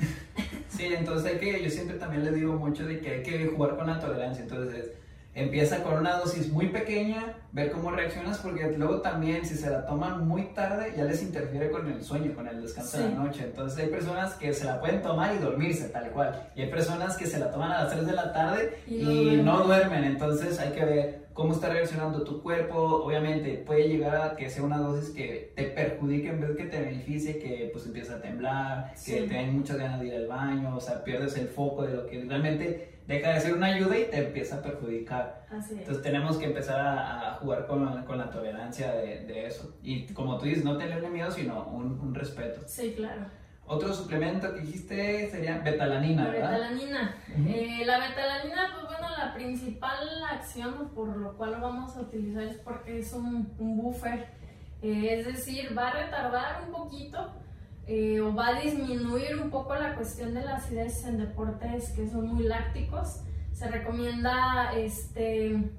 Sí, 0.68 0.86
entonces 0.92 1.32
hay 1.32 1.38
que, 1.38 1.64
yo 1.64 1.70
siempre 1.70 1.96
también 1.96 2.24
le 2.24 2.32
digo 2.32 2.54
mucho 2.54 2.84
de 2.86 3.00
que 3.00 3.10
hay 3.10 3.22
que 3.22 3.46
jugar 3.46 3.76
con 3.76 3.86
la 3.86 3.98
tolerancia. 3.98 4.42
Entonces, 4.42 4.92
empieza 5.36 5.82
con 5.82 5.98
una 5.98 6.16
dosis 6.16 6.50
muy 6.50 6.68
pequeña, 6.68 7.36
ver 7.52 7.70
cómo 7.70 7.90
reaccionas, 7.90 8.38
porque 8.38 8.72
luego 8.76 9.02
también 9.02 9.44
si 9.44 9.54
se 9.54 9.68
la 9.68 9.84
toman 9.84 10.26
muy 10.26 10.44
tarde 10.54 10.94
ya 10.96 11.04
les 11.04 11.22
interfiere 11.22 11.70
con 11.70 11.86
el 11.92 12.02
sueño, 12.02 12.34
con 12.34 12.48
el 12.48 12.62
descanso 12.62 12.98
de 12.98 13.10
la 13.10 13.14
noche. 13.16 13.44
Entonces 13.44 13.78
hay 13.78 13.90
personas 13.90 14.34
que 14.34 14.54
se 14.54 14.64
la 14.64 14.80
pueden 14.80 15.02
tomar 15.02 15.34
y 15.34 15.38
dormirse 15.38 15.90
tal 15.90 16.10
cual. 16.10 16.50
Y 16.56 16.62
hay 16.62 16.70
personas 16.70 17.18
que 17.18 17.26
se 17.26 17.38
la 17.38 17.50
toman 17.50 17.70
a 17.70 17.84
las 17.84 17.92
3 17.92 18.06
de 18.06 18.12
la 18.14 18.32
tarde 18.32 18.78
Y 18.86 18.96
y, 18.96 19.42
no 19.42 19.62
duermen. 19.64 20.04
Entonces 20.04 20.58
hay 20.58 20.72
que 20.72 20.84
ver 20.86 21.26
cómo 21.34 21.52
está 21.52 21.68
reaccionando 21.68 22.24
tu 22.24 22.42
cuerpo. 22.42 23.04
Obviamente 23.04 23.62
puede 23.66 23.88
llegar 23.88 24.16
a 24.16 24.36
que 24.36 24.48
sea 24.48 24.62
una 24.62 24.78
dosis 24.78 25.10
que 25.10 25.52
te 25.54 25.64
perjudique 25.64 26.30
en 26.30 26.40
vez 26.40 26.56
que 26.56 26.64
te 26.64 26.80
beneficie, 26.80 27.38
que 27.38 27.68
pues 27.74 27.84
empieza 27.84 28.14
a 28.14 28.20
temblar, 28.22 28.94
que 29.04 29.22
te 29.22 29.34
den 29.34 29.58
muchas 29.58 29.76
ganas 29.76 30.00
de 30.00 30.06
ir 30.06 30.14
al 30.14 30.28
baño, 30.28 30.74
o 30.74 30.80
sea, 30.80 31.04
pierdes 31.04 31.36
el 31.36 31.48
foco 31.48 31.82
de 31.82 31.94
lo 31.94 32.06
que 32.06 32.24
realmente 32.24 32.95
deja 33.06 33.30
de 33.32 33.40
ser 33.40 33.54
una 33.54 33.66
ayuda 33.66 33.98
y 33.98 34.04
te 34.10 34.18
empieza 34.26 34.56
a 34.56 34.62
perjudicar. 34.62 35.46
Así 35.50 35.74
es. 35.74 35.80
Entonces 35.80 36.02
tenemos 36.02 36.36
que 36.38 36.46
empezar 36.46 36.80
a, 36.80 37.30
a 37.30 37.34
jugar 37.34 37.66
con, 37.66 38.04
con 38.04 38.18
la 38.18 38.30
tolerancia 38.30 38.92
de, 38.92 39.24
de 39.26 39.46
eso. 39.46 39.76
Y 39.82 40.06
como 40.12 40.38
tú 40.38 40.46
dices, 40.46 40.64
no 40.64 40.76
tenerle 40.76 41.08
miedo, 41.08 41.30
sino 41.30 41.66
un, 41.68 41.98
un 42.00 42.14
respeto. 42.14 42.60
Sí, 42.66 42.94
claro. 42.96 43.22
Otro 43.68 43.92
suplemento 43.92 44.54
que 44.54 44.60
dijiste 44.60 45.28
sería 45.28 45.58
betalanina, 45.58 46.24
La 46.24 46.30
¿verdad? 46.30 46.50
betalanina. 46.52 47.16
Ujú. 47.36 47.48
Eh, 47.48 47.82
la 47.84 47.98
betalanina, 47.98 48.62
pues 48.74 48.86
bueno, 48.86 49.08
la 49.18 49.34
principal 49.34 50.06
acción 50.30 50.90
por 50.94 51.16
lo 51.16 51.36
cual 51.36 51.52
lo 51.52 51.60
vamos 51.60 51.96
a 51.96 52.00
utilizar 52.02 52.44
es 52.44 52.56
porque 52.58 53.00
es 53.00 53.12
un, 53.12 53.52
un 53.58 53.76
buffer. 53.76 54.26
Eh, 54.82 55.18
es 55.18 55.26
decir, 55.26 55.76
va 55.76 55.88
a 55.88 56.04
retardar 56.04 56.62
un 56.66 56.72
poquito 56.72 57.32
eh, 57.86 58.20
o 58.20 58.34
va 58.34 58.48
a 58.48 58.60
disminuir 58.60 59.36
un 59.40 59.50
poco 59.50 59.74
la 59.74 59.94
cuestión 59.94 60.34
de 60.34 60.42
la 60.44 60.56
acidez 60.56 61.04
en 61.04 61.18
deportes 61.18 61.90
que 61.90 62.08
son 62.08 62.26
muy 62.34 62.44
lácticos. 62.44 63.20
Se 63.52 63.68
recomienda, 63.68 64.72
este, 64.76 65.70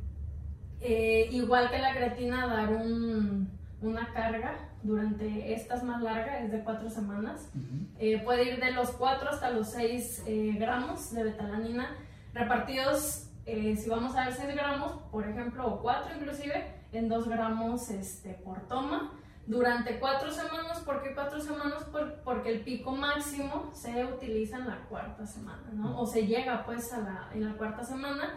eh, 0.81 1.27
igual 1.31 1.69
que 1.69 1.79
la 1.79 1.93
creatina, 1.93 2.47
dar 2.47 2.69
un- 2.69 3.49
una 3.81 4.11
carga 4.13 4.69
durante 4.83 5.53
estas 5.53 5.83
más 5.83 6.01
largas, 6.01 6.43
es 6.43 6.51
de 6.51 6.63
cuatro 6.63 6.89
semanas. 6.89 7.49
Ujú. 7.55 7.87
Eh, 7.99 8.21
puede 8.23 8.51
ir 8.53 8.59
de 8.59 8.71
los 8.71 8.91
4 8.91 9.29
hasta 9.29 9.49
los 9.51 9.69
6 9.71 10.23
eh, 10.27 10.55
gramos 10.57 11.13
de 11.13 11.23
betalanina, 11.23 11.95
repartidos, 12.33 13.23
si 13.45 13.89
vamos 13.89 14.15
a 14.15 14.25
ver 14.25 14.33
6 14.33 14.53
gramos, 14.55 14.91
por 15.11 15.25
ejemplo, 15.27 15.65
o 15.67 15.81
4 15.81 16.13
inclusive, 16.17 16.65
en 16.91 17.07
2 17.09 17.27
gramos 17.29 17.89
este, 17.89 18.33
por 18.33 18.59
toma, 18.67 19.13
durante 19.47 19.99
4 19.99 20.31
semanas. 20.31 20.79
¿Por 20.81 21.01
qué 21.01 21.15
4 21.15 21.39
semanas? 21.41 21.83
Por- 21.91 22.15
porque 22.23 22.49
el 22.53 22.61
pico 22.61 22.91
máximo 22.91 23.71
se 23.73 24.05
utiliza 24.05 24.57
en 24.57 24.67
la 24.67 24.77
cuarta 24.89 25.25
semana, 25.25 25.69
¿no? 25.73 25.99
O 25.99 26.05
se 26.05 26.27
llega 26.27 26.63
pues 26.65 26.93
a 26.93 26.99
la, 26.99 27.29
en 27.33 27.45
la 27.49 27.53
cuarta 27.57 27.83
semana. 27.83 28.35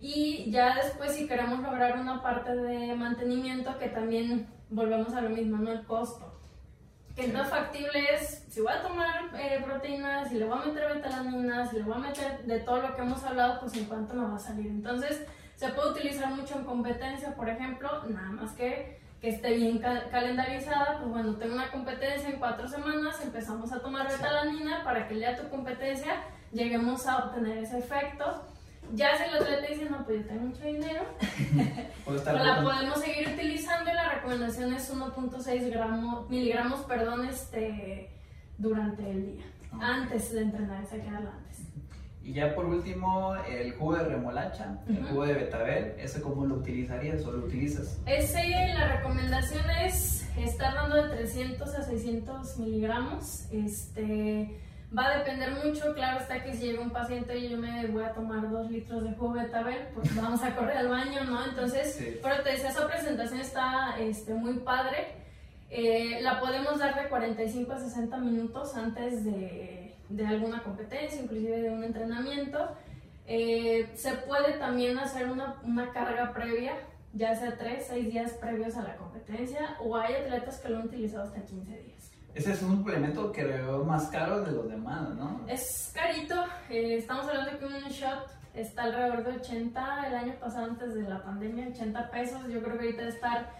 Y 0.00 0.50
ya 0.50 0.74
después 0.76 1.12
si 1.14 1.26
queremos 1.26 1.60
lograr 1.60 1.98
una 1.98 2.22
parte 2.22 2.54
de 2.54 2.94
mantenimiento 2.94 3.78
que 3.78 3.88
también 3.88 4.48
volvemos 4.70 5.12
a 5.14 5.20
lo 5.20 5.30
mismo, 5.30 5.58
¿no? 5.58 5.70
El 5.72 5.84
costo. 5.84 6.30
Que 7.16 7.28
no 7.28 7.44
factible 7.44 8.12
es, 8.12 8.44
si 8.48 8.60
voy 8.60 8.72
a 8.72 8.82
tomar 8.82 9.30
eh, 9.38 9.62
proteínas, 9.64 10.28
si 10.28 10.34
le 10.36 10.46
voy 10.46 10.58
a 10.60 10.66
meter 10.66 10.94
betalanina, 10.94 11.64
si 11.66 11.76
le 11.76 11.82
voy 11.84 11.94
a 11.94 11.98
meter 11.98 12.42
de 12.44 12.58
todo 12.60 12.82
lo 12.82 12.94
que 12.96 13.02
hemos 13.02 13.22
hablado, 13.22 13.60
pues 13.60 13.74
en 13.76 13.84
cuánto 13.84 14.14
me 14.14 14.26
va 14.26 14.34
a 14.34 14.38
salir. 14.38 14.66
Entonces, 14.66 15.24
se 15.54 15.68
puede 15.68 15.90
utilizar 15.92 16.34
mucho 16.34 16.58
en 16.58 16.64
competencia, 16.64 17.34
por 17.36 17.48
ejemplo, 17.48 17.88
nada 18.08 18.30
más 18.30 18.50
que 18.54 19.00
que 19.24 19.30
esté 19.30 19.54
bien 19.54 19.78
ca- 19.78 20.06
calendarizada, 20.10 20.98
pues 20.98 21.10
bueno, 21.10 21.34
tengo 21.36 21.54
una 21.54 21.70
competencia 21.70 22.28
en 22.28 22.38
cuatro 22.38 22.68
semanas, 22.68 23.18
empezamos 23.22 23.72
a 23.72 23.80
tomar 23.80 24.06
betalanina 24.06 24.84
para 24.84 25.08
que 25.08 25.14
el 25.14 25.20
día 25.20 25.30
de 25.32 25.40
tu 25.44 25.48
competencia 25.48 26.16
lleguemos 26.52 27.06
a 27.06 27.24
obtener 27.24 27.56
ese 27.56 27.78
efecto. 27.78 28.42
Ya 28.92 29.16
si 29.16 29.22
el 29.24 29.42
atleta 29.42 29.66
dice, 29.66 29.88
no, 29.88 30.04
pues 30.04 30.20
yo 30.20 30.26
tengo 30.26 30.42
mucho 30.48 30.62
dinero, 30.62 31.04
pues 32.04 32.22
la 32.26 32.62
podemos 32.62 33.00
seguir 33.00 33.28
utilizando 33.28 33.90
y 33.90 33.94
la 33.94 34.10
recomendación 34.10 34.74
es 34.74 34.94
1.6 34.94 35.70
gramos, 35.70 36.28
miligramos 36.28 36.80
perdón, 36.80 37.24
este, 37.26 38.10
durante 38.58 39.10
el 39.10 39.36
día. 39.36 39.44
Antes 39.80 40.32
de 40.34 40.42
entrenar, 40.42 40.82
esa 40.84 40.96
que 40.96 41.08
antes. 41.08 41.60
Y 42.24 42.32
ya 42.32 42.54
por 42.54 42.64
último, 42.64 43.34
el 43.48 43.72
jugo 43.74 43.96
de 43.96 44.04
remolacha, 44.04 44.78
el 44.88 45.04
jugo 45.04 45.26
de 45.26 45.34
betabel, 45.34 45.94
¿ese 45.98 46.22
cómo 46.22 46.46
lo 46.46 46.54
utilizarías 46.54 47.22
o 47.26 47.32
lo 47.32 47.44
utilizas? 47.44 48.00
Ese, 48.06 48.42
la 48.72 48.96
recomendación 48.96 49.68
es 49.84 50.26
estar 50.38 50.72
dando 50.74 50.96
de 51.02 51.16
300 51.16 51.74
a 51.74 51.82
600 51.82 52.56
miligramos. 52.58 53.44
Este, 53.52 54.58
va 54.96 55.08
a 55.08 55.18
depender 55.18 55.50
mucho, 55.64 55.92
claro 55.94 56.20
está 56.20 56.42
que 56.42 56.54
si 56.54 56.66
llega 56.68 56.80
un 56.80 56.92
paciente 56.92 57.36
y 57.36 57.50
yo 57.50 57.58
me 57.58 57.86
voy 57.88 58.04
a 58.04 58.14
tomar 58.14 58.50
2 58.50 58.70
litros 58.70 59.04
de 59.04 59.12
jugo 59.12 59.34
de 59.34 59.42
betabel, 59.42 59.88
pues 59.94 60.16
vamos 60.20 60.42
a 60.42 60.56
correr 60.56 60.78
al 60.78 60.88
baño, 60.88 61.24
¿no? 61.24 61.44
Entonces, 61.44 61.94
Sí. 61.94 62.18
pero 62.22 62.42
te 62.42 62.52
decía, 62.52 62.70
esa 62.70 62.88
presentación 62.88 63.40
está 63.40 63.96
este, 64.00 64.32
muy 64.32 64.54
padre. 64.60 65.08
Eh, 65.68 66.20
la 66.22 66.40
podemos 66.40 66.78
dar 66.78 66.94
de 67.02 67.06
45 67.08 67.70
a 67.72 67.78
60 67.80 68.16
minutos 68.18 68.74
antes 68.76 69.24
de, 69.26 69.83
de 70.08 70.26
alguna 70.26 70.62
competencia, 70.62 71.20
inclusive 71.20 71.62
de 71.62 71.70
un 71.70 71.84
entrenamiento. 71.84 72.58
Eh, 73.26 73.90
se 73.94 74.12
puede 74.12 74.54
también 74.54 74.98
hacer 74.98 75.30
una, 75.30 75.56
una 75.64 75.92
carga 75.92 76.32
previa, 76.32 76.74
ya 77.12 77.34
sea 77.34 77.56
3, 77.56 77.86
6 77.88 78.12
días 78.12 78.32
previos 78.32 78.76
a 78.76 78.82
la 78.82 78.96
competencia, 78.96 79.76
o 79.80 79.96
hay 79.96 80.14
atletas 80.14 80.60
que 80.60 80.68
lo 80.68 80.78
han 80.78 80.86
utilizado 80.86 81.24
hasta 81.24 81.40
15 81.40 81.70
días. 81.70 82.10
Ese 82.34 82.52
es 82.52 82.62
un 82.62 82.78
suplemento 82.78 83.30
que 83.30 83.44
veo 83.44 83.84
más 83.84 84.08
caro 84.08 84.42
de 84.42 84.50
los 84.50 84.68
demás, 84.68 85.08
¿no? 85.14 85.40
Es 85.48 85.92
carito, 85.94 86.34
eh, 86.68 86.96
estamos 86.98 87.26
hablando 87.28 87.58
que 87.58 87.64
un 87.64 87.72
shot 87.90 88.28
está 88.54 88.84
alrededor 88.84 89.24
de 89.24 89.32
80 89.38 90.08
el 90.08 90.14
año 90.14 90.34
pasado 90.40 90.66
antes 90.66 90.94
de 90.94 91.02
la 91.02 91.22
pandemia, 91.22 91.68
80 91.68 92.10
pesos, 92.10 92.40
yo 92.48 92.60
creo 92.62 92.76
que 92.76 92.86
ahorita 92.86 93.08
estar 93.08 93.50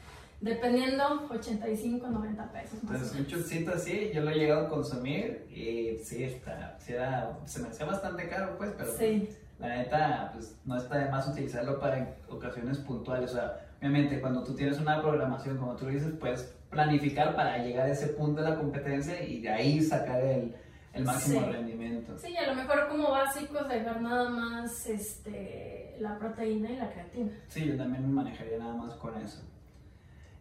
dependiendo 0.44 1.26
85, 1.30 2.06
90 2.08 2.52
pesos 2.52 2.82
más 2.84 2.94
Entonces, 2.94 3.18
un 3.18 3.26
chocito 3.26 3.72
así, 3.74 4.10
yo 4.14 4.22
lo 4.22 4.30
he 4.30 4.34
llegado 4.34 4.66
a 4.66 4.68
consumir 4.68 5.46
y 5.50 5.96
sí, 6.04 6.22
está, 6.24 6.76
sí 6.78 6.92
era- 6.92 7.38
se 7.46 7.60
me 7.60 7.68
hacía 7.68 7.86
bastante 7.86 8.28
caro, 8.28 8.56
pues, 8.58 8.72
pero 8.76 8.92
Sí, 8.96 9.28
la 9.58 9.68
neta, 9.68 10.30
pues 10.34 10.56
no 10.64 10.76
está 10.76 10.98
de 10.98 11.10
más 11.10 11.26
utilizarlo 11.28 11.80
para 11.80 12.16
ocasiones 12.28 12.78
puntuales. 12.78 13.30
O 13.30 13.34
sea, 13.34 13.66
obviamente, 13.80 14.20
cuando 14.20 14.42
tú 14.44 14.54
tienes 14.54 14.78
una 14.78 15.00
programación, 15.00 15.56
como 15.56 15.76
tú 15.76 15.86
dices, 15.86 16.12
puedes 16.20 16.54
planificar 16.70 17.34
para 17.36 17.58
llegar 17.58 17.86
a 17.86 17.92
ese 17.92 18.08
punto 18.08 18.42
de 18.42 18.50
la 18.50 18.56
competencia 18.56 19.22
y 19.22 19.40
de 19.40 19.48
ahí 19.48 19.80
sacar 19.80 20.20
el, 20.22 20.54
el 20.92 21.04
máximo 21.04 21.40
Sí. 21.40 21.46
rendimiento. 21.52 22.18
sí, 22.18 22.36
a 22.36 22.48
lo 22.48 22.54
mejor 22.54 22.88
como 22.88 23.10
básicos 23.10 23.68
dejar 23.68 24.00
nada 24.02 24.28
más 24.28 24.86
este, 24.88 25.96
la 26.00 26.18
proteína 26.18 26.70
y 26.70 26.76
la 26.76 26.90
creatina. 26.90 27.30
Sí, 27.48 27.64
yo 27.66 27.76
también 27.76 28.02
me 28.06 28.12
manejaría 28.12 28.58
nada 28.58 28.74
más 28.74 28.94
con 28.94 29.16
eso. 29.20 29.40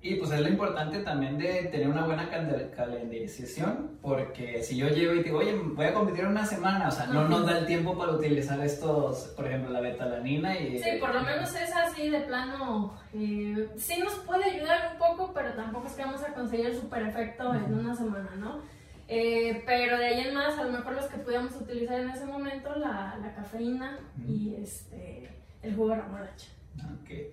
Y 0.06 0.16
pues 0.16 0.32
es 0.32 0.41
lo 0.41 0.49
importante 0.49 0.99
también 0.99 1.38
de 1.38 1.64
tener 1.72 1.88
una 1.88 2.04
buena 2.06 2.30
cal- 2.30 2.72
calendarización, 2.76 3.99
porque 4.01 4.62
si 4.62 4.76
yo 4.76 4.89
llego 4.89 5.14
y 5.14 5.24
digo, 5.24 5.38
oye, 5.39 5.56
voy 5.58 5.86
a 5.86 5.93
competir 5.93 6.26
en 6.26 6.32
una 6.32 6.45
semana, 6.45 6.89
o 6.89 6.91
sea, 6.91 7.06
no 7.08 7.30
nos 7.30 7.45
da 7.45 7.60
el 7.60 7.66
tiempo 7.66 7.97
para 7.97 8.12
utilizar 8.12 8.60
estos, 8.60 9.28
por 9.36 9.47
ejemplo, 9.47 9.72
la 9.72 9.80
betalanina 9.80 10.60
y... 10.60 10.78
Sí, 10.80 10.89
por 10.99 11.14
lo 11.16 11.22
menos 11.22 11.56
es 11.56 11.74
así 11.74 12.10
de 12.10 12.20
plano. 12.20 12.93
eh, 13.14 13.70
sí 13.78 14.01
nos 14.01 14.16
puede 14.16 14.43
ayudar 14.43 14.91
un 14.91 14.97
poco, 14.99 15.32
pero 15.34 15.54
tampoco 15.54 15.88
es 15.88 15.93
que 15.93 16.04
vamos 16.04 16.22
a 16.22 16.34
conseguir 16.34 16.66
el 16.66 16.76
super 16.78 17.01
efecto 17.04 17.54
en 17.54 17.74
una 17.74 17.95
semana, 17.95 18.32
¿no? 18.38 18.60
Eh, 19.08 19.64
pero 19.66 19.97
de 19.97 20.06
ahí 20.06 20.20
en 20.28 20.34
más, 20.34 20.58
a 20.58 20.64
lo 20.66 20.72
mejor 20.74 20.93
los 20.95 21.06
que 21.06 21.18
pudiéramos 21.18 21.56
utilizar 21.56 21.99
en 22.01 22.10
ese 22.10 22.26
momento, 22.26 22.76
la, 22.76 23.18
la 23.22 23.34
cafeína 23.36 23.99
y 24.28 24.56
este, 24.62 25.30
el 25.62 25.76
jugo 25.76 25.89
de 25.89 25.95
remolacha. 26.01 26.47
Okay. 27.04 27.32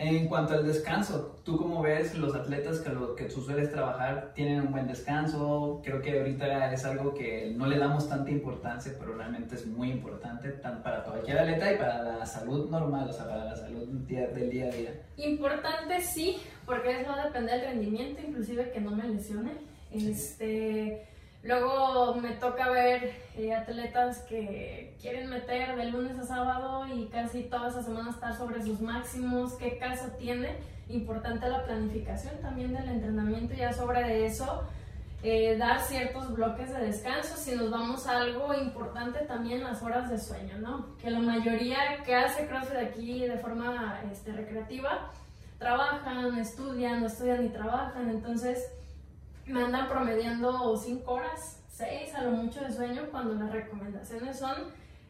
En 0.00 0.28
cuanto 0.28 0.54
al 0.54 0.64
descanso, 0.64 1.40
¿tú 1.44 1.56
cómo 1.56 1.82
ves 1.82 2.14
los 2.16 2.32
atletas 2.32 2.78
que, 2.78 2.90
lo, 2.90 3.16
que 3.16 3.24
tú 3.24 3.40
sueles 3.40 3.68
trabajar 3.68 4.32
tienen 4.32 4.60
un 4.60 4.70
buen 4.70 4.86
descanso? 4.86 5.80
Creo 5.82 6.00
que 6.00 6.20
ahorita 6.20 6.72
es 6.72 6.84
algo 6.84 7.14
que 7.14 7.52
no 7.56 7.66
le 7.66 7.78
damos 7.78 8.08
tanta 8.08 8.30
importancia, 8.30 8.92
pero 8.96 9.16
realmente 9.16 9.56
es 9.56 9.66
muy 9.66 9.90
importante 9.90 10.50
para 10.50 11.02
cualquier 11.02 11.40
atleta 11.40 11.72
y 11.72 11.76
para 11.78 12.04
la 12.04 12.24
salud 12.26 12.70
normal, 12.70 13.10
o 13.10 13.12
sea, 13.12 13.26
para 13.26 13.44
la 13.46 13.56
salud 13.56 13.88
día, 14.06 14.28
del 14.28 14.50
día 14.50 14.66
a 14.66 14.70
día. 14.70 15.02
Importante 15.16 16.00
sí, 16.00 16.38
porque 16.64 17.00
eso 17.00 17.10
va 17.10 17.22
a 17.22 17.26
depender 17.26 17.60
del 17.60 17.70
rendimiento, 17.70 18.22
inclusive 18.24 18.70
que 18.70 18.80
no 18.80 18.92
me 18.92 19.08
lesione. 19.08 19.50
Este, 19.90 21.08
Luego 21.48 22.14
me 22.16 22.32
toca 22.32 22.68
ver 22.68 23.22
eh, 23.34 23.54
atletas 23.54 24.18
que 24.28 24.94
quieren 25.00 25.30
meter 25.30 25.76
de 25.76 25.86
lunes 25.86 26.18
a 26.18 26.26
sábado 26.26 26.86
y 26.86 27.06
casi 27.06 27.44
toda 27.44 27.68
esa 27.68 27.82
semana 27.82 28.10
estar 28.10 28.36
sobre 28.36 28.62
sus 28.62 28.82
máximos. 28.82 29.54
¿Qué 29.54 29.78
caso 29.78 30.08
tiene? 30.18 30.58
Importante 30.90 31.48
la 31.48 31.64
planificación 31.64 32.38
también 32.42 32.74
del 32.74 32.86
entrenamiento. 32.90 33.54
Ya 33.54 33.72
sobre 33.72 34.26
eso, 34.26 34.64
eh, 35.22 35.56
dar 35.56 35.80
ciertos 35.80 36.34
bloques 36.34 36.70
de 36.70 36.84
descanso. 36.84 37.34
Si 37.38 37.56
nos 37.56 37.70
vamos 37.70 38.06
a 38.06 38.18
algo 38.18 38.52
importante 38.52 39.20
también, 39.20 39.64
las 39.64 39.82
horas 39.82 40.10
de 40.10 40.18
sueño, 40.18 40.58
¿no? 40.58 40.98
Que 40.98 41.10
la 41.10 41.20
mayoría 41.20 42.02
que 42.04 42.14
hace 42.14 42.46
CrossFit 42.46 42.76
aquí 42.76 43.26
de 43.26 43.38
forma 43.38 44.02
este, 44.12 44.32
recreativa 44.32 45.10
trabajan, 45.58 46.36
estudian, 46.36 47.02
estudian 47.04 47.42
y 47.42 47.48
trabajan. 47.48 48.10
Entonces 48.10 48.70
me 49.48 49.62
andan 49.62 49.88
promediando 49.88 50.76
5 50.76 51.10
horas, 51.10 51.62
6 51.68 52.14
a 52.14 52.22
lo 52.24 52.30
mucho 52.32 52.60
de 52.60 52.72
sueño, 52.72 53.02
cuando 53.10 53.34
las 53.34 53.52
recomendaciones 53.52 54.38
son 54.38 54.56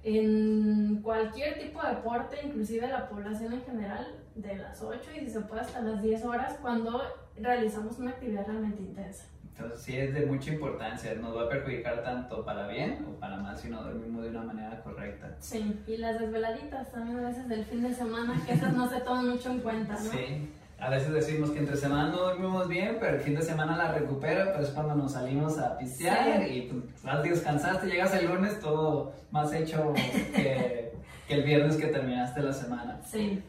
en 0.03 1.01
cualquier 1.03 1.59
tipo 1.59 1.82
de 1.82 1.97
deporte, 1.97 2.36
inclusive 2.45 2.86
la 2.89 3.09
población 3.09 3.53
en 3.53 3.62
general, 3.62 4.07
de 4.34 4.57
las 4.57 4.80
8 4.82 5.11
y 5.16 5.20
si 5.20 5.30
se 5.30 5.41
puede 5.41 5.62
hasta 5.62 5.80
las 5.80 6.03
10 6.03 6.24
horas 6.24 6.59
cuando 6.61 7.03
realizamos 7.36 7.99
una 7.99 8.11
actividad 8.11 8.47
realmente 8.47 8.82
intensa. 8.82 9.24
Entonces 9.43 9.80
sí 9.80 9.97
es 9.97 10.14
de 10.14 10.24
mucha 10.24 10.53
importancia, 10.53 11.12
nos 11.14 11.36
va 11.36 11.43
a 11.43 11.49
perjudicar 11.49 12.05
tanto 12.05 12.45
para 12.45 12.68
bien 12.68 13.05
o 13.09 13.18
para 13.18 13.39
mal 13.39 13.59
si 13.59 13.68
no 13.68 13.82
dormimos 13.82 14.22
de 14.22 14.30
una 14.30 14.43
manera 14.43 14.80
correcta. 14.84 15.34
Sí, 15.41 15.80
y 15.89 15.97
las 15.97 16.20
desveladitas 16.20 16.93
también 16.93 17.18
a 17.18 17.28
veces 17.28 17.49
del 17.49 17.64
fin 17.64 17.82
de 17.82 17.93
semana, 17.93 18.41
que 18.47 18.53
esas 18.53 18.72
no 18.72 18.89
se 18.89 19.01
toman 19.01 19.30
mucho 19.30 19.51
en 19.51 19.59
cuenta, 19.59 19.95
¿no? 19.95 20.11
Sí, 20.11 20.53
a 20.81 20.91
veces 20.91 21.12
decimos 21.12 21.51
que 21.51 21.59
entre 21.59 21.76
semana 21.76 22.11
no 22.11 22.18
dormimos 22.18 22.68
bien, 22.68 22.99
pero 23.01 23.16
el 23.16 23.20
fin 23.20 23.35
de 23.35 23.43
semana 23.43 23.76
la 23.76 23.93
recupero, 23.93 24.53
pero 24.53 24.62
es 24.62 24.70
cuando 24.70 24.95
nos 24.95 25.12
salimos 25.12 25.59
a 25.59 25.76
pistear 25.76 26.47
y 26.49 26.62
pues, 26.62 27.22
descansaste, 27.24 27.89
llegas 27.89 28.14
el 28.14 28.26
lunes 28.26 28.61
todo 28.61 29.12
más 29.33 29.53
hecho 29.53 29.93
que, 30.35 30.93
que, 31.26 31.35
el 31.35 31.43
viernes 31.43 31.76
que 31.76 31.89
terminaste 31.89 32.43
la 32.43 32.53
semana. 32.53 33.01
Sí. 33.05 33.43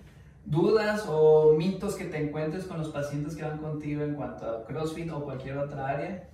¿Dudas 0.45 1.05
o 1.07 1.53
mitos 1.55 1.95
que 1.95 2.05
te 2.05 2.17
encuentres 2.17 2.65
con 2.65 2.79
los 2.79 2.89
pacientes 2.89 3.35
que 3.35 3.43
van 3.43 3.59
contigo 3.59 4.03
en 4.03 4.15
cuanto 4.15 4.49
a 4.49 4.65
CrossFit 4.65 5.11
o 5.11 5.23
cualquier 5.23 5.59
otra 5.59 5.87
área? 5.87 6.27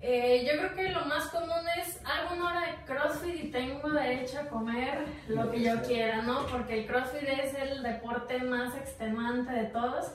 Eh, 0.00 0.46
yo 0.46 0.58
creo 0.58 0.74
que 0.74 0.92
lo 0.92 1.06
más 1.06 1.26
común 1.28 1.50
es 1.76 2.00
hago 2.04 2.36
una 2.36 2.50
hora 2.50 2.60
de 2.60 2.84
CrossFit 2.86 3.44
y 3.44 3.50
tengo 3.50 3.90
derecho 3.90 4.38
a 4.38 4.48
comer 4.48 5.06
lo 5.26 5.50
que 5.50 5.60
yo 5.62 5.82
quiera, 5.82 6.22
¿no? 6.22 6.46
Porque 6.46 6.80
el 6.80 6.86
CrossFit 6.86 7.28
es 7.28 7.54
el 7.54 7.82
deporte 7.82 8.38
más 8.38 8.76
extenuante 8.76 9.52
de 9.52 9.64
todos. 9.64 10.12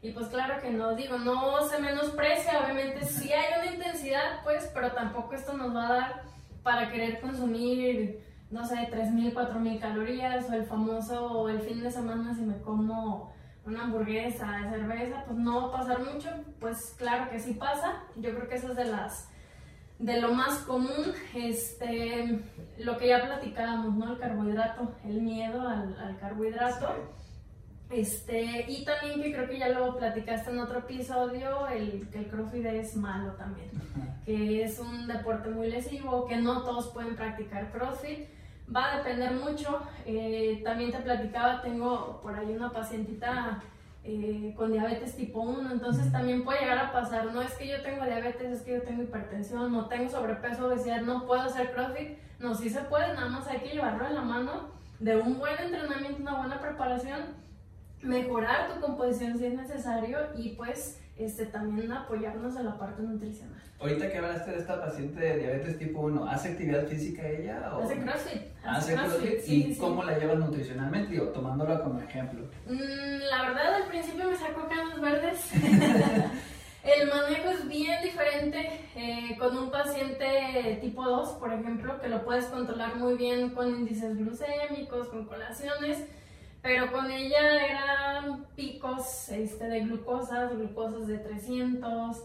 Y 0.00 0.12
pues 0.12 0.28
claro 0.28 0.60
que 0.62 0.70
no, 0.70 0.94
digo, 0.94 1.18
no 1.18 1.66
se 1.68 1.78
menosprecia, 1.78 2.60
obviamente 2.60 3.04
sí 3.04 3.32
hay 3.32 3.60
una 3.60 3.74
intensidad, 3.74 4.42
pues, 4.44 4.70
pero 4.72 4.92
tampoco 4.92 5.34
esto 5.34 5.52
nos 5.54 5.74
va 5.74 5.88
a 5.88 5.92
dar 5.92 6.22
para 6.62 6.90
querer 6.90 7.20
consumir, 7.20 8.24
no 8.50 8.64
sé, 8.64 8.76
3.000, 8.90 9.34
4.000 9.34 9.80
calorías 9.80 10.48
o 10.48 10.54
el 10.54 10.64
famoso, 10.64 11.48
el 11.48 11.60
fin 11.60 11.82
de 11.82 11.90
semana 11.90 12.34
si 12.34 12.42
me 12.42 12.58
como 12.60 13.32
una 13.66 13.82
hamburguesa 13.82 14.50
de 14.52 14.70
cerveza, 14.70 15.24
pues 15.26 15.38
no 15.38 15.62
va 15.62 15.68
a 15.68 15.80
pasar 15.80 15.98
mucho, 16.00 16.28
pues 16.60 16.94
claro 16.96 17.30
que 17.30 17.40
sí 17.40 17.54
pasa. 17.54 18.04
Yo 18.16 18.34
creo 18.34 18.48
que 18.48 18.54
eso 18.54 18.70
es 18.70 18.76
de 18.76 18.84
las 18.84 19.28
de 19.98 20.20
lo 20.20 20.32
más 20.32 20.58
común, 20.60 21.14
este, 21.34 22.38
lo 22.78 22.98
que 22.98 23.08
ya 23.08 23.24
platicábamos, 23.24 23.94
¿no? 23.96 24.12
El 24.12 24.18
carbohidrato, 24.18 24.94
el 25.04 25.22
miedo 25.22 25.66
al, 25.66 25.98
al 25.98 26.18
carbohidrato. 26.18 26.88
Este, 27.88 28.66
y 28.68 28.84
también 28.84 29.22
que 29.22 29.32
creo 29.32 29.48
que 29.48 29.58
ya 29.58 29.68
lo 29.68 29.96
platicaste 29.96 30.50
en 30.50 30.58
otro 30.58 30.80
episodio, 30.80 31.68
el, 31.68 32.08
que 32.10 32.18
el 32.18 32.26
CrossFit 32.26 32.66
es 32.66 32.96
malo 32.96 33.32
también, 33.34 33.70
que 34.24 34.64
es 34.64 34.80
un 34.80 35.06
deporte 35.06 35.50
muy 35.50 35.70
lesivo, 35.70 36.26
que 36.26 36.36
no 36.36 36.62
todos 36.62 36.88
pueden 36.88 37.14
practicar 37.14 37.70
CrossFit 37.70 38.28
va 38.74 38.92
a 38.92 38.96
depender 38.98 39.32
mucho. 39.32 39.80
Eh, 40.04 40.60
también 40.64 40.92
te 40.92 40.98
platicaba, 40.98 41.62
tengo 41.62 42.20
por 42.22 42.34
ahí 42.34 42.54
una 42.54 42.72
pacientita 42.72 43.62
eh, 44.04 44.54
con 44.56 44.70
diabetes 44.70 45.16
tipo 45.16 45.40
1, 45.40 45.72
entonces 45.72 46.12
también 46.12 46.44
puede 46.44 46.60
llegar 46.60 46.78
a 46.78 46.92
pasar, 46.92 47.32
no 47.32 47.42
es 47.42 47.52
que 47.54 47.66
yo 47.66 47.82
tengo 47.82 48.04
diabetes, 48.04 48.52
es 48.52 48.62
que 48.62 48.74
yo 48.74 48.82
tengo 48.82 49.02
hipertensión, 49.02 49.72
no 49.72 49.86
tengo 49.86 50.08
sobrepeso, 50.08 50.68
obesidad, 50.68 51.00
no 51.00 51.26
puedo 51.26 51.42
hacer 51.42 51.72
CrossFit. 51.72 52.18
No, 52.38 52.54
sí 52.54 52.68
se 52.68 52.82
puede, 52.82 53.14
nada 53.14 53.28
más 53.28 53.46
hay 53.48 53.60
que 53.60 53.70
llevarlo 53.70 54.06
en 54.06 54.14
la 54.14 54.22
mano 54.22 54.68
de 54.98 55.16
un 55.16 55.38
buen 55.38 55.58
entrenamiento, 55.58 56.20
una 56.20 56.38
buena 56.38 56.60
preparación, 56.60 57.34
mejorar 58.02 58.72
tu 58.72 58.80
composición 58.80 59.38
si 59.38 59.46
es 59.46 59.54
necesario 59.54 60.18
y 60.36 60.50
pues 60.50 61.00
este, 61.18 61.46
también 61.46 61.90
apoyarnos 61.92 62.56
en 62.56 62.66
la 62.66 62.78
parte 62.78 63.02
nutricional. 63.02 63.60
Ahorita 63.78 64.10
que 64.10 64.18
hablaste 64.18 64.50
de 64.50 64.58
esta 64.58 64.80
paciente 64.80 65.20
de 65.20 65.38
diabetes 65.38 65.78
tipo 65.78 66.00
1, 66.00 66.28
¿hace 66.28 66.50
actividad 66.50 66.86
física 66.86 67.26
ella? 67.26 67.74
O... 67.74 67.82
Hace 67.82 67.98
CrossFit. 67.98 68.42
¿Hace, 68.64 68.94
CrossFit? 68.94 69.48
¿Y 69.48 69.76
cómo 69.76 70.02
la 70.04 70.18
llevas 70.18 70.38
nutricionalmente? 70.38 71.12
Digo, 71.12 71.26
tomándola 71.28 71.82
como 71.82 72.00
ejemplo. 72.00 72.46
Mm, 72.66 73.18
la 73.30 73.42
verdad, 73.48 73.74
al 73.74 73.88
principio 73.88 74.30
me 74.30 74.36
sacó 74.36 74.68
canas 74.68 75.00
verdes. 75.00 75.50
El 76.86 77.08
manejo 77.08 77.50
es 77.50 77.68
bien 77.68 78.00
diferente 78.00 78.80
eh, 78.94 79.36
con 79.40 79.58
un 79.58 79.70
paciente 79.72 80.78
tipo 80.80 81.04
2, 81.04 81.30
por 81.30 81.52
ejemplo, 81.52 82.00
que 82.00 82.08
lo 82.08 82.24
puedes 82.24 82.44
controlar 82.46 82.94
muy 82.94 83.14
bien 83.14 83.50
con 83.50 83.68
índices 83.68 84.16
glucémicos, 84.16 85.08
con 85.08 85.26
colaciones 85.26 86.04
pero 86.66 86.90
con 86.90 87.08
ella 87.08 87.64
eran 87.64 88.44
picos 88.56 89.28
este, 89.28 89.68
de 89.68 89.82
glucosas, 89.82 90.52
glucosas 90.52 91.06
de 91.06 91.18
300. 91.18 92.24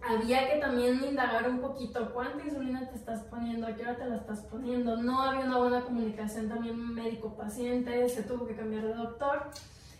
Había 0.00 0.50
que 0.50 0.60
también 0.60 1.04
indagar 1.04 1.46
un 1.46 1.60
poquito 1.60 2.10
cuánta 2.14 2.42
insulina 2.42 2.88
te 2.88 2.96
estás 2.96 3.22
poniendo, 3.24 3.66
a 3.66 3.74
qué 3.74 3.82
hora 3.82 3.96
te 3.96 4.06
la 4.06 4.16
estás 4.16 4.40
poniendo. 4.44 4.96
No 4.96 5.20
había 5.20 5.44
una 5.44 5.58
buena 5.58 5.82
comunicación 5.82 6.48
también 6.48 6.94
médico-paciente, 6.94 8.08
se 8.08 8.22
tuvo 8.22 8.46
que 8.46 8.56
cambiar 8.56 8.82
de 8.82 8.94
doctor. 8.94 9.50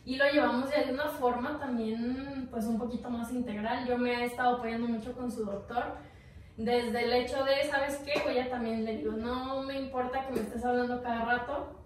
Y 0.06 0.16
lo 0.16 0.24
llevamos 0.30 0.70
de 0.70 0.94
una 0.94 1.08
forma 1.08 1.58
también 1.58 2.48
pues 2.50 2.64
un 2.64 2.78
poquito 2.78 3.10
más 3.10 3.30
integral. 3.30 3.86
Yo 3.86 3.98
me 3.98 4.22
he 4.22 4.24
estado 4.24 4.56
apoyando 4.56 4.88
mucho 4.88 5.12
con 5.12 5.30
su 5.30 5.44
doctor 5.44 5.98
desde 6.56 7.04
el 7.04 7.12
hecho 7.12 7.44
de, 7.44 7.70
¿sabes 7.70 7.98
qué? 8.06 8.20
Pues 8.22 8.36
ya 8.36 8.48
también 8.48 8.86
le 8.86 8.96
digo, 8.96 9.12
no 9.12 9.62
me 9.64 9.78
importa 9.78 10.26
que 10.26 10.32
me 10.32 10.40
estés 10.40 10.64
hablando 10.64 11.02
cada 11.02 11.26
rato, 11.26 11.79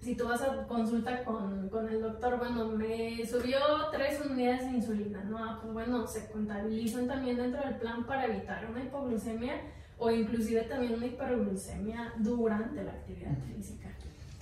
si 0.00 0.14
tú 0.14 0.26
vas 0.26 0.40
a 0.42 0.66
consulta 0.66 1.22
con, 1.24 1.68
con, 1.68 1.88
el 1.88 2.00
doctor, 2.00 2.38
bueno, 2.38 2.66
me 2.68 3.24
subió 3.26 3.58
tres 3.92 4.18
unidades 4.24 4.62
de 4.62 4.78
insulina, 4.78 5.22
¿no? 5.24 5.38
Ah, 5.38 5.58
pues 5.60 5.72
bueno, 5.74 6.06
se 6.06 6.30
contabilizan 6.30 7.06
también 7.06 7.36
dentro 7.36 7.62
del 7.62 7.76
plan 7.76 8.04
para 8.06 8.24
evitar 8.26 8.66
una 8.70 8.82
hipoglucemia 8.82 9.60
o 9.98 10.10
inclusive 10.10 10.62
también 10.62 10.94
una 10.94 11.06
hiperglucemia 11.06 12.14
durante 12.18 12.82
la 12.82 12.92
actividad 12.92 13.36
física. 13.54 13.88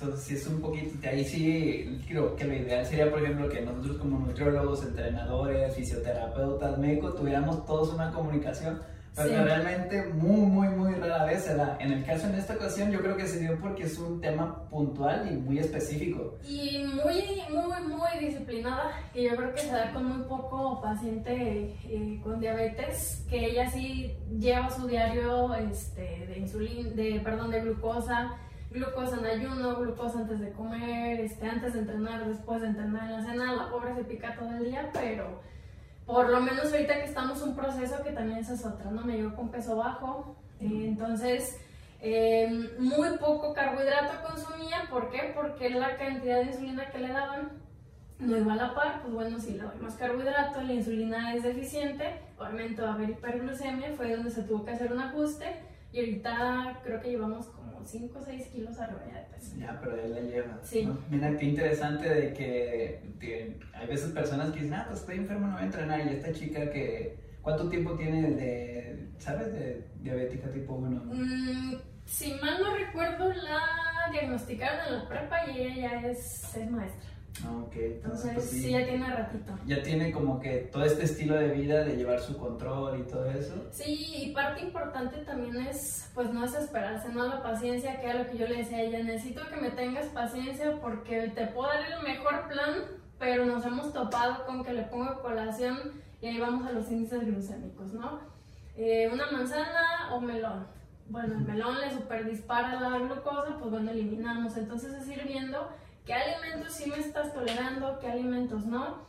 Entonces, 0.01 0.25
si 0.25 0.35
es 0.37 0.47
un 0.47 0.61
poquito, 0.61 0.97
ahí 1.09 1.25
sí 1.25 2.01
creo 2.07 2.37
que 2.37 2.45
lo 2.45 2.55
ideal 2.55 2.87
sería, 2.87 3.11
por 3.11 3.21
ejemplo, 3.21 3.49
que 3.49 3.63
nosotros 3.63 3.97
como 3.97 4.21
nutriólogos, 4.21 4.85
entrenadores, 4.85 5.75
fisioterapeutas, 5.75 6.79
médicos, 6.79 7.17
tuviéramos 7.17 7.67
todos 7.67 7.93
una 7.93 8.13
comunicación 8.13 8.81
pero 9.19 9.45
realmente 9.45 10.05
muy, 10.15 10.41
muy, 10.41 10.69
muy 10.69 10.95
rara 10.95 11.25
vez 11.25 11.45
se 11.45 11.55
da. 11.55 11.77
En 11.81 11.93
el 11.93 12.05
caso 12.05 12.29
en 12.29 12.37
esta 12.37 12.55
ocasión 12.55 12.91
yo 12.91 13.01
creo 13.01 13.17
que 13.17 13.27
se 13.27 13.41
dio 13.41 13.59
porque 13.61 13.85
es 13.85 13.99
un 13.99 14.21
tema 14.21 14.69
puntual 14.71 15.29
y 15.31 15.37
muy 15.37 15.59
específico. 15.59 16.39
Y 16.47 16.85
muy, 16.85 17.43
muy, 17.51 17.83
muy 17.89 18.27
disciplinada, 18.27 18.93
que 19.13 19.25
yo 19.25 19.37
creo 19.37 19.53
que 19.53 19.61
se 19.61 19.73
da 19.73 19.93
con 19.93 20.05
muy 20.05 20.27
poco 20.29 20.81
paciente 20.81 21.77
eh, 21.85 22.21
con 22.23 22.41
diabetes, 22.41 23.25
que 23.29 23.47
ella 23.47 23.69
sí 23.71 24.17
lleva 24.39 24.71
su 24.71 24.87
diario 24.87 25.55
este, 25.55 26.27
de 26.27 26.39
insulina, 26.39 26.91
de, 26.91 27.21
perdón, 27.21 27.51
de 27.51 27.61
glucosa, 27.63 28.37
glucosa 28.71 29.19
en 29.19 29.27
ayuno, 29.27 29.77
glucosa 29.77 30.21
antes 30.21 30.41
de 30.41 30.53
comer, 30.53 31.21
este, 31.21 31.47
antes 31.47 31.73
de 31.73 31.81
entrenar, 31.81 32.27
después 32.27 32.61
de 32.61 32.69
entrenar 32.69 33.11
en 33.11 33.13
la 33.13 33.25
cena, 33.25 33.53
la 33.55 33.71
pobre 33.71 33.95
se 33.95 34.05
pica 34.05 34.37
todo 34.39 34.51
el 34.57 34.65
día, 34.65 34.91
pero 34.93 35.41
por 36.09 36.31
lo 36.31 36.41
menos 36.41 36.73
ahorita 36.73 36.95
que 36.95 37.05
estamos 37.05 37.43
un 37.43 37.55
proceso 37.55 38.03
que 38.03 38.13
también 38.13 38.39
es 38.39 38.65
otra, 38.65 38.91
¿no? 38.91 39.05
Me 39.05 39.19
llegó 39.19 39.37
con 39.37 39.51
peso 39.51 39.77
bajo, 39.77 40.37
eh, 40.59 40.87
entonces 40.87 41.61
em, 42.01 42.67
muy 42.79 43.19
poco 43.19 43.53
carbohidrato 43.53 44.27
consumía, 44.27 44.89
¿por 44.89 45.11
qué? 45.11 45.33
Porque 45.35 45.69
la 45.69 45.99
cantidad 45.99 46.39
de 46.39 46.47
insulina 46.47 46.91
que 46.91 46.99
le 47.01 47.09
daban 47.09 47.53
no 48.19 48.39
iba 48.39 48.55
a 48.55 48.57
la 48.57 48.75
par, 48.75 49.03
pues 49.03 49.13
bueno, 49.13 49.39
si 49.39 49.53
le 49.53 49.65
doy 49.65 49.77
más 49.81 49.97
carbohidrato, 49.97 50.63
la 50.63 50.73
insulina 50.73 51.35
es 51.35 51.43
deficiente, 51.43 52.23
obviamente 52.39 52.81
va 52.81 52.93
a 52.93 52.95
haber 52.95 53.11
hiperglucemia, 53.11 53.93
fue 53.95 54.17
donde 54.17 54.31
se 54.31 54.45
tuvo 54.45 54.65
que 54.65 54.71
hacer 54.71 54.91
un 54.91 55.01
ajuste 55.01 55.61
y 55.93 55.99
ahorita 56.01 56.81
creo 56.85 57.01
que 57.03 57.11
llevamos 57.11 57.49
5 57.89 58.19
o 58.19 58.25
6 58.25 58.47
kilos 58.49 58.79
arriba 58.79 59.01
de 59.01 59.35
peso. 59.35 59.57
Ya, 59.59 59.81
pero 59.81 59.97
él 59.97 60.15
la 60.15 60.21
lleva. 60.21 60.59
Sí. 60.63 60.85
¿no? 60.85 60.99
Mira, 61.11 61.37
qué 61.37 61.47
interesante 61.47 62.09
de 62.09 62.33
que, 62.35 63.01
que 63.19 63.59
hay 63.73 63.87
veces 63.87 64.13
personas 64.13 64.51
que 64.51 64.61
dicen, 64.61 64.75
ah, 64.75 64.85
pues 64.89 65.01
estoy 65.01 65.17
enfermo, 65.17 65.47
no 65.47 65.55
voy 65.55 65.63
a 65.63 65.67
entrenar, 65.67 66.07
y 66.07 66.17
esta 66.17 66.33
chica 66.33 66.71
que, 66.71 67.17
¿cuánto 67.43 67.69
tiempo 67.69 67.95
tiene 67.95 68.31
de, 68.33 69.09
sabes, 69.19 69.53
de 69.53 69.87
diabética 70.03 70.51
tipo 70.51 70.75
1? 70.75 71.03
Mm, 71.05 71.75
si 72.05 72.35
mal 72.35 72.63
no 72.63 72.77
recuerdo, 72.77 73.33
la 73.33 74.11
diagnosticaron 74.13 74.87
en 74.87 74.99
la 74.99 75.09
prepa 75.09 75.51
y 75.51 75.61
ella 75.63 75.77
ya 75.77 76.09
es, 76.11 76.57
es 76.57 76.71
maestra. 76.71 77.11
Ah, 77.45 77.53
ok, 77.63 77.73
entonces, 77.77 78.25
Entonces, 78.31 78.35
pues, 78.35 78.51
sí. 78.51 78.71
ya 78.73 78.85
tiene 78.85 79.15
ratito. 79.15 79.53
ya 79.67 79.83
tiene 79.83 80.11
como 80.11 80.41
que 80.41 80.69
todo 80.73 80.85
este 80.85 81.05
estilo 81.05 81.35
de 81.37 81.49
vida 81.51 81.85
de 81.85 81.97
llevar 81.97 82.19
su 82.21 82.37
control 82.37 82.99
y 83.01 83.03
todo 83.05 83.27
eso. 83.31 83.55
Sí, 83.71 84.13
y 84.17 84.33
parte 84.33 84.61
importante 84.63 85.19
también 85.19 85.57
es, 85.67 86.11
pues 86.15 86.33
no 86.33 86.43
desesperarse, 86.43 87.11
no 87.11 87.27
la 87.29 87.41
paciencia, 87.43 88.01
que 88.01 88.07
era 88.11 88.25
lo 88.25 88.31
que 88.31 88.39
yo 88.39 88.49
le 88.49 88.57
decía 88.57 88.79
a 88.79 88.83
ella, 88.83 89.03
necesito 89.05 89.43
que 89.49 89.57
me 89.57 89.71
tengas 89.71 90.07
paciencia 90.07 90.81
porque 90.81 91.29
te 91.29 91.47
puedo 91.49 91.69
dar 91.69 91.81
el 91.93 92.03
mejor 92.03 92.49
plan, 92.49 92.75
pero 93.21 93.47
nos 93.47 93.65
hemos 93.65 93.93
topado 93.93 94.45
con 94.45 94.65
que 94.65 94.73
le 94.73 94.83
pongo 94.83 95.21
colación 95.23 95.93
y 96.21 96.27
ahí 96.27 96.39
vamos 96.41 96.67
a 96.67 96.73
los 96.73 96.91
índices 96.91 97.25
glucémicos, 97.25 97.93
¿no? 97.93 98.19
Eh, 98.77 99.09
una 99.13 99.31
manzana 99.31 100.13
o 100.13 100.21
melón. 100.21 100.67
Bueno, 101.09 101.35
el 101.35 101.41
melón 101.45 101.81
le 101.81 101.91
super 101.91 102.29
dispara 102.29 102.81
la 102.81 102.99
glucosa, 102.99 103.57
pues 103.59 103.71
bueno, 103.71 103.91
eliminamos. 103.91 104.57
Entonces 104.57 104.93
es 104.93 105.09
ir 105.09 105.25
viendo 105.27 105.69
qué 106.09 106.15
alimentos 106.15 106.73
sí 106.73 106.91
me 106.91 106.99
estás 106.99 107.35
tolerando, 107.35 107.99
qué 108.01 108.09
alimentos 108.09 108.65
no. 108.65 109.07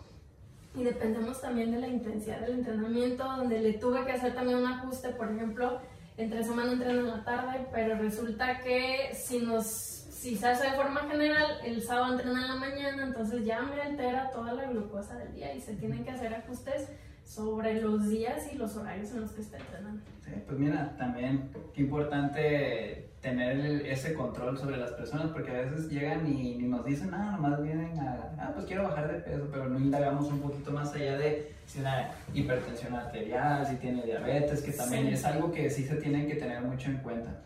Y 0.76 0.84
dependemos 0.84 1.42
también 1.42 1.72
de 1.72 1.80
la 1.80 1.88
intensidad 1.88 2.42
del 2.42 2.60
entrenamiento, 2.60 3.24
donde 3.24 3.60
le 3.60 3.74
tuve 3.74 4.06
que 4.06 4.12
hacer 4.12 4.36
también 4.36 4.60
un 4.60 4.68
ajuste, 4.68 5.10
por 5.10 5.32
ejemplo, 5.32 5.80
entre 6.18 6.44
semana 6.44 6.74
entreno 6.74 7.00
en 7.00 7.08
la 7.08 7.24
tarde, 7.24 7.66
pero 7.72 7.98
resulta 7.98 8.60
que 8.60 9.12
si 9.16 9.40
nos 9.40 9.66
si 9.66 10.36
se 10.36 10.50
hace 10.50 10.70
de 10.70 10.76
forma 10.76 11.00
general, 11.10 11.62
el 11.64 11.82
sábado 11.82 12.12
entrena 12.12 12.42
en 12.42 12.48
la 12.50 12.56
mañana, 12.56 13.04
entonces 13.04 13.46
ya 13.46 13.62
me 13.62 13.82
altera 13.82 14.30
toda 14.32 14.52
la 14.52 14.66
glucosa 14.66 15.16
del 15.16 15.34
día 15.34 15.56
y 15.56 15.62
se 15.62 15.76
tienen 15.76 16.04
que 16.04 16.12
hacer 16.12 16.34
ajustes 16.34 16.90
sobre 17.34 17.80
los 17.80 18.10
días 18.10 18.52
y 18.52 18.58
los 18.58 18.76
horarios 18.76 19.12
en 19.12 19.22
los 19.22 19.32
que 19.34 19.42
está 19.42 19.58
entrenando. 19.60 20.02
Sí, 20.26 20.32
pues 20.48 20.58
mira, 20.58 20.96
también 20.98 21.52
qué 21.76 21.82
importante 21.82 23.12
tener 23.22 23.52
el- 23.60 23.86
ese 23.86 24.16
control 24.16 24.58
sobre 24.58 24.78
las 24.78 24.94
personas, 24.94 25.28
porque 25.32 25.52
a 25.52 25.62
veces 25.62 25.90
llegan 25.90 26.26
y 26.28 26.56
ni 26.56 26.68
nos 26.68 26.84
dicen 26.86 27.12
nada, 27.12 27.34
nomás 27.34 27.62
vienen 27.62 28.00
a, 28.00 28.34
ah, 28.40 28.52
pues 28.56 28.66
quiero 28.66 28.82
bajar 28.84 29.12
de 29.14 29.20
peso, 29.20 29.48
pero 29.52 29.70
no 29.70 29.78
indagamos 29.78 30.26
un 30.32 30.40
poquito 30.40 30.72
más 30.72 30.92
allá 30.96 31.18
de 31.20 31.52
si 31.68 31.82
una 31.82 32.10
hipertensión 32.34 32.96
arterial, 32.96 33.64
si 33.68 33.76
tiene 33.76 34.02
diabetes, 34.04 34.64
que 34.64 34.72
también 34.72 35.08
Sí. 35.10 35.14
es 35.14 35.26
algo 35.26 35.52
que 35.52 35.70
sí 35.70 35.84
se 35.86 35.98
tienen 35.98 36.28
que 36.28 36.36
tener 36.36 36.62
mucho 36.64 36.90
en 36.90 36.98
cuenta. 36.98 37.42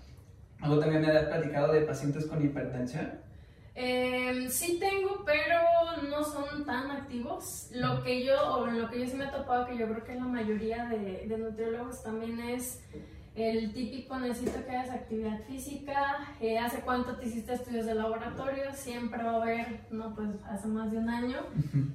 Luego 0.62 0.80
también 0.80 1.02
me 1.02 1.10
has 1.12 1.26
platicado 1.26 1.74
de 1.74 1.82
pacientes 1.82 2.26
con 2.28 2.42
hipertensión. 2.42 3.12
Eh, 3.76 4.48
sí 4.50 4.80
tengo, 4.80 5.24
pero 5.26 5.60
no 6.10 6.24
son 6.24 6.66
tan 6.66 6.92
activos. 6.92 7.70
Lo 7.72 8.04
que 8.04 8.24
yo, 8.24 8.58
o 8.58 8.66
lo 8.68 8.90
que 8.90 9.00
yo 9.00 9.08
sí 9.08 9.16
me 9.16 9.26
he 9.26 9.32
topado, 9.32 9.66
que 9.66 9.78
yo 9.78 9.88
creo 9.88 10.04
que 10.04 10.16
la 10.16 10.26
mayoría 10.26 10.86
de, 10.86 11.26
de 11.28 11.38
nutriólogos 11.38 12.04
también 12.04 12.40
es 12.40 12.82
el 13.36 13.74
típico 13.74 14.20
necesito 14.20 14.64
que 14.64 14.72
hagas 14.78 14.92
actividad 14.92 15.40
física, 15.48 16.36
eh, 16.40 16.60
hace 16.60 16.82
cuánto 16.82 17.16
te 17.16 17.26
hiciste 17.26 17.54
estudios 17.54 17.88
de 17.88 17.96
laboratorio, 17.96 18.66
siempre 18.74 19.24
va 19.24 19.32
a 19.32 19.42
haber, 19.42 19.80
no, 19.90 20.14
pues 20.14 20.30
hace 20.48 20.68
más 20.68 20.92
de 20.92 20.98
un 21.00 21.10
año. 21.10 21.38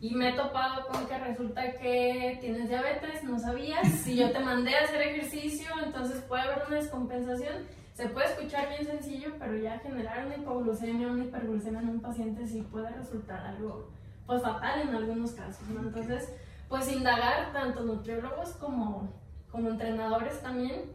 Y 0.00 0.16
me 0.16 0.30
he 0.30 0.32
topado 0.32 0.88
con 0.88 1.06
que 1.06 1.16
resulta 1.16 1.72
que 1.74 2.38
tienes 2.40 2.68
diabetes, 2.68 3.22
no 3.22 3.38
sabías, 3.38 3.86
si 3.88 4.16
yo 4.16 4.32
te 4.32 4.40
mandé 4.40 4.74
a 4.74 4.84
hacer 4.84 5.00
ejercicio, 5.00 5.68
entonces 5.84 6.22
puede 6.22 6.42
haber 6.42 6.64
una 6.66 6.76
descompensación. 6.76 7.77
Se 7.98 8.08
puede 8.10 8.28
escuchar 8.28 8.68
bien 8.68 8.86
sencillo, 8.86 9.32
pero 9.40 9.56
ya 9.56 9.80
generar 9.80 10.24
una 10.24 10.36
hipoglucemia, 10.36 11.08
una 11.08 11.24
hiperglucemia 11.24 11.80
en 11.80 11.88
un 11.88 12.00
paciente 12.00 12.46
sí 12.46 12.62
puede 12.70 12.90
resultar 12.90 13.44
algo 13.44 13.90
pues 14.24 14.40
fatal 14.40 14.82
en 14.82 14.94
algunos 14.94 15.32
casos, 15.32 15.68
¿no? 15.70 15.80
Entonces, 15.80 16.32
pues 16.68 16.92
indagar 16.92 17.52
tanto 17.52 17.82
nutriólogos 17.82 18.50
como, 18.50 19.12
como 19.50 19.70
entrenadores 19.70 20.40
también 20.40 20.92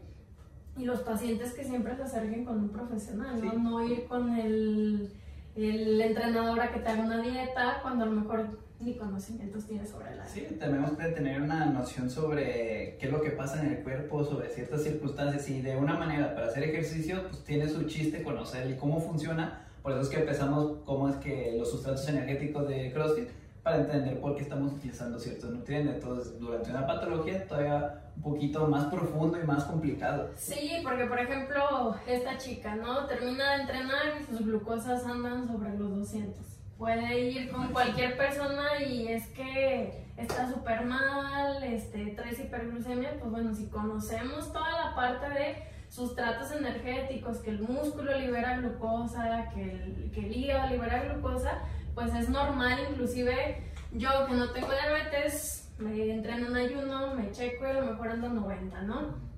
y 0.78 0.86
los 0.86 1.00
pacientes 1.00 1.52
que 1.52 1.64
siempre 1.64 1.94
se 1.94 2.04
acerquen 2.04 2.46
con 2.46 2.58
un 2.58 2.68
profesional, 2.70 3.38
¿no? 3.38 3.50
Sí. 3.50 3.58
No 3.58 3.86
ir 3.86 4.06
con 4.06 4.38
el, 4.38 5.12
el 5.56 6.00
entrenador 6.00 6.58
a 6.58 6.72
que 6.72 6.80
te 6.80 6.88
haga 6.88 7.02
una 7.02 7.20
dieta 7.20 7.80
cuando 7.82 8.04
a 8.04 8.06
lo 8.06 8.12
mejor 8.12 8.60
ni 8.84 8.96
conocimientos 8.96 9.66
tienes 9.66 9.88
sobre 9.88 10.14
la 10.14 10.26
Sí, 10.26 10.46
tenemos 10.58 10.92
que 10.92 11.06
tener 11.06 11.40
una 11.40 11.66
noción 11.66 12.10
sobre 12.10 12.96
qué 12.98 13.06
es 13.06 13.12
lo 13.12 13.20
que 13.22 13.30
pasa 13.30 13.62
en 13.62 13.72
el 13.72 13.82
cuerpo, 13.82 14.24
sobre 14.24 14.48
ciertas 14.50 14.82
circunstancias 14.82 15.48
y 15.48 15.62
de 15.62 15.76
una 15.76 15.94
manera 15.94 16.34
para 16.34 16.48
hacer 16.48 16.64
ejercicio, 16.64 17.28
pues 17.28 17.42
tiene 17.44 17.68
su 17.68 17.84
chiste 17.84 18.22
conocer 18.22 18.70
y 18.70 18.76
cómo 18.76 19.00
funciona. 19.00 19.66
Por 19.82 19.92
eso 19.92 20.02
es 20.02 20.08
que 20.08 20.20
empezamos 20.20 20.78
cómo 20.84 21.08
es 21.08 21.16
que 21.16 21.54
los 21.58 21.70
sustratos 21.70 22.08
energéticos 22.08 22.68
de 22.68 22.92
CrossFit 22.92 23.28
para 23.62 23.78
entender 23.78 24.20
por 24.20 24.36
qué 24.36 24.42
estamos 24.42 24.74
utilizando 24.74 25.18
ciertos 25.18 25.50
nutrientes. 25.50 25.94
Entonces, 25.94 26.38
durante 26.38 26.70
una 26.70 26.86
patología 26.86 27.46
todavía 27.46 28.02
un 28.16 28.22
poquito 28.22 28.68
más 28.68 28.84
profundo 28.86 29.40
y 29.40 29.46
más 29.46 29.64
complicado. 29.64 30.30
Sí, 30.36 30.80
porque 30.84 31.06
por 31.06 31.18
ejemplo, 31.18 31.96
esta 32.06 32.36
chica, 32.36 32.76
¿no? 32.76 33.06
Termina 33.06 33.56
de 33.56 33.62
entrenar 33.62 34.20
y 34.20 34.24
sus 34.24 34.44
glucosas 34.44 35.04
andan 35.06 35.46
sobre 35.46 35.76
los 35.78 35.96
200. 35.96 36.53
Puede 36.78 37.20
ir 37.30 37.50
con 37.50 37.68
cualquier 37.68 38.16
persona 38.16 38.82
y 38.84 39.08
es 39.08 39.26
que 39.28 40.04
está 40.16 40.50
súper 40.50 40.84
mal, 40.84 41.62
este, 41.62 42.06
traes 42.16 42.40
hiperglucemia, 42.40 43.16
pues 43.18 43.30
bueno, 43.30 43.54
si 43.54 43.68
conocemos 43.68 44.52
toda 44.52 44.70
la 44.70 44.94
parte 44.94 45.28
de 45.30 45.74
sustratos 45.88 46.50
energéticos, 46.52 47.38
que 47.38 47.50
el 47.50 47.60
músculo 47.60 48.18
libera 48.18 48.58
glucosa, 48.58 49.50
que 49.54 49.62
el, 49.62 50.10
que 50.12 50.26
el 50.26 50.36
hígado 50.36 50.70
libera 50.70 51.04
glucosa, 51.04 51.62
pues 51.94 52.12
es 52.14 52.28
normal, 52.28 52.78
inclusive 52.90 53.62
yo 53.92 54.26
que 54.26 54.34
no 54.34 54.50
tengo 54.50 54.68
diabetes, 54.70 55.72
me 55.78 56.10
entreno 56.10 56.48
en 56.48 56.56
ayuno, 56.56 57.14
me 57.14 57.30
checo 57.30 57.64
y 57.66 57.70
a 57.70 57.74
lo 57.74 57.92
mejor 57.92 58.08
ando 58.08 58.28
90, 58.28 58.82
¿no? 58.82 59.33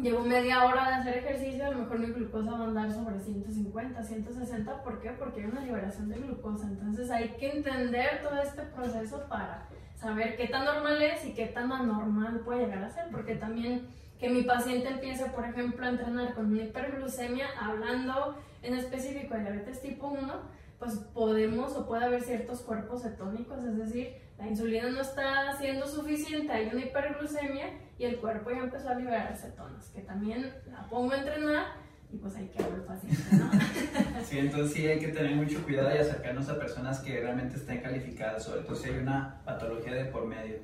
Llevo 0.00 0.24
media 0.24 0.64
hora 0.64 0.88
de 0.88 0.94
hacer 0.94 1.18
ejercicio, 1.18 1.66
a 1.66 1.70
lo 1.70 1.80
mejor 1.80 1.98
mi 1.98 2.06
glucosa 2.06 2.52
va 2.52 2.60
a 2.60 2.64
andar 2.64 2.90
sobre 2.90 3.20
150, 3.20 4.02
160. 4.02 4.82
¿Por 4.82 5.00
qué? 5.00 5.10
Porque 5.10 5.42
hay 5.42 5.50
una 5.50 5.60
liberación 5.60 6.08
de 6.08 6.16
glucosa. 6.16 6.66
Entonces 6.66 7.10
hay 7.10 7.28
que 7.38 7.50
entender 7.50 8.22
todo 8.22 8.40
este 8.40 8.62
proceso 8.62 9.26
para 9.28 9.68
saber 9.94 10.36
qué 10.36 10.48
tan 10.48 10.64
normal 10.64 11.00
es 11.02 11.24
y 11.26 11.34
qué 11.34 11.46
tan 11.46 11.70
anormal 11.70 12.40
puede 12.40 12.64
llegar 12.64 12.84
a 12.84 12.90
ser. 12.90 13.10
Porque 13.10 13.34
también 13.34 13.88
que 14.18 14.30
mi 14.30 14.42
paciente 14.42 14.88
empiece, 14.88 15.26
por 15.26 15.44
ejemplo, 15.44 15.84
a 15.84 15.90
entrenar 15.90 16.34
con 16.34 16.46
una 16.46 16.62
hiperglucemia, 16.62 17.48
hablando 17.60 18.38
en 18.62 18.74
específico 18.74 19.34
de 19.34 19.40
diabetes 19.40 19.82
tipo 19.82 20.08
1, 20.08 20.32
pues 20.78 20.94
podemos 21.12 21.76
o 21.76 21.86
puede 21.86 22.04
haber 22.06 22.22
ciertos 22.22 22.60
cuerpos 22.62 23.02
cetónicos, 23.02 23.62
es 23.62 23.76
decir, 23.76 24.16
la 24.42 24.48
insulina 24.48 24.90
no 24.90 25.00
está 25.00 25.56
siendo 25.56 25.86
suficiente, 25.86 26.52
hay 26.52 26.68
una 26.72 26.80
hiperglucemia 26.80 27.66
y 27.96 28.04
el 28.04 28.16
cuerpo 28.16 28.50
ya 28.50 28.58
empezó 28.58 28.88
a 28.88 28.94
liberar 28.96 29.36
cetonas, 29.36 29.88
que 29.90 30.00
también 30.00 30.52
la 30.68 30.84
pongo 30.88 31.12
a 31.12 31.18
entrenar 31.18 31.66
y 32.12 32.16
pues 32.16 32.34
hay 32.34 32.48
que 32.48 32.62
al 32.62 32.82
paciente, 32.82 33.22
¿no? 33.36 33.50
Sí, 34.24 34.38
entonces 34.38 34.72
sí 34.72 34.86
hay 34.86 34.98
que 34.98 35.08
tener 35.08 35.36
mucho 35.36 35.62
cuidado 35.62 35.94
y 35.94 35.98
acercarnos 35.98 36.48
a 36.48 36.58
personas 36.58 37.00
que 37.00 37.20
realmente 37.20 37.56
estén 37.56 37.80
calificadas, 37.80 38.42
sobre 38.42 38.62
todo 38.62 38.74
si 38.74 38.90
hay 38.90 38.98
una 38.98 39.42
patología 39.44 39.94
de 39.94 40.06
por 40.06 40.26
medio. 40.26 40.56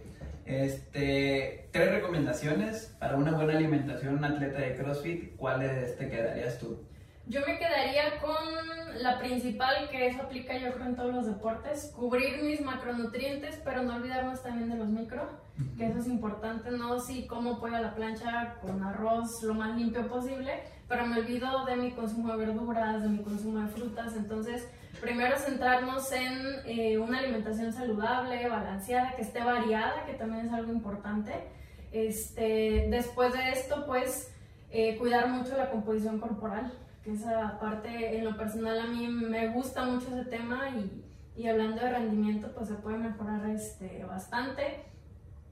Este, 0.45 1.69
tres 1.71 1.93
recomendaciones 1.93 2.97
para 2.99 3.17
una 3.17 3.31
buena 3.33 3.53
alimentación, 3.53 4.17
un 4.19 4.25
atleta 4.25 4.59
de 4.59 4.75
CrossFit, 4.75 5.37
¿cuáles 5.37 5.97
te 5.97 6.09
quedarías 6.09 6.59
tú? 6.59 6.83
Yo 7.29 7.43
me 7.47 7.59
quedaría 7.59 8.19
con 8.21 9.03
la 9.03 9.19
principal, 9.19 9.91
que 9.91 10.07
eso 10.07 10.23
aplica 10.23 10.57
yo 10.57 10.73
creo 10.73 10.87
en 10.87 10.97
todos 10.97 11.15
los 11.15 11.27
deportes, 11.27 11.93
cubrir 11.95 12.43
mis 12.43 12.63
macronutrientes, 12.63 13.61
pero 13.63 13.83
no 13.83 13.97
olvidarnos 13.97 14.43
también 14.43 14.71
de 14.71 14.77
los 14.77 14.89
micro, 14.89 15.29
que 15.77 15.87
eso 15.87 15.99
es 15.99 16.07
importante, 16.07 16.71
no 16.71 16.99
si 17.01 17.27
como 17.27 17.61
pollo 17.61 17.77
a 17.77 17.81
la 17.81 17.95
plancha 17.95 18.55
con 18.63 18.83
arroz 18.83 19.43
lo 19.43 19.53
más 19.53 19.77
limpio 19.77 20.09
posible, 20.09 20.63
pero 20.89 21.07
me 21.07 21.19
olvido 21.19 21.67
de 21.67 21.77
mi 21.77 21.91
consumo 21.91 22.31
de 22.31 22.47
verduras, 22.47 23.03
de 23.03 23.11
mi 23.11 23.23
consumo 23.23 23.61
de 23.61 23.69
frutas, 23.69 24.17
entonces 24.17 24.67
primero 25.03 25.37
centrarnos 25.37 26.11
en 26.13 26.33
eh, 26.65 26.99
una 26.99 27.19
alimentación 27.19 27.75
saludable, 27.75 28.49
balanceada, 28.49 29.15
que 29.17 29.23
esté 29.23 29.45
variada, 29.45 30.07
que 30.07 30.15
también 30.15 30.47
es 30.47 30.53
algo 30.55 30.73
importante. 30.73 31.35
Este, 31.93 32.87
después 32.89 33.35
de 33.35 33.51
esto, 33.51 33.85
pues 33.87 34.33
eh, 34.71 34.97
cuidar 34.97 35.29
mucho 35.29 35.57
la 35.59 35.71
composición 35.71 36.21
corporal, 36.21 36.73
esa 37.15 37.59
parte 37.59 38.19
en 38.19 38.25
lo 38.25 38.37
personal 38.37 38.81
a 38.81 38.87
mí 38.87 39.09
me 39.09 39.49
gusta 39.49 39.85
mucho 39.85 40.09
ese 40.09 40.29
tema 40.31 40.69
y, 40.71 41.05
y 41.37 41.49
hablando 41.49 41.83
de 41.83 41.91
rendimiento, 41.91 42.53
pues 42.55 42.69
se 42.69 42.75
puede 42.75 42.99
mejorar 42.99 43.49
este, 43.51 44.05
bastante. 44.05 44.85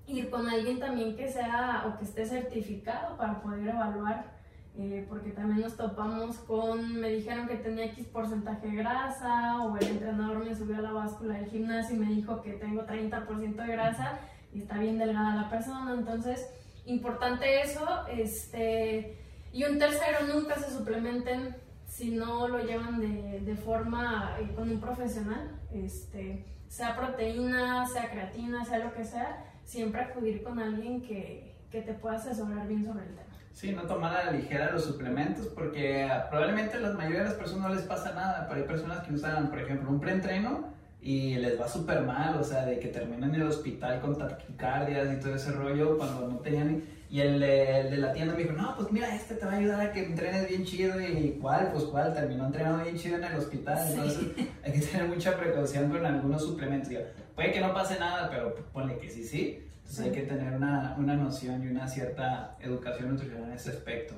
Ir 0.06 0.30
con 0.30 0.48
alguien 0.48 0.78
también 0.78 1.16
que 1.16 1.28
sea 1.28 1.84
o 1.86 1.98
que 1.98 2.04
esté 2.04 2.24
certificado 2.26 3.16
para 3.16 3.40
poder 3.40 3.68
evaluar 3.68 4.36
eh, 4.78 5.06
porque 5.08 5.30
también 5.30 5.62
nos 5.62 5.74
topamos 5.74 6.36
con, 6.40 7.00
me 7.00 7.08
dijeron 7.08 7.48
que 7.48 7.56
tenía 7.56 7.86
X 7.86 8.08
porcentaje 8.08 8.68
de 8.68 8.76
grasa, 8.76 9.62
o 9.62 9.74
el 9.78 9.86
entrenador 9.86 10.44
me 10.44 10.54
subió 10.54 10.76
a 10.76 10.82
la 10.82 10.92
báscula 10.92 11.34
del 11.34 11.46
gimnasio 11.46 11.96
y 11.96 11.98
me 11.98 12.12
dijo 12.12 12.42
que 12.42 12.52
tengo 12.52 12.82
30% 12.82 13.56
de 13.56 13.72
grasa 13.72 14.18
y 14.52 14.60
está 14.60 14.76
bien 14.76 14.98
delgada 14.98 15.34
la 15.34 15.48
persona, 15.48 15.94
entonces 15.94 16.46
importante 16.84 17.62
eso, 17.62 17.86
este, 18.12 19.18
y 19.56 19.64
un 19.64 19.78
tercero, 19.78 20.18
nunca 20.34 20.56
se 20.56 20.70
suplementen 20.70 21.56
si 21.86 22.10
no 22.10 22.46
lo 22.46 22.58
llevan 22.58 23.00
de, 23.00 23.40
de 23.40 23.56
forma 23.56 24.36
eh, 24.38 24.52
con 24.54 24.68
un 24.68 24.78
profesional, 24.78 25.50
este, 25.72 26.44
sea 26.68 26.94
proteína, 26.94 27.86
sea 27.86 28.10
creatina, 28.10 28.66
sea 28.66 28.80
lo 28.80 28.92
que 28.92 29.02
sea, 29.02 29.46
siempre 29.64 30.02
acudir 30.02 30.42
con 30.42 30.58
alguien 30.58 31.00
que, 31.00 31.56
que 31.70 31.80
te 31.80 31.94
pueda 31.94 32.16
asesorar 32.16 32.68
bien 32.68 32.84
sobre 32.84 33.06
el 33.06 33.14
tema. 33.14 33.32
Sí, 33.50 33.72
no 33.72 33.84
tomar 33.84 34.14
a 34.14 34.24
la 34.26 34.32
ligera 34.32 34.72
los 34.72 34.84
suplementos 34.84 35.46
porque 35.46 36.06
probablemente 36.28 36.76
a 36.76 36.80
la 36.80 36.92
mayoría 36.92 37.20
de 37.20 37.28
las 37.30 37.34
personas 37.34 37.70
no 37.70 37.74
les 37.76 37.84
pasa 37.84 38.12
nada, 38.12 38.44
pero 38.46 38.60
hay 38.60 38.66
personas 38.66 39.06
que 39.06 39.14
usan, 39.14 39.48
por 39.48 39.58
ejemplo, 39.58 39.88
un 39.88 40.00
preentreno 40.00 40.66
y 41.00 41.36
les 41.36 41.58
va 41.58 41.66
súper 41.66 42.02
mal, 42.02 42.36
o 42.36 42.44
sea, 42.44 42.66
de 42.66 42.78
que 42.78 42.88
terminan 42.88 43.34
en 43.34 43.40
el 43.40 43.46
hospital 43.46 44.02
con 44.02 44.18
taquicardias 44.18 45.10
y 45.14 45.18
todo 45.18 45.34
ese 45.34 45.52
rollo 45.52 45.96
cuando 45.96 46.28
no 46.28 46.40
tenían... 46.40 46.82
Y 47.16 47.22
el, 47.22 47.42
el, 47.42 47.90
de 47.90 47.96
la 47.96 48.12
tienda 48.12 48.34
me 48.34 48.42
dijo, 48.42 48.52
no, 48.52 48.76
pues 48.76 48.92
mira, 48.92 49.14
este 49.14 49.36
te 49.36 49.46
va 49.46 49.52
a 49.52 49.56
ayudar 49.56 49.80
a 49.80 49.90
que 49.90 50.04
entrenes 50.04 50.50
bien 50.50 50.66
chido. 50.66 51.00
Y 51.00 51.38
¿cuál? 51.40 51.72
Pues 51.72 51.84
¿cuál? 51.84 52.12
Terminó 52.12 52.44
entrenando 52.44 52.84
bien 52.84 52.98
chido 52.98 53.16
en 53.16 53.24
el 53.24 53.36
hospital. 53.36 53.88
Entonces 53.88 54.32
hay 54.62 54.72
que 54.74 54.80
tener 54.80 55.08
mucha 55.08 55.34
precaución 55.34 55.88
con 55.88 56.04
algunos 56.04 56.42
suplementos. 56.42 56.92
puede 57.34 57.52
que 57.52 57.60
no 57.60 57.72
pase 57.72 57.98
nada, 57.98 58.28
pero 58.28 58.54
ponle 58.70 58.98
que 58.98 59.08
sí, 59.08 59.24
sí. 59.24 59.66
Entonces 59.78 60.04
hay 60.04 60.12
que 60.12 60.22
tener 60.24 60.52
una, 60.52 60.94
una 60.98 61.16
noción 61.16 61.64
y 61.64 61.68
una 61.68 61.88
cierta 61.88 62.54
educación 62.60 63.08
nutricional 63.08 63.48
en 63.48 63.56
ese 63.56 63.70
aspecto. 63.70 64.14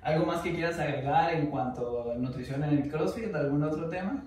¿Algo 0.00 0.24
más 0.24 0.40
que 0.42 0.54
quieras 0.54 0.78
agregar 0.78 1.34
en 1.34 1.46
cuanto 1.46 2.12
a 2.12 2.14
nutrición 2.14 2.62
en 2.62 2.78
el 2.78 2.88
CrossFit? 2.88 3.34
¿Algún 3.34 3.64
otro 3.64 3.88
tema? 3.88 4.22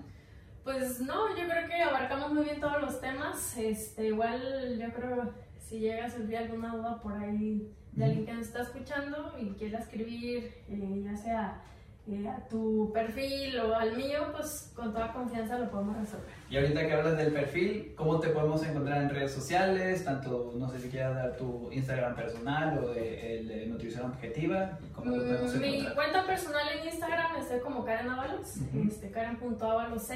Pues 0.62 1.00
no, 1.00 1.34
yo 1.34 1.48
creo 1.48 1.66
que 1.66 1.82
abarcamos 1.82 2.34
muy 2.34 2.44
bien 2.44 2.60
todos 2.60 2.82
los 2.82 3.00
temas. 3.00 3.56
Este, 3.56 4.08
igual 4.08 4.78
yo 4.78 4.92
creo 4.92 5.32
si 5.58 5.78
llega 5.78 6.04
a 6.04 6.10
surgir 6.10 6.36
alguna 6.36 6.76
duda 6.76 7.00
por 7.00 7.14
ahí 7.14 7.72
de 7.92 8.04
alguien 8.04 8.26
que 8.26 8.32
nos 8.32 8.46
está 8.46 8.62
escuchando 8.62 9.34
y 9.40 9.50
quiera 9.50 9.78
escribir, 9.78 10.54
eh, 10.68 11.02
ya 11.04 11.16
sea 11.16 11.62
eh, 12.08 12.26
a 12.28 12.48
tu 12.48 12.90
perfil 12.92 13.58
o 13.60 13.74
al 13.74 13.96
mío, 13.96 14.32
pues 14.32 14.72
con 14.74 14.92
toda 14.92 15.12
confianza 15.12 15.58
lo 15.58 15.70
podemos 15.70 15.96
resolver. 15.96 16.30
Y 16.48 16.56
ahorita 16.56 16.86
que 16.86 16.92
hablas 16.92 17.16
del 17.16 17.32
perfil, 17.32 17.92
¿cómo 17.96 18.18
te 18.18 18.30
podemos 18.30 18.64
encontrar 18.64 19.02
en 19.02 19.10
redes 19.10 19.32
sociales? 19.32 20.04
Tanto, 20.04 20.52
no 20.56 20.68
sé 20.70 20.80
si 20.80 20.88
quieras 20.88 21.14
dar 21.14 21.36
tu 21.36 21.70
Instagram 21.70 22.16
personal 22.16 22.78
o 22.78 22.88
de, 22.94 23.38
el 23.38 23.48
de 23.48 23.66
Nutrición 23.66 24.10
Objetiva. 24.10 24.78
¿Cómo 24.94 25.16
lo 25.16 25.22
podemos 25.24 25.54
mm, 25.54 25.60
Mi 25.60 25.84
cuenta 25.94 26.26
personal 26.26 26.62
en 26.78 26.88
Instagram 26.88 27.36
estoy 27.36 27.60
como 27.60 27.84
Karen 27.84 28.08
Avalos, 28.08 28.56
este, 28.88 29.10
Karen.avalos 29.10 30.10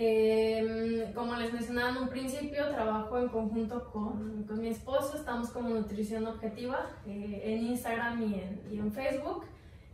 eh, 0.00 1.12
como 1.14 1.34
les 1.34 1.52
mencionaba 1.52 1.90
en 1.90 1.96
un 1.96 2.08
principio, 2.08 2.68
trabajo 2.68 3.18
en 3.18 3.28
conjunto 3.28 3.90
con, 3.90 4.44
con 4.44 4.60
mi 4.60 4.68
esposo, 4.68 5.16
estamos 5.16 5.50
como 5.50 5.70
Nutrición 5.70 6.26
Objetiva 6.26 6.86
eh, 7.06 7.42
en 7.44 7.66
Instagram 7.66 8.22
y 8.22 8.34
en, 8.34 8.62
y 8.70 8.78
en 8.78 8.92
Facebook. 8.92 9.44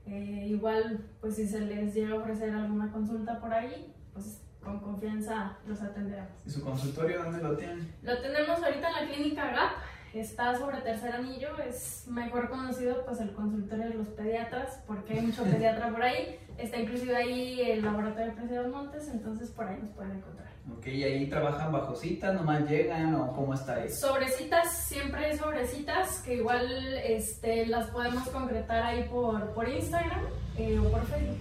Eh, 0.06 0.46
igual, 0.50 1.06
pues 1.20 1.36
si 1.36 1.48
se 1.48 1.60
les 1.60 1.94
llega 1.94 2.14
a 2.14 2.18
ofrecer 2.18 2.50
alguna 2.52 2.92
consulta 2.92 3.40
por 3.40 3.52
ahí, 3.52 3.94
pues 4.12 4.42
con 4.62 4.80
confianza 4.80 5.56
los 5.66 5.80
atenderemos. 5.80 6.46
¿Y 6.46 6.50
su 6.50 6.62
consultorio 6.62 7.22
dónde 7.22 7.42
lo 7.42 7.56
tienen? 7.56 7.94
Lo 8.02 8.20
tenemos 8.20 8.62
ahorita 8.62 8.88
en 8.88 8.94
la 9.06 9.12
clínica 9.12 9.46
GAP, 9.52 9.72
está 10.20 10.56
sobre 10.56 10.78
tercer 10.78 11.12
anillo, 11.14 11.56
es 11.58 12.06
mejor 12.08 12.48
conocido 12.48 13.04
pues 13.04 13.20
el 13.20 13.32
consultorio 13.32 13.88
de 13.88 13.94
los 13.94 14.08
pediatras, 14.08 14.82
porque 14.86 15.14
hay 15.14 15.26
mucho 15.26 15.42
pediatra 15.50 15.90
por 15.90 16.02
ahí, 16.02 16.38
está 16.58 16.78
inclusive 16.78 17.16
ahí 17.16 17.60
el 17.60 17.82
laboratorio 17.82 18.26
de 18.26 18.32
Presidio 18.32 18.68
Montes, 18.68 19.08
entonces 19.08 19.50
por 19.50 19.66
ahí 19.66 19.78
nos 19.80 19.90
pueden 19.90 20.18
encontrar. 20.18 20.44
Ok, 20.72 20.86
¿y 20.86 21.04
ahí 21.04 21.28
trabajan 21.28 21.72
bajo 21.72 21.94
cita, 21.94 22.32
nomás 22.32 22.68
llegan 22.68 23.14
o 23.14 23.32
cómo 23.34 23.52
está 23.52 23.84
eso? 23.84 24.08
Sobre 24.08 24.28
citas, 24.28 24.72
siempre 24.72 25.26
hay 25.26 25.36
sobre 25.36 25.66
citas, 25.66 26.22
que 26.24 26.36
igual 26.36 26.66
este, 27.04 27.66
las 27.66 27.88
podemos 27.88 28.26
concretar 28.28 28.82
ahí 28.82 29.06
por, 29.08 29.52
por 29.52 29.68
Instagram 29.68 30.22
eh, 30.56 30.78
o 30.78 30.90
por 30.90 31.04
Facebook. 31.04 31.36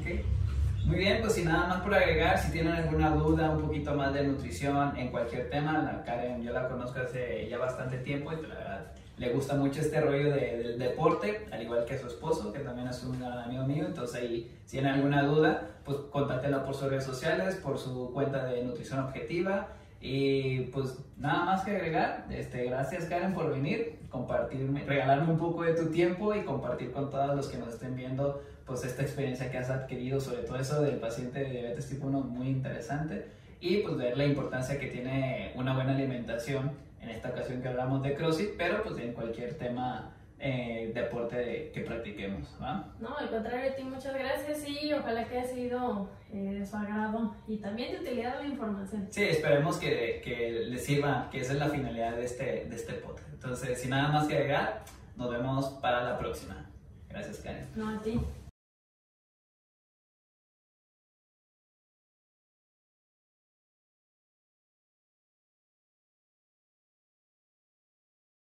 Ok. 0.00 0.37
Muy 0.84 0.98
bien, 0.98 1.20
pues 1.20 1.34
sin 1.34 1.44
nada 1.44 1.66
más 1.68 1.80
por 1.82 1.94
agregar, 1.94 2.38
si 2.38 2.50
tienen 2.50 2.72
alguna 2.72 3.10
duda 3.10 3.50
un 3.50 3.60
poquito 3.60 3.94
más 3.94 4.12
de 4.14 4.24
nutrición 4.24 4.96
en 4.96 5.10
cualquier 5.10 5.50
tema, 5.50 6.02
Karen 6.06 6.42
yo 6.42 6.52
la 6.52 6.68
conozco 6.68 7.00
hace 7.00 7.46
ya 7.48 7.58
bastante 7.58 7.98
tiempo 7.98 8.32
y 8.32 8.46
la 8.46 8.54
verdad 8.54 8.92
le 9.18 9.30
gusta 9.30 9.54
mucho 9.56 9.80
este 9.80 10.00
rollo 10.00 10.30
del 10.30 10.78
deporte, 10.78 11.46
al 11.50 11.62
igual 11.62 11.84
que 11.84 11.98
su 11.98 12.06
esposo, 12.06 12.52
que 12.52 12.60
también 12.60 12.86
es 12.88 13.02
un 13.02 13.18
gran 13.18 13.36
amigo 13.38 13.64
mío. 13.64 13.84
Entonces, 13.86 14.22
ahí, 14.22 14.56
si 14.64 14.76
tienen 14.76 14.94
alguna 14.94 15.24
duda, 15.24 15.70
pues 15.84 15.98
contáctela 16.12 16.64
por 16.64 16.74
sus 16.74 16.88
redes 16.88 17.04
sociales, 17.04 17.56
por 17.56 17.78
su 17.78 18.12
cuenta 18.12 18.44
de 18.44 18.62
nutrición 18.62 19.00
objetiva. 19.00 19.68
Y 20.00 20.60
pues 20.66 20.98
nada 21.16 21.44
más 21.44 21.64
que 21.64 21.72
agregar. 21.72 22.26
Este, 22.30 22.64
gracias, 22.66 23.06
Karen, 23.06 23.34
por 23.34 23.50
venir, 23.50 23.98
compartirme, 24.08 24.84
regalarme 24.84 25.32
un 25.32 25.38
poco 25.38 25.64
de 25.64 25.74
tu 25.74 25.90
tiempo 25.90 26.32
y 26.36 26.44
compartir 26.44 26.92
con 26.92 27.10
todos 27.10 27.34
los 27.34 27.48
que 27.48 27.58
nos 27.58 27.74
estén 27.74 27.96
viendo 27.96 28.40
pues 28.68 28.84
esta 28.84 29.02
experiencia 29.02 29.50
que 29.50 29.58
has 29.58 29.70
adquirido, 29.70 30.20
sobre 30.20 30.42
todo 30.42 30.58
eso 30.58 30.82
del 30.82 30.96
paciente 30.96 31.40
de 31.40 31.50
diabetes 31.50 31.88
tipo 31.88 32.06
1, 32.06 32.20
muy 32.20 32.48
interesante. 32.48 33.26
Y 33.60 33.78
pues 33.78 33.96
ver 33.96 34.16
la 34.16 34.26
importancia 34.26 34.78
que 34.78 34.86
tiene 34.86 35.52
una 35.56 35.74
buena 35.74 35.94
alimentación 35.94 36.72
en 37.00 37.08
esta 37.08 37.30
ocasión 37.30 37.62
que 37.62 37.68
hablamos 37.68 38.02
de 38.02 38.14
CrossFit, 38.14 38.50
pero 38.56 38.82
pues 38.82 38.98
en 38.98 39.12
cualquier 39.14 39.54
tema 39.54 40.12
eh, 40.38 40.92
deporte 40.94 41.72
que 41.74 41.80
practiquemos, 41.80 42.46
¿va? 42.62 42.92
No, 43.00 43.16
al 43.16 43.28
contrario, 43.28 43.72
a 43.72 43.74
ti 43.74 43.82
muchas 43.82 44.14
gracias 44.14 44.68
y 44.68 44.92
ojalá 44.92 45.26
que 45.26 45.38
haya 45.38 45.48
sido 45.48 46.10
eh, 46.32 46.58
de 46.60 46.66
su 46.66 46.76
agrado 46.76 47.34
y 47.48 47.56
también 47.56 47.92
de 47.92 48.00
utilidad 48.00 48.40
la 48.40 48.46
información. 48.46 49.08
Sí, 49.10 49.24
esperemos 49.24 49.78
que, 49.78 50.20
que 50.22 50.66
les 50.68 50.84
sirva, 50.84 51.28
que 51.32 51.40
esa 51.40 51.54
es 51.54 51.58
la 51.58 51.68
finalidad 51.68 52.14
de 52.16 52.24
este, 52.24 52.66
de 52.66 52.76
este 52.76 52.92
podcast. 52.94 53.28
Entonces, 53.32 53.80
sin 53.80 53.90
nada 53.90 54.08
más 54.12 54.28
que 54.28 54.34
agregar, 54.34 54.84
nos 55.16 55.30
vemos 55.30 55.66
para 55.80 56.04
la 56.04 56.18
próxima. 56.18 56.66
Gracias, 57.08 57.38
Karen. 57.38 57.66
No, 57.74 57.88
a 57.88 58.02
ti. 58.02 58.20